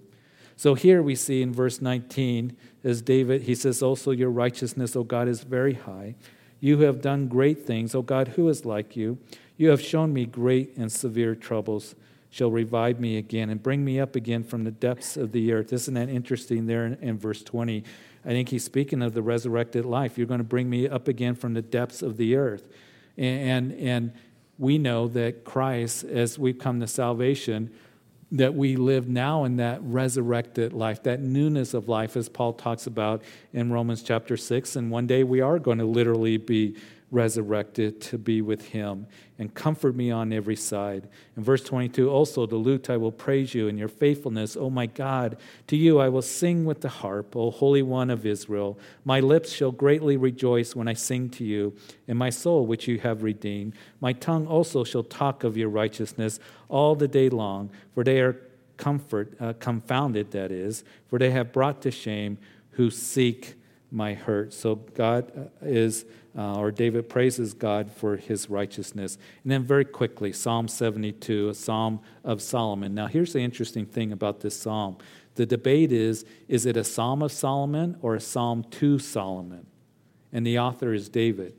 So 0.56 0.74
here 0.74 1.04
we 1.04 1.16
see 1.16 1.42
in 1.42 1.54
verse 1.54 1.82
19, 1.82 2.58
as 2.84 3.02
David, 3.02 3.44
he 3.44 3.54
says, 3.54 3.84
Also 3.84 4.12
your 4.12 4.32
righteousness, 4.32 4.96
O 4.96 5.04
God, 5.04 5.28
is 5.28 5.44
very 5.44 5.74
high. 5.74 6.16
You 6.60 6.80
have 6.80 7.02
done 7.02 7.28
great 7.28 7.66
things, 7.66 7.94
O 7.94 8.02
God, 8.02 8.30
who 8.30 8.50
is 8.50 8.66
like 8.66 8.96
you? 8.96 9.20
You 9.58 9.70
have 9.70 9.82
shown 9.82 10.14
me 10.14 10.26
great 10.26 10.76
and 10.76 10.92
severe 10.92 11.36
troubles 11.36 11.96
shall 12.38 12.52
revive 12.52 13.00
me 13.00 13.18
again 13.18 13.50
and 13.50 13.64
bring 13.64 13.84
me 13.84 14.00
up 14.00 14.16
again 14.16 14.44
from 14.44 14.64
the 14.64 14.70
depths 14.70 15.18
of 15.18 15.32
the 15.32 15.52
earth. 15.52 15.74
Isn't 15.74 15.96
that 15.96 16.08
interesting 16.08 16.68
there 16.68 16.86
in, 16.86 16.94
in, 17.02 17.18
verse 17.18 17.42
20? 17.42 17.84
I 18.24 18.28
think 18.28 18.50
he's 18.50 18.64
speaking 18.64 19.02
of 19.02 19.16
the 19.16 19.24
resurrected 19.24 19.86
life. 19.86 20.20
You're 20.20 20.28
going 20.28 20.38
to 20.38 20.44
bring 20.44 20.70
me 20.70 20.88
up 20.88 21.08
again 21.08 21.34
from 21.34 21.56
the 21.56 21.64
depths 21.64 22.04
of 22.04 22.18
the 22.18 22.36
earth. 22.36 22.68
And, 23.18 23.72
and, 23.72 23.80
and 23.80 24.14
we 24.60 24.78
know 24.78 25.08
that 25.08 25.46
Christ, 25.46 26.04
as 26.04 26.38
we've 26.38 26.60
come 26.60 26.80
to 26.80 26.86
salvation, 26.86 27.72
that 28.32 28.54
we 28.54 28.76
live 28.76 29.08
now 29.08 29.44
in 29.44 29.56
that 29.56 29.80
resurrected 29.82 30.74
life, 30.74 31.02
that 31.04 31.20
newness 31.20 31.74
of 31.74 31.90
life, 31.90 32.16
as 32.16 32.30
Paul 32.30 32.54
talks 32.54 32.86
about 32.86 33.24
in 33.52 33.72
Romans 33.72 34.04
chapter 34.04 34.38
6. 34.38 34.76
And 34.76 34.92
one 34.92 35.08
day 35.08 35.24
we 35.24 35.42
are 35.42 35.58
going 35.58 35.80
to 35.80 35.86
literally 35.86 36.38
be 36.38 36.76
resurrected 37.10 38.02
to 38.02 38.18
be 38.18 38.42
with 38.42 38.70
him 38.70 39.08
and 39.40 39.54
comfort 39.54 39.96
me 39.96 40.12
on 40.12 40.34
every 40.34 40.56
side. 40.56 41.08
In 41.38 41.44
verse 41.44 41.64
22, 41.64 42.10
also 42.10 42.46
the 42.46 42.58
lute 42.58 42.90
I 42.90 42.98
will 42.98 43.12
praise 43.14 43.54
you 43.54 43.70
and 43.70 43.80
your 43.80 43.88
faithfulness, 43.88 44.58
O 44.58 44.70
my 44.70 44.88
God. 44.88 45.38
To 45.68 45.78
you 45.78 46.00
I 46.00 46.10
will 46.10 46.22
sing 46.22 46.66
with 46.66 46.82
the 46.82 46.90
harp, 46.90 47.36
O 47.36 47.50
Holy 47.50 47.82
One 47.82 48.10
of 48.10 48.26
Israel. 48.26 48.78
My 49.06 49.22
lips 49.22 49.52
shall 49.52 49.72
greatly 49.72 50.18
rejoice 50.18 50.76
when 50.76 50.90
I 50.90 50.94
sing 50.94 51.30
to 51.32 51.46
you, 51.46 51.76
and 52.08 52.20
my 52.20 52.30
soul 52.30 52.66
which 52.66 52.88
you 52.88 53.00
have 53.00 53.24
redeemed. 53.24 53.76
My 54.02 54.12
tongue 54.12 54.46
also 54.46 54.84
shall 54.84 55.04
talk 55.04 55.46
of 55.46 55.56
your 55.56 55.70
righteousness 55.70 56.40
all 56.68 56.96
the 56.96 57.08
day 57.08 57.30
long, 57.30 57.70
for 57.94 58.04
they 58.04 58.20
are 58.20 58.42
comfort, 58.76 59.36
uh, 59.40 59.54
confounded, 59.60 60.32
that 60.32 60.52
is, 60.52 60.84
for 61.08 61.20
they 61.20 61.32
have 61.32 61.54
brought 61.54 61.82
to 61.84 61.92
shame 61.92 62.38
who 62.72 62.90
seek 62.90 63.56
my 63.92 64.14
hurt. 64.14 64.54
So 64.54 64.76
God 64.76 65.32
uh, 65.36 65.66
is 65.66 66.06
uh, 66.38 66.60
or 66.60 66.72
David 66.72 67.10
praises 67.10 67.54
God 67.54 67.92
for 67.92 68.16
his 68.16 68.50
righteousness. 68.50 69.18
And 69.44 69.52
then, 69.52 69.64
very 69.64 69.86
quickly, 69.86 70.32
Psalm 70.32 70.68
72, 70.68 71.50
a 71.50 71.54
psalm 71.54 72.00
of 72.24 72.42
Solomon. 72.42 72.94
Now, 72.94 73.08
here's 73.08 73.34
the 73.34 73.40
interesting 73.40 73.86
thing 73.86 74.12
about 74.12 74.42
this 74.42 74.56
psalm 74.56 74.98
The 75.36 75.48
debate 75.48 75.92
is 75.92 76.26
is 76.48 76.66
it 76.66 76.78
a 76.78 76.84
Psalm 76.84 77.24
of 77.24 77.32
Solomon 77.32 77.98
or 78.02 78.16
a 78.16 78.22
Psalm 78.22 78.64
to 78.72 79.00
Solomon? 79.00 79.66
And 80.32 80.46
the 80.46 80.60
author 80.60 80.94
is 80.94 81.10
David. 81.10 81.56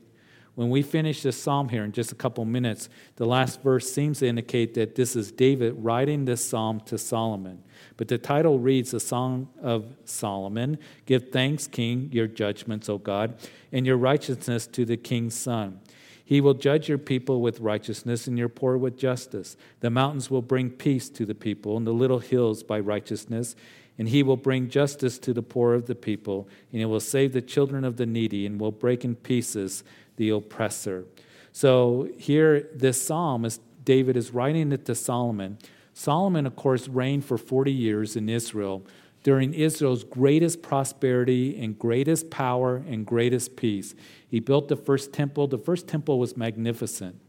When 0.55 0.69
we 0.69 0.81
finish 0.81 1.23
this 1.23 1.41
psalm 1.41 1.69
here 1.69 1.83
in 1.85 1.91
just 1.91 2.11
a 2.11 2.15
couple 2.15 2.43
minutes, 2.43 2.89
the 3.15 3.25
last 3.25 3.61
verse 3.61 3.91
seems 3.91 4.19
to 4.19 4.27
indicate 4.27 4.73
that 4.73 4.95
this 4.95 5.15
is 5.15 5.31
David 5.31 5.73
writing 5.77 6.25
this 6.25 6.43
psalm 6.43 6.81
to 6.81 6.97
Solomon. 6.97 7.63
But 7.99 8.07
the 8.07 8.17
title 8.17 8.59
reads 8.59 8.91
The 8.91 8.99
Song 9.01 9.49
of 9.61 9.93
Solomon 10.05 10.77
Give 11.05 11.31
thanks, 11.31 11.67
King, 11.67 12.07
your 12.13 12.27
judgments, 12.27 12.87
O 12.87 12.97
God, 12.97 13.33
and 13.73 13.85
your 13.85 13.97
righteousness 13.97 14.67
to 14.67 14.85
the 14.85 14.95
king's 14.95 15.35
son. 15.35 15.81
He 16.23 16.39
will 16.39 16.53
judge 16.53 16.87
your 16.87 16.97
people 16.97 17.41
with 17.41 17.59
righteousness 17.59 18.25
and 18.25 18.37
your 18.37 18.47
poor 18.47 18.77
with 18.77 18.97
justice. 18.97 19.57
The 19.81 19.89
mountains 19.89 20.31
will 20.31 20.41
bring 20.41 20.69
peace 20.69 21.09
to 21.09 21.25
the 21.25 21.35
people, 21.35 21.75
and 21.75 21.85
the 21.85 21.91
little 21.91 22.19
hills 22.19 22.63
by 22.63 22.79
righteousness. 22.79 23.53
And 23.97 24.07
he 24.07 24.23
will 24.23 24.37
bring 24.37 24.69
justice 24.69 25.19
to 25.19 25.33
the 25.33 25.43
poor 25.43 25.73
of 25.73 25.87
the 25.87 25.95
people, 25.95 26.47
and 26.71 26.79
he 26.79 26.85
will 26.85 27.01
save 27.01 27.33
the 27.33 27.41
children 27.41 27.83
of 27.83 27.97
the 27.97 28.05
needy, 28.05 28.45
and 28.45 28.61
will 28.61 28.71
break 28.71 29.03
in 29.03 29.15
pieces 29.15 29.83
the 30.15 30.29
oppressor. 30.29 31.03
So 31.51 32.07
here, 32.17 32.69
this 32.73 33.01
psalm 33.01 33.43
is 33.43 33.59
David 33.83 34.15
is 34.15 34.31
writing 34.31 34.71
it 34.71 34.85
to 34.85 34.95
Solomon. 34.95 35.57
Solomon, 35.99 36.45
of 36.45 36.55
course, 36.55 36.87
reigned 36.87 37.25
for 37.25 37.37
40 37.37 37.73
years 37.73 38.15
in 38.15 38.29
Israel 38.29 38.87
during 39.21 39.53
Israel's 39.53 40.05
greatest 40.05 40.61
prosperity 40.61 41.61
and 41.61 41.77
greatest 41.77 42.29
power 42.29 42.77
and 42.77 43.05
greatest 43.05 43.57
peace. 43.57 43.95
He 44.25 44.39
built 44.39 44.69
the 44.69 44.77
first 44.77 45.11
temple. 45.11 45.47
The 45.47 45.57
first 45.57 45.89
temple 45.89 46.17
was 46.17 46.37
magnificent. 46.37 47.19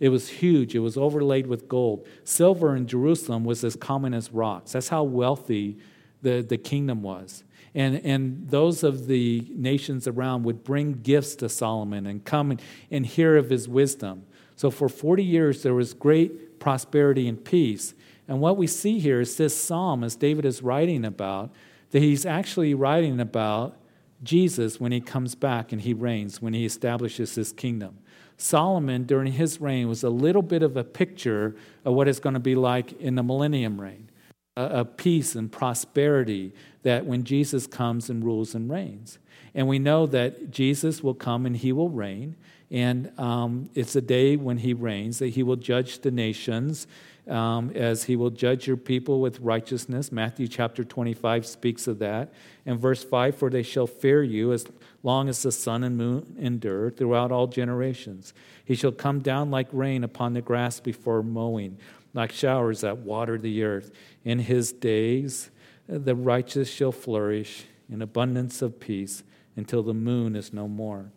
It 0.00 0.08
was 0.08 0.28
huge. 0.28 0.74
It 0.74 0.80
was 0.80 0.96
overlaid 0.96 1.46
with 1.46 1.68
gold. 1.68 2.04
Silver 2.24 2.74
in 2.74 2.88
Jerusalem 2.88 3.44
was 3.44 3.62
as 3.62 3.76
common 3.76 4.12
as 4.12 4.32
rocks. 4.32 4.72
That's 4.72 4.88
how 4.88 5.04
wealthy 5.04 5.78
the, 6.20 6.42
the 6.42 6.58
kingdom 6.58 7.00
was. 7.00 7.44
And, 7.76 8.04
and 8.04 8.50
those 8.50 8.82
of 8.82 9.06
the 9.06 9.46
nations 9.54 10.08
around 10.08 10.42
would 10.42 10.64
bring 10.64 10.94
gifts 10.94 11.36
to 11.36 11.48
Solomon 11.48 12.08
and 12.08 12.24
come 12.24 12.50
and, 12.50 12.62
and 12.90 13.06
hear 13.06 13.36
of 13.36 13.50
his 13.50 13.68
wisdom. 13.68 14.24
So 14.56 14.70
for 14.70 14.88
40 14.88 15.24
years, 15.24 15.62
there 15.62 15.74
was 15.74 15.94
great 15.94 16.60
prosperity 16.60 17.28
and 17.28 17.42
peace. 17.44 17.94
And 18.28 18.40
what 18.40 18.56
we 18.56 18.66
see 18.66 18.98
here 18.98 19.20
is 19.20 19.36
this 19.36 19.56
psalm, 19.56 20.04
as 20.04 20.16
David 20.16 20.44
is 20.44 20.62
writing 20.62 21.04
about, 21.04 21.50
that 21.90 22.00
he's 22.00 22.24
actually 22.24 22.74
writing 22.74 23.20
about 23.20 23.76
Jesus 24.22 24.80
when 24.80 24.92
he 24.92 25.00
comes 25.00 25.34
back 25.34 25.72
and 25.72 25.80
he 25.80 25.92
reigns, 25.92 26.40
when 26.40 26.54
he 26.54 26.64
establishes 26.64 27.34
his 27.34 27.52
kingdom. 27.52 27.98
Solomon, 28.36 29.04
during 29.04 29.32
his 29.32 29.60
reign, 29.60 29.88
was 29.88 30.02
a 30.02 30.10
little 30.10 30.42
bit 30.42 30.62
of 30.62 30.76
a 30.76 30.84
picture 30.84 31.54
of 31.84 31.94
what 31.94 32.08
it's 32.08 32.20
going 32.20 32.34
to 32.34 32.40
be 32.40 32.54
like 32.54 32.92
in 33.00 33.14
the 33.14 33.22
millennium 33.22 33.80
reign 33.80 34.08
a 34.56 34.84
peace 34.84 35.34
and 35.34 35.50
prosperity 35.50 36.52
that 36.82 37.04
when 37.04 37.24
Jesus 37.24 37.66
comes 37.66 38.08
and 38.08 38.24
rules 38.24 38.54
and 38.54 38.70
reigns. 38.70 39.18
And 39.54 39.66
we 39.66 39.78
know 39.78 40.06
that 40.06 40.50
Jesus 40.50 41.02
will 41.02 41.14
come 41.14 41.44
and 41.46 41.56
he 41.56 41.72
will 41.72 41.90
reign. 41.90 42.36
And 42.74 43.16
um, 43.20 43.70
it's 43.76 43.94
a 43.94 44.00
day 44.00 44.34
when 44.34 44.58
he 44.58 44.74
reigns 44.74 45.20
that 45.20 45.28
he 45.28 45.44
will 45.44 45.54
judge 45.54 46.00
the 46.00 46.10
nations 46.10 46.88
um, 47.28 47.70
as 47.70 48.02
he 48.02 48.16
will 48.16 48.30
judge 48.30 48.66
your 48.66 48.76
people 48.76 49.20
with 49.20 49.38
righteousness. 49.38 50.10
Matthew 50.10 50.48
chapter 50.48 50.82
25 50.82 51.46
speaks 51.46 51.86
of 51.86 52.00
that. 52.00 52.32
And 52.66 52.80
verse 52.80 53.04
5 53.04 53.36
For 53.36 53.48
they 53.48 53.62
shall 53.62 53.86
fear 53.86 54.24
you 54.24 54.52
as 54.52 54.66
long 55.04 55.28
as 55.28 55.40
the 55.44 55.52
sun 55.52 55.84
and 55.84 55.96
moon 55.96 56.34
endure 56.36 56.90
throughout 56.90 57.30
all 57.30 57.46
generations. 57.46 58.34
He 58.64 58.74
shall 58.74 58.90
come 58.90 59.20
down 59.20 59.52
like 59.52 59.68
rain 59.70 60.02
upon 60.02 60.32
the 60.32 60.42
grass 60.42 60.80
before 60.80 61.22
mowing 61.22 61.78
like 62.12 62.32
showers 62.32 62.80
that 62.80 62.98
water 62.98 63.38
the 63.38 63.62
earth. 63.62 63.92
In 64.24 64.40
his 64.40 64.72
days, 64.72 65.48
the 65.86 66.16
righteous 66.16 66.68
shall 66.68 66.90
flourish 66.90 67.66
in 67.88 68.02
abundance 68.02 68.62
of 68.62 68.80
peace 68.80 69.22
until 69.54 69.84
the 69.84 69.94
moon 69.94 70.34
is 70.34 70.52
no 70.52 70.66
more. 70.66 71.12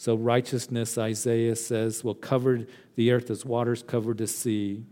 So, 0.00 0.14
righteousness, 0.14 0.96
Isaiah 0.96 1.54
says, 1.54 2.02
will 2.02 2.14
cover 2.14 2.64
the 2.94 3.12
earth 3.12 3.28
as 3.28 3.44
waters 3.44 3.82
cover 3.82 4.14
the 4.14 4.26
sea, 4.26 4.86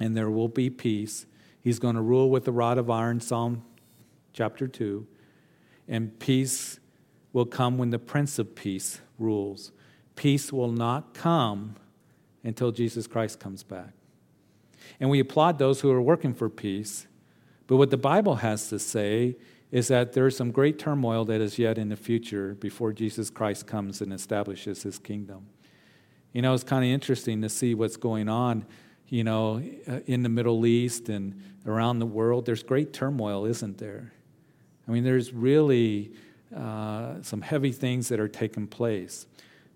and 0.00 0.16
there 0.16 0.28
will 0.28 0.48
be 0.48 0.70
peace. 0.70 1.24
He's 1.60 1.78
going 1.78 1.94
to 1.94 2.00
rule 2.00 2.28
with 2.28 2.48
a 2.48 2.50
rod 2.50 2.78
of 2.78 2.90
iron, 2.90 3.20
Psalm 3.20 3.62
chapter 4.32 4.66
2. 4.66 5.06
And 5.86 6.18
peace 6.18 6.80
will 7.32 7.46
come 7.46 7.78
when 7.78 7.90
the 7.90 8.00
Prince 8.00 8.40
of 8.40 8.56
Peace 8.56 9.00
rules. 9.20 9.70
Peace 10.16 10.52
will 10.52 10.72
not 10.72 11.14
come 11.14 11.76
until 12.42 12.72
Jesus 12.72 13.06
Christ 13.06 13.38
comes 13.38 13.62
back. 13.62 13.92
And 14.98 15.10
we 15.10 15.20
applaud 15.20 15.60
those 15.60 15.82
who 15.82 15.92
are 15.92 16.02
working 16.02 16.34
for 16.34 16.48
peace. 16.48 17.06
But 17.68 17.76
what 17.76 17.90
the 17.90 17.96
Bible 17.96 18.34
has 18.34 18.68
to 18.70 18.80
say 18.80 19.36
is 19.70 19.88
that 19.88 20.12
there's 20.12 20.36
some 20.36 20.50
great 20.50 20.78
turmoil 20.78 21.24
that 21.26 21.40
is 21.40 21.58
yet 21.58 21.76
in 21.76 21.88
the 21.88 21.96
future 21.96 22.54
before 22.54 22.92
Jesus 22.92 23.30
Christ 23.30 23.66
comes 23.66 24.00
and 24.00 24.12
establishes 24.12 24.82
his 24.82 24.98
kingdom. 24.98 25.46
You 26.32 26.42
know, 26.42 26.54
it's 26.54 26.64
kind 26.64 26.84
of 26.84 26.90
interesting 26.90 27.42
to 27.42 27.48
see 27.48 27.74
what's 27.74 27.96
going 27.96 28.28
on, 28.28 28.64
you 29.08 29.24
know, 29.24 29.62
uh, 29.86 30.00
in 30.06 30.22
the 30.22 30.28
Middle 30.28 30.64
East 30.66 31.08
and 31.08 31.42
around 31.66 31.98
the 31.98 32.06
world. 32.06 32.46
There's 32.46 32.62
great 32.62 32.92
turmoil, 32.92 33.44
isn't 33.44 33.78
there? 33.78 34.12
I 34.86 34.90
mean, 34.90 35.04
there's 35.04 35.34
really 35.34 36.12
uh, 36.54 37.20
some 37.22 37.42
heavy 37.42 37.72
things 37.72 38.08
that 38.08 38.20
are 38.20 38.28
taking 38.28 38.66
place. 38.66 39.26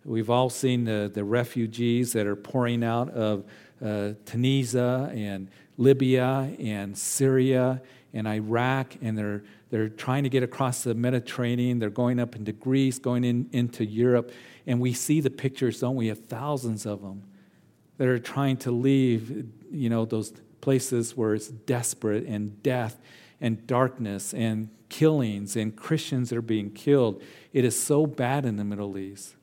We've 0.04 0.30
all 0.30 0.50
seen 0.50 0.84
the, 0.84 1.10
the 1.12 1.22
refugees 1.22 2.12
that 2.14 2.26
are 2.26 2.36
pouring 2.36 2.82
out 2.82 3.10
of 3.10 3.44
uh, 3.84 4.12
Tunisia 4.24 5.10
and 5.14 5.48
Libya 5.76 6.54
and 6.58 6.96
Syria 6.96 7.82
and 8.12 8.26
Iraq, 8.26 8.96
and 9.00 9.16
they're, 9.16 9.44
they're 9.72 9.88
trying 9.88 10.22
to 10.24 10.28
get 10.28 10.42
across 10.42 10.84
the 10.84 10.94
Mediterranean. 10.94 11.78
They're 11.78 11.88
going 11.88 12.20
up 12.20 12.36
into 12.36 12.52
Greece, 12.52 12.98
going 12.98 13.24
in, 13.24 13.48
into 13.52 13.86
Europe. 13.86 14.30
And 14.66 14.78
we 14.80 14.92
see 14.92 15.22
the 15.22 15.30
pictures, 15.30 15.80
don't 15.80 15.96
we, 15.96 16.10
of 16.10 16.26
thousands 16.26 16.84
of 16.84 17.00
them 17.00 17.22
that 17.96 18.06
are 18.06 18.18
trying 18.18 18.58
to 18.58 18.70
leave, 18.70 19.46
you 19.70 19.88
know, 19.88 20.04
those 20.04 20.34
places 20.60 21.16
where 21.16 21.32
it's 21.32 21.48
desperate 21.48 22.26
and 22.26 22.62
death 22.62 23.00
and 23.40 23.66
darkness 23.66 24.34
and 24.34 24.68
killings 24.90 25.56
and 25.56 25.74
Christians 25.74 26.28
that 26.28 26.36
are 26.36 26.42
being 26.42 26.70
killed. 26.70 27.22
It 27.54 27.64
is 27.64 27.82
so 27.82 28.04
bad 28.04 28.44
in 28.44 28.56
the 28.56 28.64
Middle 28.64 28.98
East. 28.98 29.36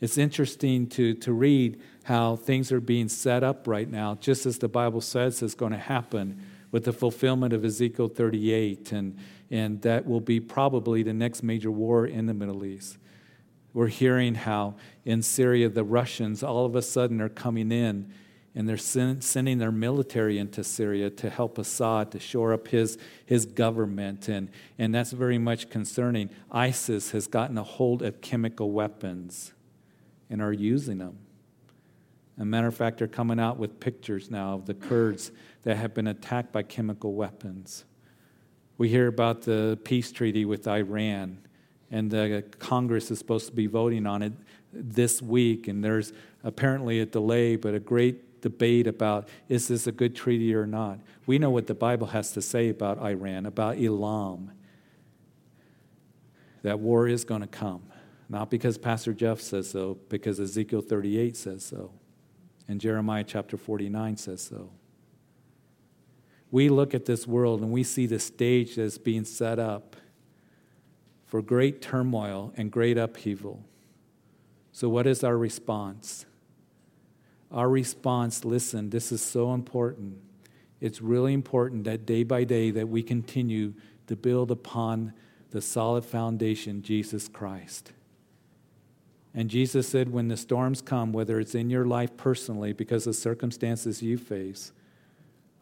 It's 0.00 0.16
interesting 0.16 0.86
to, 0.90 1.14
to 1.14 1.32
read 1.32 1.82
how 2.04 2.36
things 2.36 2.70
are 2.70 2.80
being 2.80 3.08
set 3.08 3.42
up 3.42 3.66
right 3.66 3.90
now, 3.90 4.14
just 4.14 4.46
as 4.46 4.58
the 4.58 4.68
Bible 4.68 5.00
says 5.00 5.42
is 5.42 5.56
going 5.56 5.72
to 5.72 5.78
happen 5.78 6.40
with 6.70 6.84
the 6.84 6.92
fulfillment 6.92 7.52
of 7.52 7.64
Ezekiel 7.64 8.08
38, 8.08 8.92
and, 8.92 9.18
and 9.50 9.80
that 9.82 10.06
will 10.06 10.20
be 10.20 10.40
probably 10.40 11.02
the 11.02 11.12
next 11.12 11.42
major 11.42 11.70
war 11.70 12.06
in 12.06 12.26
the 12.26 12.34
Middle 12.34 12.64
East. 12.64 12.98
We're 13.72 13.88
hearing 13.88 14.34
how 14.34 14.76
in 15.04 15.22
Syria 15.22 15.68
the 15.68 15.84
Russians 15.84 16.42
all 16.42 16.64
of 16.64 16.74
a 16.74 16.82
sudden 16.82 17.20
are 17.20 17.28
coming 17.28 17.70
in 17.70 18.12
and 18.56 18.66
they're 18.66 18.78
sending 18.78 19.58
their 19.58 19.70
military 19.70 20.38
into 20.38 20.64
Syria 20.64 21.10
to 21.10 21.28
help 21.28 21.58
Assad 21.58 22.10
to 22.12 22.18
shore 22.18 22.54
up 22.54 22.68
his, 22.68 22.96
his 23.26 23.44
government. 23.44 24.28
And, 24.28 24.50
and 24.78 24.94
that's 24.94 25.12
very 25.12 25.36
much 25.36 25.68
concerning. 25.68 26.30
ISIS 26.50 27.10
has 27.10 27.26
gotten 27.26 27.58
a 27.58 27.62
hold 27.62 28.00
of 28.00 28.22
chemical 28.22 28.70
weapons 28.70 29.52
and 30.30 30.40
are 30.40 30.54
using 30.54 30.96
them. 30.96 31.18
A 32.38 32.46
matter 32.46 32.66
of 32.66 32.74
fact, 32.74 32.98
they're 32.98 33.08
coming 33.08 33.38
out 33.38 33.58
with 33.58 33.78
pictures 33.78 34.30
now 34.30 34.54
of 34.54 34.64
the 34.64 34.74
Kurds 34.74 35.32
that 35.64 35.76
have 35.76 35.92
been 35.92 36.06
attacked 36.06 36.50
by 36.50 36.62
chemical 36.62 37.12
weapons. 37.12 37.84
We 38.78 38.88
hear 38.88 39.06
about 39.06 39.42
the 39.42 39.78
peace 39.84 40.12
treaty 40.12 40.44
with 40.44 40.68
Iran, 40.68 41.38
and 41.90 42.10
the 42.10 42.44
Congress 42.58 43.10
is 43.10 43.18
supposed 43.18 43.46
to 43.46 43.52
be 43.52 43.66
voting 43.66 44.06
on 44.06 44.22
it 44.22 44.32
this 44.72 45.22
week, 45.22 45.68
and 45.68 45.82
there's 45.82 46.12
apparently 46.44 47.00
a 47.00 47.06
delay, 47.06 47.56
but 47.56 47.74
a 47.74 47.80
great 47.80 48.42
debate 48.42 48.86
about 48.86 49.28
is 49.48 49.68
this 49.68 49.86
a 49.86 49.92
good 49.92 50.14
treaty 50.14 50.54
or 50.54 50.66
not. 50.66 50.98
We 51.26 51.38
know 51.38 51.50
what 51.50 51.66
the 51.66 51.74
Bible 51.74 52.08
has 52.08 52.32
to 52.32 52.42
say 52.42 52.68
about 52.68 52.98
Iran, 52.98 53.46
about 53.46 53.78
Islam. 53.78 54.52
That 56.62 56.78
war 56.78 57.08
is 57.08 57.24
going 57.24 57.40
to 57.40 57.46
come. 57.46 57.82
Not 58.28 58.50
because 58.50 58.76
Pastor 58.76 59.12
Jeff 59.14 59.40
says 59.40 59.70
so, 59.70 59.98
because 60.08 60.38
Ezekiel 60.40 60.80
38 60.80 61.36
says 61.36 61.64
so. 61.64 61.92
And 62.68 62.80
Jeremiah 62.80 63.24
chapter 63.24 63.56
49 63.56 64.16
says 64.16 64.42
so. 64.42 64.70
We 66.56 66.70
look 66.70 66.94
at 66.94 67.04
this 67.04 67.26
world 67.26 67.60
and 67.60 67.70
we 67.70 67.82
see 67.82 68.06
the 68.06 68.18
stage 68.18 68.76
that's 68.76 68.96
being 68.96 69.26
set 69.26 69.58
up 69.58 69.94
for 71.26 71.42
great 71.42 71.82
turmoil 71.82 72.50
and 72.56 72.72
great 72.72 72.96
upheaval. 72.96 73.62
So, 74.72 74.88
what 74.88 75.06
is 75.06 75.22
our 75.22 75.36
response? 75.36 76.24
Our 77.52 77.68
response, 77.68 78.42
listen, 78.42 78.88
this 78.88 79.12
is 79.12 79.20
so 79.20 79.52
important. 79.52 80.16
It's 80.80 81.02
really 81.02 81.34
important 81.34 81.84
that 81.84 82.06
day 82.06 82.22
by 82.22 82.44
day 82.44 82.70
that 82.70 82.88
we 82.88 83.02
continue 83.02 83.74
to 84.06 84.16
build 84.16 84.50
upon 84.50 85.12
the 85.50 85.60
solid 85.60 86.06
foundation, 86.06 86.80
Jesus 86.80 87.28
Christ. 87.28 87.92
And 89.34 89.50
Jesus 89.50 89.86
said, 89.86 90.10
when 90.10 90.28
the 90.28 90.38
storms 90.38 90.80
come, 90.80 91.12
whether 91.12 91.38
it's 91.38 91.54
in 91.54 91.68
your 91.68 91.84
life 91.84 92.16
personally 92.16 92.72
because 92.72 93.06
of 93.06 93.14
circumstances 93.14 94.02
you 94.02 94.16
face, 94.16 94.72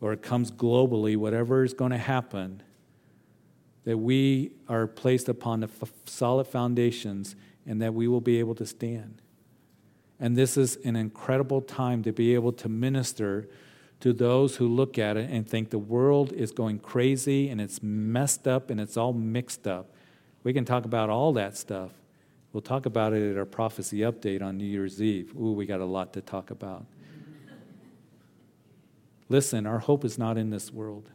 or 0.01 0.13
it 0.13 0.23
comes 0.23 0.51
globally, 0.51 1.17
whatever 1.17 1.65
is 1.65 1.73
going 1.73 1.91
to 1.91 1.99
happen, 1.99 2.63
that 3.85 3.99
we 3.99 4.53
are 4.69 4.87
placed 4.87 5.29
upon 5.29 5.61
the 5.61 5.69
f- 5.83 5.93
solid 6.07 6.47
foundations 6.47 7.37
and 7.67 7.81
that 7.81 7.95
we 7.95 8.09
will 8.09 8.21
be 8.21 8.39
able 8.39 8.55
to 8.55 8.67
stand. 8.67 9.21
And 10.21 10.37
this 10.37 10.57
is 10.57 10.77
an 10.85 10.97
incredible 10.97 11.61
time 11.61 12.03
to 12.03 12.13
be 12.13 12.35
able 12.35 12.53
to 12.53 12.69
minister 12.69 13.49
to 14.01 14.13
those 14.13 14.57
who 14.57 14.69
look 14.69 14.99
at 14.99 15.17
it 15.17 15.31
and 15.31 15.49
think 15.49 15.71
the 15.71 15.79
world 15.79 16.33
is 16.33 16.53
going 16.53 16.79
crazy 16.79 17.49
and 17.49 17.61
it's 17.61 17.83
messed 17.83 18.47
up 18.47 18.71
and 18.71 18.81
it's 18.81 18.97
all 18.97 19.13
mixed 19.13 19.67
up. 19.67 19.95
We 20.43 20.53
can 20.53 20.65
talk 20.65 20.85
about 20.85 21.11
all 21.11 21.33
that 21.35 21.57
stuff. 21.57 21.91
We'll 22.53 22.61
talk 22.61 22.87
about 22.87 23.13
it 23.13 23.33
at 23.33 23.39
our 23.39 23.45
prophecy 23.45 24.01
update 24.01 24.43
on 24.43 24.59
New 24.59 24.67
Year's 24.67 25.03
Eve. 25.03 25.35
Ooh, 25.35 25.53
we 25.53 25.67
got 25.67 25.81
a 25.81 25.85
lot 25.85 26.13
to 26.13 26.21
talk 26.21 26.51
about. 26.51 26.85
Listen, 29.35 29.66
our 29.66 29.80
hope 29.80 30.05
is 30.05 30.16
not 30.16 30.39
in 30.39 30.51
this 30.51 30.72
world. 30.72 31.11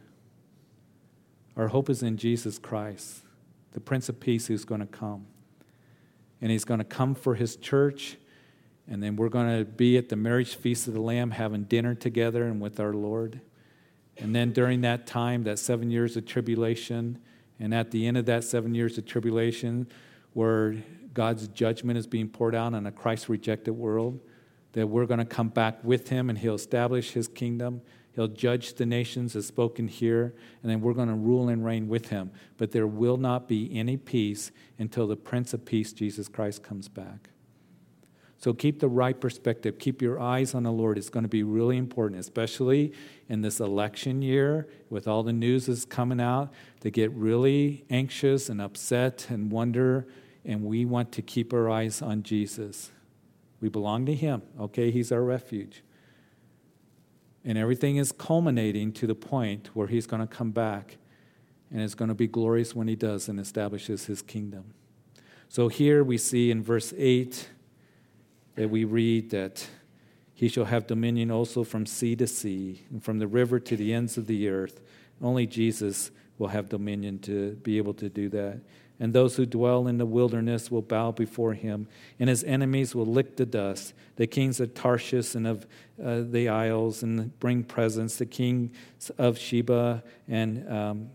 Our 1.56 1.68
hope 1.68 1.88
is 1.88 2.02
in 2.02 2.18
Jesus 2.18 2.58
Christ, 2.58 3.20
the 3.72 3.80
Prince 3.80 4.10
of 4.10 4.20
Peace 4.20 4.48
who's 4.48 4.66
going 4.66 4.82
to 4.82 4.86
come. 4.86 5.24
And 6.42 6.50
he's 6.50 6.66
going 6.66 6.80
to 6.80 6.84
come 6.84 7.14
for 7.14 7.34
his 7.34 7.56
church 7.56 8.18
and 8.86 9.02
then 9.02 9.16
we're 9.16 9.30
going 9.30 9.58
to 9.58 9.64
be 9.64 9.96
at 9.96 10.10
the 10.10 10.16
marriage 10.16 10.54
feast 10.54 10.86
of 10.86 10.92
the 10.92 11.00
Lamb 11.00 11.30
having 11.30 11.64
dinner 11.64 11.94
together 11.94 12.44
and 12.44 12.60
with 12.60 12.78
our 12.78 12.92
Lord. 12.92 13.40
And 14.18 14.36
then 14.36 14.52
during 14.52 14.82
that 14.82 15.06
time, 15.06 15.44
that 15.44 15.58
seven 15.58 15.90
years 15.90 16.14
of 16.18 16.26
tribulation, 16.26 17.20
and 17.58 17.72
at 17.72 17.90
the 17.90 18.06
end 18.06 18.18
of 18.18 18.26
that 18.26 18.44
seven 18.44 18.74
years 18.74 18.98
of 18.98 19.06
tribulation, 19.06 19.88
where 20.34 20.76
God's 21.14 21.48
judgment 21.48 21.96
is 21.96 22.06
being 22.06 22.28
poured 22.28 22.54
out 22.54 22.74
on 22.74 22.84
a 22.84 22.92
Christ 22.92 23.30
rejected 23.30 23.72
world, 23.72 24.20
that 24.72 24.88
we're 24.88 25.06
going 25.06 25.18
to 25.18 25.24
come 25.24 25.48
back 25.48 25.82
with 25.82 26.10
Him 26.10 26.28
and 26.28 26.38
He'll 26.38 26.54
establish 26.54 27.12
His 27.12 27.26
kingdom. 27.26 27.80
He'll 28.14 28.28
judge 28.28 28.74
the 28.74 28.86
nations 28.86 29.36
as 29.36 29.46
spoken 29.46 29.88
here, 29.88 30.34
and 30.62 30.70
then 30.70 30.80
we're 30.80 30.94
going 30.94 31.08
to 31.08 31.14
rule 31.14 31.48
and 31.48 31.64
reign 31.64 31.88
with 31.88 32.08
Him. 32.08 32.32
But 32.56 32.72
there 32.72 32.86
will 32.86 33.16
not 33.16 33.48
be 33.48 33.70
any 33.76 33.96
peace 33.96 34.50
until 34.78 35.06
the 35.06 35.16
Prince 35.16 35.54
of 35.54 35.64
Peace, 35.64 35.92
Jesus 35.92 36.28
Christ, 36.28 36.62
comes 36.62 36.88
back. 36.88 37.30
So 38.40 38.54
keep 38.54 38.80
the 38.80 38.88
right 38.88 39.20
perspective. 39.20 39.78
Keep 39.78 40.00
your 40.00 40.18
eyes 40.18 40.54
on 40.54 40.62
the 40.62 40.72
Lord. 40.72 40.96
It's 40.96 41.10
going 41.10 41.24
to 41.24 41.28
be 41.28 41.42
really 41.42 41.76
important, 41.76 42.18
especially 42.18 42.94
in 43.28 43.42
this 43.42 43.60
election 43.60 44.22
year 44.22 44.66
with 44.88 45.06
all 45.06 45.22
the 45.22 45.32
news 45.32 45.66
that's 45.66 45.84
coming 45.84 46.20
out, 46.20 46.50
They 46.80 46.90
get 46.90 47.10
really 47.12 47.84
anxious 47.90 48.48
and 48.48 48.60
upset 48.60 49.26
and 49.28 49.52
wonder. 49.52 50.06
And 50.44 50.64
we 50.64 50.86
want 50.86 51.12
to 51.12 51.22
keep 51.22 51.52
our 51.52 51.68
eyes 51.68 52.00
on 52.00 52.22
Jesus. 52.22 52.90
We 53.60 53.68
belong 53.68 54.06
to 54.06 54.14
Him, 54.14 54.40
okay? 54.58 54.90
He's 54.90 55.12
our 55.12 55.22
refuge. 55.22 55.82
And 57.44 57.56
everything 57.56 57.96
is 57.96 58.12
culminating 58.12 58.92
to 58.92 59.06
the 59.06 59.14
point 59.14 59.70
where 59.74 59.86
He's 59.86 60.06
going 60.06 60.20
to 60.20 60.26
come 60.26 60.50
back. 60.50 60.98
And 61.70 61.80
it's 61.80 61.94
going 61.94 62.08
to 62.08 62.14
be 62.14 62.26
glorious 62.26 62.74
when 62.74 62.88
He 62.88 62.96
does 62.96 63.28
and 63.28 63.40
establishes 63.40 64.06
His 64.06 64.22
kingdom. 64.22 64.74
So 65.48 65.68
here 65.68 66.04
we 66.04 66.18
see 66.18 66.50
in 66.50 66.62
verse 66.62 66.92
8 66.96 67.48
that 68.56 68.68
we 68.68 68.84
read 68.84 69.30
that 69.30 69.66
he 70.40 70.48
shall 70.48 70.64
have 70.64 70.86
dominion 70.86 71.30
also 71.30 71.64
from 71.64 71.84
sea 71.84 72.16
to 72.16 72.26
sea 72.26 72.80
and 72.90 73.04
from 73.04 73.18
the 73.18 73.26
river 73.26 73.60
to 73.60 73.76
the 73.76 73.92
ends 73.92 74.16
of 74.16 74.26
the 74.26 74.48
earth. 74.48 74.80
Only 75.20 75.46
Jesus 75.46 76.10
will 76.38 76.48
have 76.48 76.70
dominion 76.70 77.18
to 77.18 77.56
be 77.56 77.76
able 77.76 77.92
to 77.92 78.08
do 78.08 78.30
that. 78.30 78.60
And 79.00 79.14
those 79.14 79.36
who 79.36 79.46
dwell 79.46 79.88
in 79.88 79.96
the 79.96 80.04
wilderness 80.04 80.70
will 80.70 80.82
bow 80.82 81.10
before 81.10 81.54
him, 81.54 81.88
and 82.18 82.28
his 82.28 82.44
enemies 82.44 82.94
will 82.94 83.06
lick 83.06 83.36
the 83.36 83.46
dust. 83.46 83.94
The 84.16 84.26
kings 84.26 84.60
of 84.60 84.74
Tarshish 84.74 85.34
and 85.34 85.46
of 85.46 85.66
uh, 86.02 86.20
the 86.20 86.50
isles 86.50 87.02
and 87.02 87.38
bring 87.40 87.64
presents. 87.64 88.16
The 88.16 88.26
kings 88.26 88.70
of 89.16 89.38
Sheba 89.38 90.04
and 90.28 90.70
um, 90.70 91.08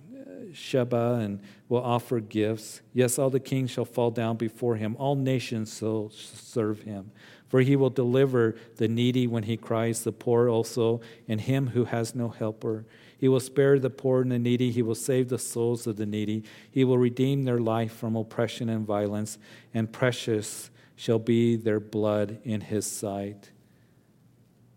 Sheba 0.52 1.20
and 1.22 1.42
will 1.70 1.84
offer 1.84 2.20
gifts. 2.20 2.82
Yes, 2.94 3.20
all 3.20 3.30
the 3.30 3.40
kings 3.40 3.70
shall 3.72 3.86
fall 3.86 4.10
down 4.10 4.38
before 4.38 4.78
him. 4.78 4.96
All 4.98 5.16
nations 5.16 5.78
shall 5.78 6.10
serve 6.10 6.82
him. 6.82 7.12
For 7.48 7.62
he 7.62 7.76
will 7.76 7.92
deliver 7.92 8.56
the 8.78 8.88
needy 8.88 9.28
when 9.28 9.44
he 9.44 9.58
cries, 9.58 10.04
the 10.04 10.12
poor 10.12 10.50
also, 10.50 11.02
and 11.28 11.40
him 11.40 11.68
who 11.68 11.86
has 11.86 12.16
no 12.16 12.30
helper. 12.30 12.86
He 13.18 13.28
will 13.28 13.40
spare 13.40 13.80
the 13.80 13.90
poor 13.90 14.22
and 14.22 14.32
the 14.32 14.40
needy. 14.40 14.72
He 14.72 14.82
will 14.82 14.96
save 14.96 15.30
the 15.30 15.40
souls 15.40 15.88
of 15.88 15.96
the 15.96 16.06
needy. 16.06 16.44
He 16.70 16.84
will 16.84 16.98
redeem 16.98 17.44
their 17.44 17.60
life 17.60 17.94
from 17.94 18.16
oppression 18.16 18.70
and 18.70 18.86
violence, 18.86 19.38
and 19.74 19.92
precious 19.92 20.70
shall 20.96 21.20
be 21.20 21.56
their 21.56 21.80
blood 21.80 22.40
in 22.44 22.62
his 22.62 22.86
sight. 22.86 23.52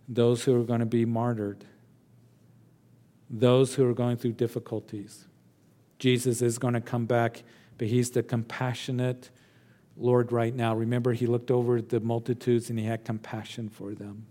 Those 0.08 0.44
who 0.44 0.58
are 0.60 0.64
going 0.64 0.80
to 0.80 0.86
be 0.86 1.04
martyred, 1.04 1.64
those 3.28 3.74
who 3.74 3.88
are 3.88 3.94
going 3.94 4.16
through 4.16 4.32
difficulties. 4.32 5.26
Jesus 5.98 6.42
is 6.42 6.58
going 6.58 6.74
to 6.74 6.80
come 6.80 7.06
back, 7.06 7.42
but 7.76 7.88
he's 7.88 8.10
the 8.10 8.22
compassionate, 8.22 9.30
Lord, 9.96 10.32
right 10.32 10.54
now. 10.54 10.74
Remember, 10.74 11.12
he 11.12 11.26
looked 11.26 11.50
over 11.50 11.82
the 11.82 12.00
multitudes 12.00 12.70
and 12.70 12.78
he 12.78 12.84
had 12.86 13.04
compassion 13.04 13.68
for 13.68 13.94
them 13.94 14.26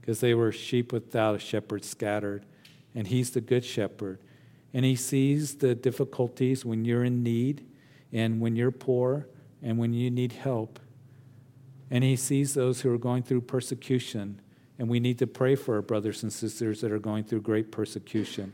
because 0.00 0.20
they 0.20 0.34
were 0.34 0.52
sheep 0.52 0.92
without 0.92 1.34
a 1.34 1.38
shepherd 1.38 1.84
scattered. 1.84 2.46
And 2.94 3.06
he's 3.06 3.30
the 3.30 3.40
good 3.40 3.64
shepherd. 3.64 4.18
And 4.72 4.84
he 4.84 4.96
sees 4.96 5.56
the 5.56 5.74
difficulties 5.74 6.64
when 6.64 6.84
you're 6.84 7.04
in 7.04 7.22
need 7.22 7.66
and 8.12 8.40
when 8.40 8.56
you're 8.56 8.70
poor 8.70 9.26
and 9.62 9.78
when 9.78 9.92
you 9.92 10.10
need 10.10 10.32
help. 10.32 10.78
And 11.90 12.04
he 12.04 12.16
sees 12.16 12.54
those 12.54 12.80
who 12.80 12.92
are 12.92 12.98
going 12.98 13.22
through 13.22 13.42
persecution. 13.42 14.40
And 14.78 14.88
we 14.88 15.00
need 15.00 15.18
to 15.18 15.26
pray 15.26 15.56
for 15.56 15.76
our 15.76 15.82
brothers 15.82 16.22
and 16.22 16.32
sisters 16.32 16.80
that 16.80 16.92
are 16.92 16.98
going 16.98 17.24
through 17.24 17.42
great 17.42 17.72
persecution. 17.72 18.52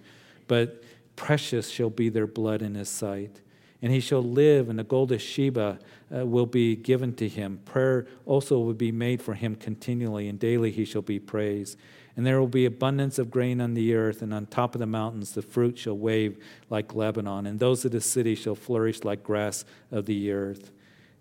But 0.48 0.82
precious 1.16 1.68
shall 1.68 1.90
be 1.90 2.08
their 2.08 2.26
blood 2.26 2.62
in 2.62 2.74
his 2.74 2.88
sight 2.88 3.40
and 3.82 3.92
he 3.92 4.00
shall 4.00 4.22
live, 4.22 4.68
and 4.68 4.78
the 4.78 4.84
gold 4.84 5.12
of 5.12 5.20
Sheba 5.20 5.78
uh, 6.14 6.26
will 6.26 6.46
be 6.46 6.76
given 6.76 7.14
to 7.16 7.28
him. 7.28 7.60
Prayer 7.64 8.06
also 8.24 8.58
will 8.58 8.74
be 8.74 8.90
made 8.90 9.20
for 9.20 9.34
him 9.34 9.54
continually, 9.54 10.28
and 10.28 10.38
daily 10.38 10.70
he 10.70 10.84
shall 10.84 11.02
be 11.02 11.18
praised. 11.18 11.78
And 12.16 12.24
there 12.24 12.40
will 12.40 12.48
be 12.48 12.64
abundance 12.64 13.18
of 13.18 13.30
grain 13.30 13.60
on 13.60 13.74
the 13.74 13.94
earth, 13.94 14.22
and 14.22 14.32
on 14.32 14.46
top 14.46 14.74
of 14.74 14.78
the 14.78 14.86
mountains 14.86 15.32
the 15.32 15.42
fruit 15.42 15.78
shall 15.78 15.96
wave 15.96 16.42
like 16.70 16.94
Lebanon, 16.94 17.46
and 17.46 17.58
those 17.58 17.84
of 17.84 17.92
the 17.92 18.00
city 18.00 18.34
shall 18.34 18.54
flourish 18.54 19.04
like 19.04 19.22
grass 19.22 19.64
of 19.90 20.06
the 20.06 20.32
earth. 20.32 20.72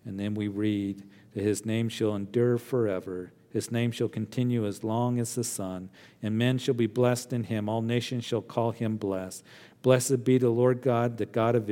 And 0.06 0.20
then 0.20 0.36
we 0.36 0.48
read 0.48 1.04
that 1.34 1.44
his 1.44 1.66
name 1.66 1.90
shall 1.90 2.16
endure 2.16 2.58
forever. 2.58 3.34
His 3.52 3.72
name 3.72 3.92
shall 3.92 4.08
continue 4.08 4.66
as 4.66 4.84
long 4.84 5.20
as 5.20 5.36
the 5.36 5.44
sun, 5.44 5.90
and 6.24 6.38
men 6.38 6.58
shall 6.58 6.74
be 6.74 6.88
blessed 6.88 7.34
in 7.34 7.44
him. 7.44 7.68
All 7.68 7.82
nations 7.82 8.24
shall 8.24 8.42
call 8.42 8.72
him 8.72 8.98
blessed. 8.98 9.44
Blessed 9.82 10.24
be 10.24 10.38
the 10.38 10.50
Lord 10.50 10.82
God, 10.82 11.18
the 11.18 11.26
God 11.26 11.56
of 11.56 11.70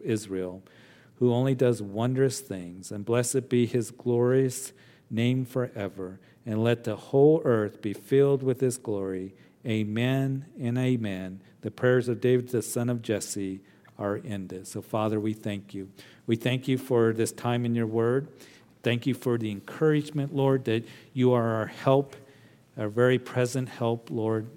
Israel 0.00 0.62
who 1.22 1.32
only 1.32 1.54
does 1.54 1.80
wondrous 1.80 2.40
things. 2.40 2.90
And 2.90 3.04
blessed 3.04 3.48
be 3.48 3.64
his 3.64 3.92
glorious 3.92 4.72
name 5.08 5.44
forever. 5.44 6.18
And 6.44 6.62
let 6.64 6.84
the 6.84 6.96
whole 6.96 7.40
earth 7.44 7.80
be 7.80 7.92
filled 7.92 8.42
with 8.42 8.60
his 8.60 8.76
glory. 8.76 9.34
Amen 9.66 10.46
and 10.60 10.76
amen. 10.76 11.40
The 11.60 11.70
prayers 11.70 12.08
of 12.08 12.20
David, 12.20 12.48
the 12.48 12.62
son 12.62 12.88
of 12.88 13.00
Jesse, 13.02 13.60
are 13.98 14.20
ended. 14.24 14.66
So, 14.66 14.82
Father, 14.82 15.20
we 15.20 15.32
thank 15.32 15.74
you. 15.74 15.88
We 16.26 16.34
thank 16.34 16.66
you 16.66 16.78
for 16.78 17.12
this 17.12 17.30
time 17.30 17.64
in 17.64 17.74
your 17.74 17.86
word. 17.86 18.28
Thank 18.82 19.06
you 19.06 19.14
for 19.14 19.38
the 19.38 19.50
encouragement, 19.50 20.34
Lord, 20.34 20.64
that 20.64 20.84
you 21.12 21.32
are 21.32 21.54
our 21.54 21.66
help, 21.66 22.16
our 22.76 22.88
very 22.88 23.18
present 23.18 23.68
help, 23.68 24.10
Lord, 24.10 24.48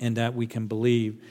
and 0.00 0.16
that 0.16 0.34
we 0.34 0.46
can 0.48 0.66
believe 0.66 1.22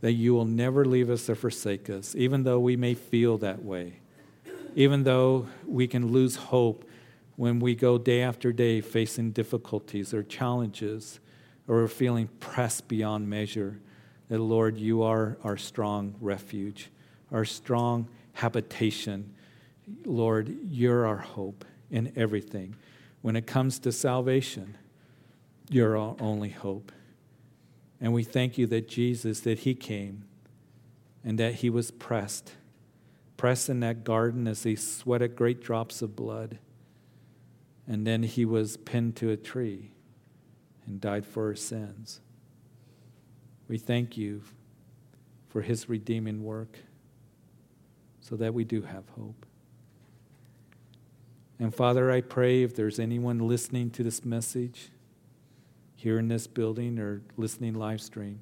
that 0.00 0.12
you 0.12 0.34
will 0.34 0.44
never 0.44 0.84
leave 0.84 1.10
us 1.10 1.28
or 1.28 1.34
forsake 1.34 1.88
us, 1.88 2.14
even 2.14 2.44
though 2.44 2.60
we 2.60 2.76
may 2.76 2.94
feel 2.94 3.38
that 3.38 3.64
way, 3.64 3.94
even 4.76 5.04
though 5.04 5.46
we 5.66 5.88
can 5.88 6.12
lose 6.12 6.36
hope 6.36 6.87
when 7.38 7.60
we 7.60 7.72
go 7.72 7.96
day 7.98 8.20
after 8.20 8.52
day 8.52 8.80
facing 8.80 9.30
difficulties 9.30 10.12
or 10.12 10.24
challenges 10.24 11.20
or 11.68 11.86
feeling 11.86 12.26
pressed 12.40 12.88
beyond 12.88 13.30
measure. 13.30 13.78
That, 14.28 14.40
Lord, 14.40 14.76
you 14.76 15.04
are 15.04 15.38
our 15.44 15.56
strong 15.56 16.16
refuge, 16.20 16.90
our 17.30 17.44
strong 17.44 18.08
habitation. 18.32 19.36
Lord, 20.04 20.52
you're 20.68 21.06
our 21.06 21.18
hope 21.18 21.64
in 21.92 22.12
everything. 22.16 22.74
When 23.22 23.36
it 23.36 23.46
comes 23.46 23.78
to 23.80 23.92
salvation, 23.92 24.76
you're 25.70 25.96
our 25.96 26.16
only 26.18 26.50
hope. 26.50 26.90
And 28.00 28.12
we 28.12 28.24
thank 28.24 28.58
you 28.58 28.66
that 28.66 28.88
Jesus, 28.88 29.38
that 29.40 29.60
he 29.60 29.76
came 29.76 30.24
and 31.22 31.38
that 31.38 31.54
he 31.54 31.70
was 31.70 31.92
pressed, 31.92 32.54
pressed 33.36 33.68
in 33.68 33.78
that 33.78 34.02
garden 34.02 34.48
as 34.48 34.64
he 34.64 34.74
sweated 34.74 35.36
great 35.36 35.62
drops 35.62 36.02
of 36.02 36.16
blood. 36.16 36.58
And 37.88 38.06
then 38.06 38.22
he 38.22 38.44
was 38.44 38.76
pinned 38.76 39.16
to 39.16 39.30
a 39.30 39.36
tree 39.36 39.92
and 40.86 41.00
died 41.00 41.24
for 41.24 41.46
our 41.46 41.54
sins. 41.54 42.20
We 43.66 43.78
thank 43.78 44.16
you 44.16 44.42
for 45.48 45.62
his 45.62 45.88
redeeming 45.88 46.44
work 46.44 46.78
so 48.20 48.36
that 48.36 48.52
we 48.52 48.64
do 48.64 48.82
have 48.82 49.08
hope. 49.16 49.46
And 51.58 51.74
Father, 51.74 52.10
I 52.10 52.20
pray 52.20 52.62
if 52.62 52.74
there's 52.76 53.00
anyone 53.00 53.38
listening 53.38 53.90
to 53.92 54.02
this 54.02 54.24
message, 54.24 54.90
here 55.96 56.18
in 56.18 56.28
this 56.28 56.46
building 56.46 56.98
or 56.98 57.22
listening 57.36 57.74
live 57.74 58.00
stream, 58.00 58.38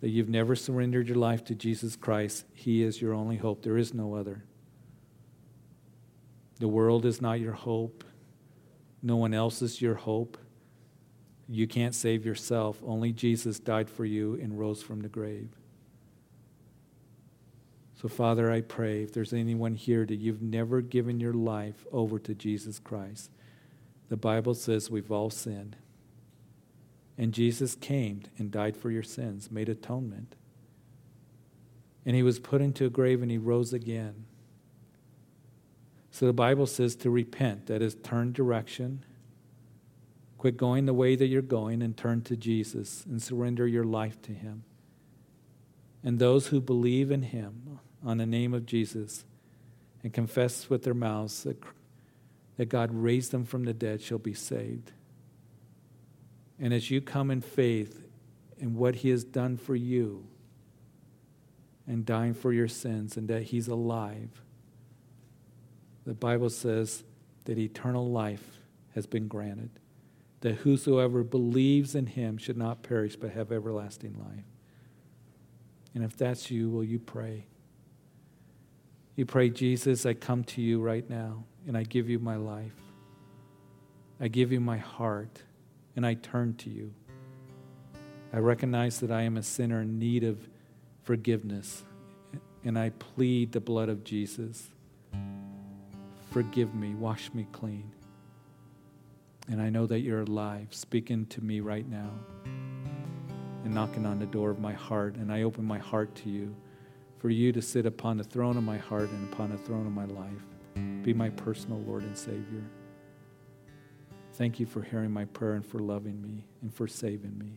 that 0.00 0.10
you've 0.10 0.28
never 0.28 0.54
surrendered 0.54 1.08
your 1.08 1.16
life 1.16 1.42
to 1.44 1.54
Jesus 1.54 1.96
Christ, 1.96 2.44
He 2.54 2.82
is 2.82 3.00
your 3.00 3.14
only 3.14 3.36
hope. 3.36 3.62
There 3.62 3.78
is 3.78 3.92
no 3.92 4.14
other. 4.14 4.44
The 6.60 6.68
world 6.68 7.04
is 7.04 7.20
not 7.20 7.40
your 7.40 7.54
hope. 7.54 8.04
No 9.06 9.14
one 9.14 9.32
else 9.32 9.62
is 9.62 9.80
your 9.80 9.94
hope. 9.94 10.36
You 11.48 11.68
can't 11.68 11.94
save 11.94 12.26
yourself. 12.26 12.82
Only 12.84 13.12
Jesus 13.12 13.60
died 13.60 13.88
for 13.88 14.04
you 14.04 14.34
and 14.42 14.58
rose 14.58 14.82
from 14.82 15.00
the 15.00 15.08
grave. 15.08 15.50
So, 17.94 18.08
Father, 18.08 18.50
I 18.50 18.62
pray 18.62 19.04
if 19.04 19.12
there's 19.12 19.32
anyone 19.32 19.76
here 19.76 20.04
that 20.04 20.16
you've 20.16 20.42
never 20.42 20.80
given 20.80 21.20
your 21.20 21.34
life 21.34 21.86
over 21.92 22.18
to 22.18 22.34
Jesus 22.34 22.80
Christ, 22.80 23.30
the 24.08 24.16
Bible 24.16 24.54
says 24.54 24.90
we've 24.90 25.12
all 25.12 25.30
sinned. 25.30 25.76
And 27.16 27.32
Jesus 27.32 27.76
came 27.76 28.22
and 28.38 28.50
died 28.50 28.76
for 28.76 28.90
your 28.90 29.04
sins, 29.04 29.52
made 29.52 29.68
atonement. 29.68 30.34
And 32.04 32.16
he 32.16 32.24
was 32.24 32.40
put 32.40 32.60
into 32.60 32.86
a 32.86 32.90
grave 32.90 33.22
and 33.22 33.30
he 33.30 33.38
rose 33.38 33.72
again. 33.72 34.24
So 36.16 36.24
the 36.24 36.32
Bible 36.32 36.64
says 36.64 36.96
to 36.96 37.10
repent, 37.10 37.66
that 37.66 37.82
is, 37.82 37.94
turn 37.94 38.32
direction, 38.32 39.04
quit 40.38 40.56
going 40.56 40.86
the 40.86 40.94
way 40.94 41.14
that 41.14 41.26
you're 41.26 41.42
going, 41.42 41.82
and 41.82 41.94
turn 41.94 42.22
to 42.22 42.38
Jesus 42.38 43.04
and 43.04 43.22
surrender 43.22 43.66
your 43.66 43.84
life 43.84 44.22
to 44.22 44.32
him. 44.32 44.64
And 46.02 46.18
those 46.18 46.46
who 46.46 46.62
believe 46.62 47.10
in 47.10 47.20
him 47.20 47.80
on 48.02 48.16
the 48.16 48.24
name 48.24 48.54
of 48.54 48.64
Jesus 48.64 49.26
and 50.02 50.10
confess 50.10 50.70
with 50.70 50.84
their 50.84 50.94
mouths 50.94 51.42
that, 51.42 51.62
that 52.56 52.70
God 52.70 52.94
raised 52.94 53.30
them 53.30 53.44
from 53.44 53.64
the 53.64 53.74
dead 53.74 54.00
shall 54.00 54.16
be 54.16 54.32
saved. 54.32 54.92
And 56.58 56.72
as 56.72 56.90
you 56.90 57.02
come 57.02 57.30
in 57.30 57.42
faith 57.42 58.08
in 58.56 58.74
what 58.74 58.94
He 58.94 59.10
has 59.10 59.22
done 59.22 59.58
for 59.58 59.76
you 59.76 60.26
and 61.86 62.06
dying 62.06 62.32
for 62.32 62.54
your 62.54 62.68
sins 62.68 63.18
and 63.18 63.28
that 63.28 63.42
He's 63.42 63.68
alive, 63.68 64.40
the 66.06 66.14
Bible 66.14 66.50
says 66.50 67.04
that 67.44 67.58
eternal 67.58 68.10
life 68.10 68.60
has 68.94 69.06
been 69.06 69.28
granted, 69.28 69.70
that 70.40 70.54
whosoever 70.56 71.22
believes 71.22 71.94
in 71.94 72.06
Him 72.06 72.38
should 72.38 72.56
not 72.56 72.82
perish 72.82 73.16
but 73.16 73.32
have 73.32 73.52
everlasting 73.52 74.14
life. 74.18 74.44
And 75.94 76.04
if 76.04 76.16
that's 76.16 76.50
you, 76.50 76.70
will 76.70 76.84
you 76.84 76.98
pray? 76.98 77.46
You 79.16 79.26
pray, 79.26 79.50
Jesus, 79.50 80.06
I 80.06 80.14
come 80.14 80.44
to 80.44 80.62
you 80.62 80.80
right 80.80 81.08
now 81.08 81.44
and 81.66 81.76
I 81.76 81.82
give 81.82 82.08
you 82.08 82.18
my 82.18 82.36
life. 82.36 82.74
I 84.20 84.28
give 84.28 84.52
you 84.52 84.60
my 84.60 84.78
heart 84.78 85.42
and 85.96 86.06
I 86.06 86.14
turn 86.14 86.54
to 86.56 86.70
you. 86.70 86.92
I 88.32 88.38
recognize 88.38 89.00
that 89.00 89.10
I 89.10 89.22
am 89.22 89.36
a 89.36 89.42
sinner 89.42 89.80
in 89.80 89.98
need 89.98 90.22
of 90.22 90.38
forgiveness, 91.02 91.84
and 92.64 92.78
I 92.78 92.90
plead 92.90 93.52
the 93.52 93.60
blood 93.60 93.88
of 93.88 94.04
Jesus. 94.04 94.68
Forgive 96.36 96.74
me, 96.74 96.92
wash 96.92 97.32
me 97.32 97.46
clean. 97.50 97.90
And 99.48 99.58
I 99.58 99.70
know 99.70 99.86
that 99.86 100.00
you're 100.00 100.20
alive, 100.20 100.66
speaking 100.68 101.24
to 101.28 101.40
me 101.40 101.60
right 101.60 101.88
now 101.88 102.10
and 103.64 103.74
knocking 103.74 104.04
on 104.04 104.18
the 104.18 104.26
door 104.26 104.50
of 104.50 104.58
my 104.58 104.74
heart. 104.74 105.16
And 105.16 105.32
I 105.32 105.44
open 105.44 105.64
my 105.64 105.78
heart 105.78 106.14
to 106.16 106.28
you 106.28 106.54
for 107.16 107.30
you 107.30 107.52
to 107.52 107.62
sit 107.62 107.86
upon 107.86 108.18
the 108.18 108.22
throne 108.22 108.58
of 108.58 108.64
my 108.64 108.76
heart 108.76 109.08
and 109.08 109.32
upon 109.32 109.48
the 109.48 109.56
throne 109.56 109.86
of 109.86 109.94
my 109.94 110.04
life. 110.04 111.02
Be 111.02 111.14
my 111.14 111.30
personal 111.30 111.78
Lord 111.78 112.02
and 112.02 112.18
Savior. 112.18 112.64
Thank 114.34 114.60
you 114.60 114.66
for 114.66 114.82
hearing 114.82 115.12
my 115.12 115.24
prayer 115.24 115.54
and 115.54 115.64
for 115.64 115.78
loving 115.78 116.20
me 116.20 116.44
and 116.60 116.70
for 116.70 116.86
saving 116.86 117.38
me. 117.38 117.52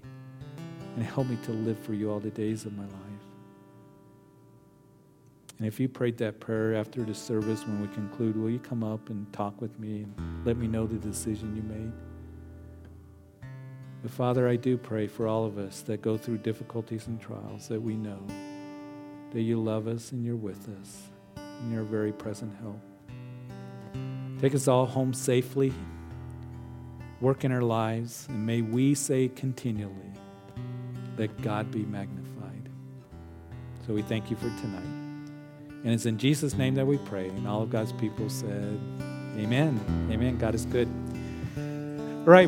And 0.95 1.03
help 1.03 1.27
me 1.27 1.37
to 1.43 1.51
live 1.51 1.79
for 1.79 1.93
you 1.93 2.09
all 2.09 2.21
the 2.21 2.29
days 2.29 2.65
of 2.65 2.77
my 2.77 2.85
life. 2.85 3.08
And 5.59 5.67
if 5.67 5.79
you 5.79 5.87
prayed 5.87 6.17
that 6.17 6.39
prayer 6.39 6.73
after 6.73 7.03
the 7.03 7.13
service 7.13 7.67
when 7.67 7.81
we 7.81 7.87
conclude, 7.89 8.35
will 8.35 8.49
you 8.49 8.59
come 8.59 8.83
up 8.83 9.09
and 9.09 9.31
talk 9.33 9.61
with 9.61 9.77
me 9.77 10.03
and 10.03 10.45
let 10.45 10.57
me 10.57 10.67
know 10.67 10.87
the 10.87 10.95
decision 10.95 11.55
you 11.55 11.61
made? 11.61 11.91
But 14.01 14.11
Father, 14.11 14.47
I 14.47 14.55
do 14.55 14.77
pray 14.77 15.05
for 15.07 15.27
all 15.27 15.43
of 15.43 15.57
us 15.57 15.81
that 15.81 16.01
go 16.01 16.17
through 16.17 16.37
difficulties 16.37 17.07
and 17.07 17.19
trials 17.19 17.67
that 17.67 17.81
we 17.81 17.95
know 17.95 18.25
that 19.33 19.41
you 19.41 19.61
love 19.61 19.87
us 19.87 20.13
and 20.13 20.25
you're 20.25 20.37
with 20.37 20.67
us 20.81 21.03
and 21.35 21.71
you're 21.71 21.81
a 21.81 21.85
very 21.85 22.13
present 22.13 22.55
help. 22.61 22.79
Take 24.39 24.55
us 24.55 24.69
all 24.69 24.85
home 24.85 25.13
safely 25.13 25.73
work 27.21 27.43
in 27.43 27.51
our 27.51 27.61
lives, 27.61 28.27
and 28.29 28.45
may 28.45 28.61
we 28.61 28.95
say 28.95 29.27
continually, 29.27 30.13
let 31.17 31.41
God 31.41 31.69
be 31.71 31.83
magnified. 31.85 32.69
So 33.85 33.93
we 33.93 34.01
thank 34.01 34.29
you 34.29 34.37
for 34.37 34.49
tonight. 34.61 35.08
And 35.83 35.93
it's 35.93 36.05
in 36.05 36.17
Jesus' 36.17 36.53
name 36.53 36.75
that 36.75 36.85
we 36.85 36.97
pray. 36.99 37.27
And 37.29 37.47
all 37.47 37.61
of 37.63 37.69
God's 37.69 37.93
people 37.93 38.29
said, 38.29 38.79
Amen. 39.37 39.79
Amen. 40.11 40.37
God 40.37 40.55
is 40.55 40.65
good. 40.65 40.87
All 41.57 42.33
right. 42.33 42.47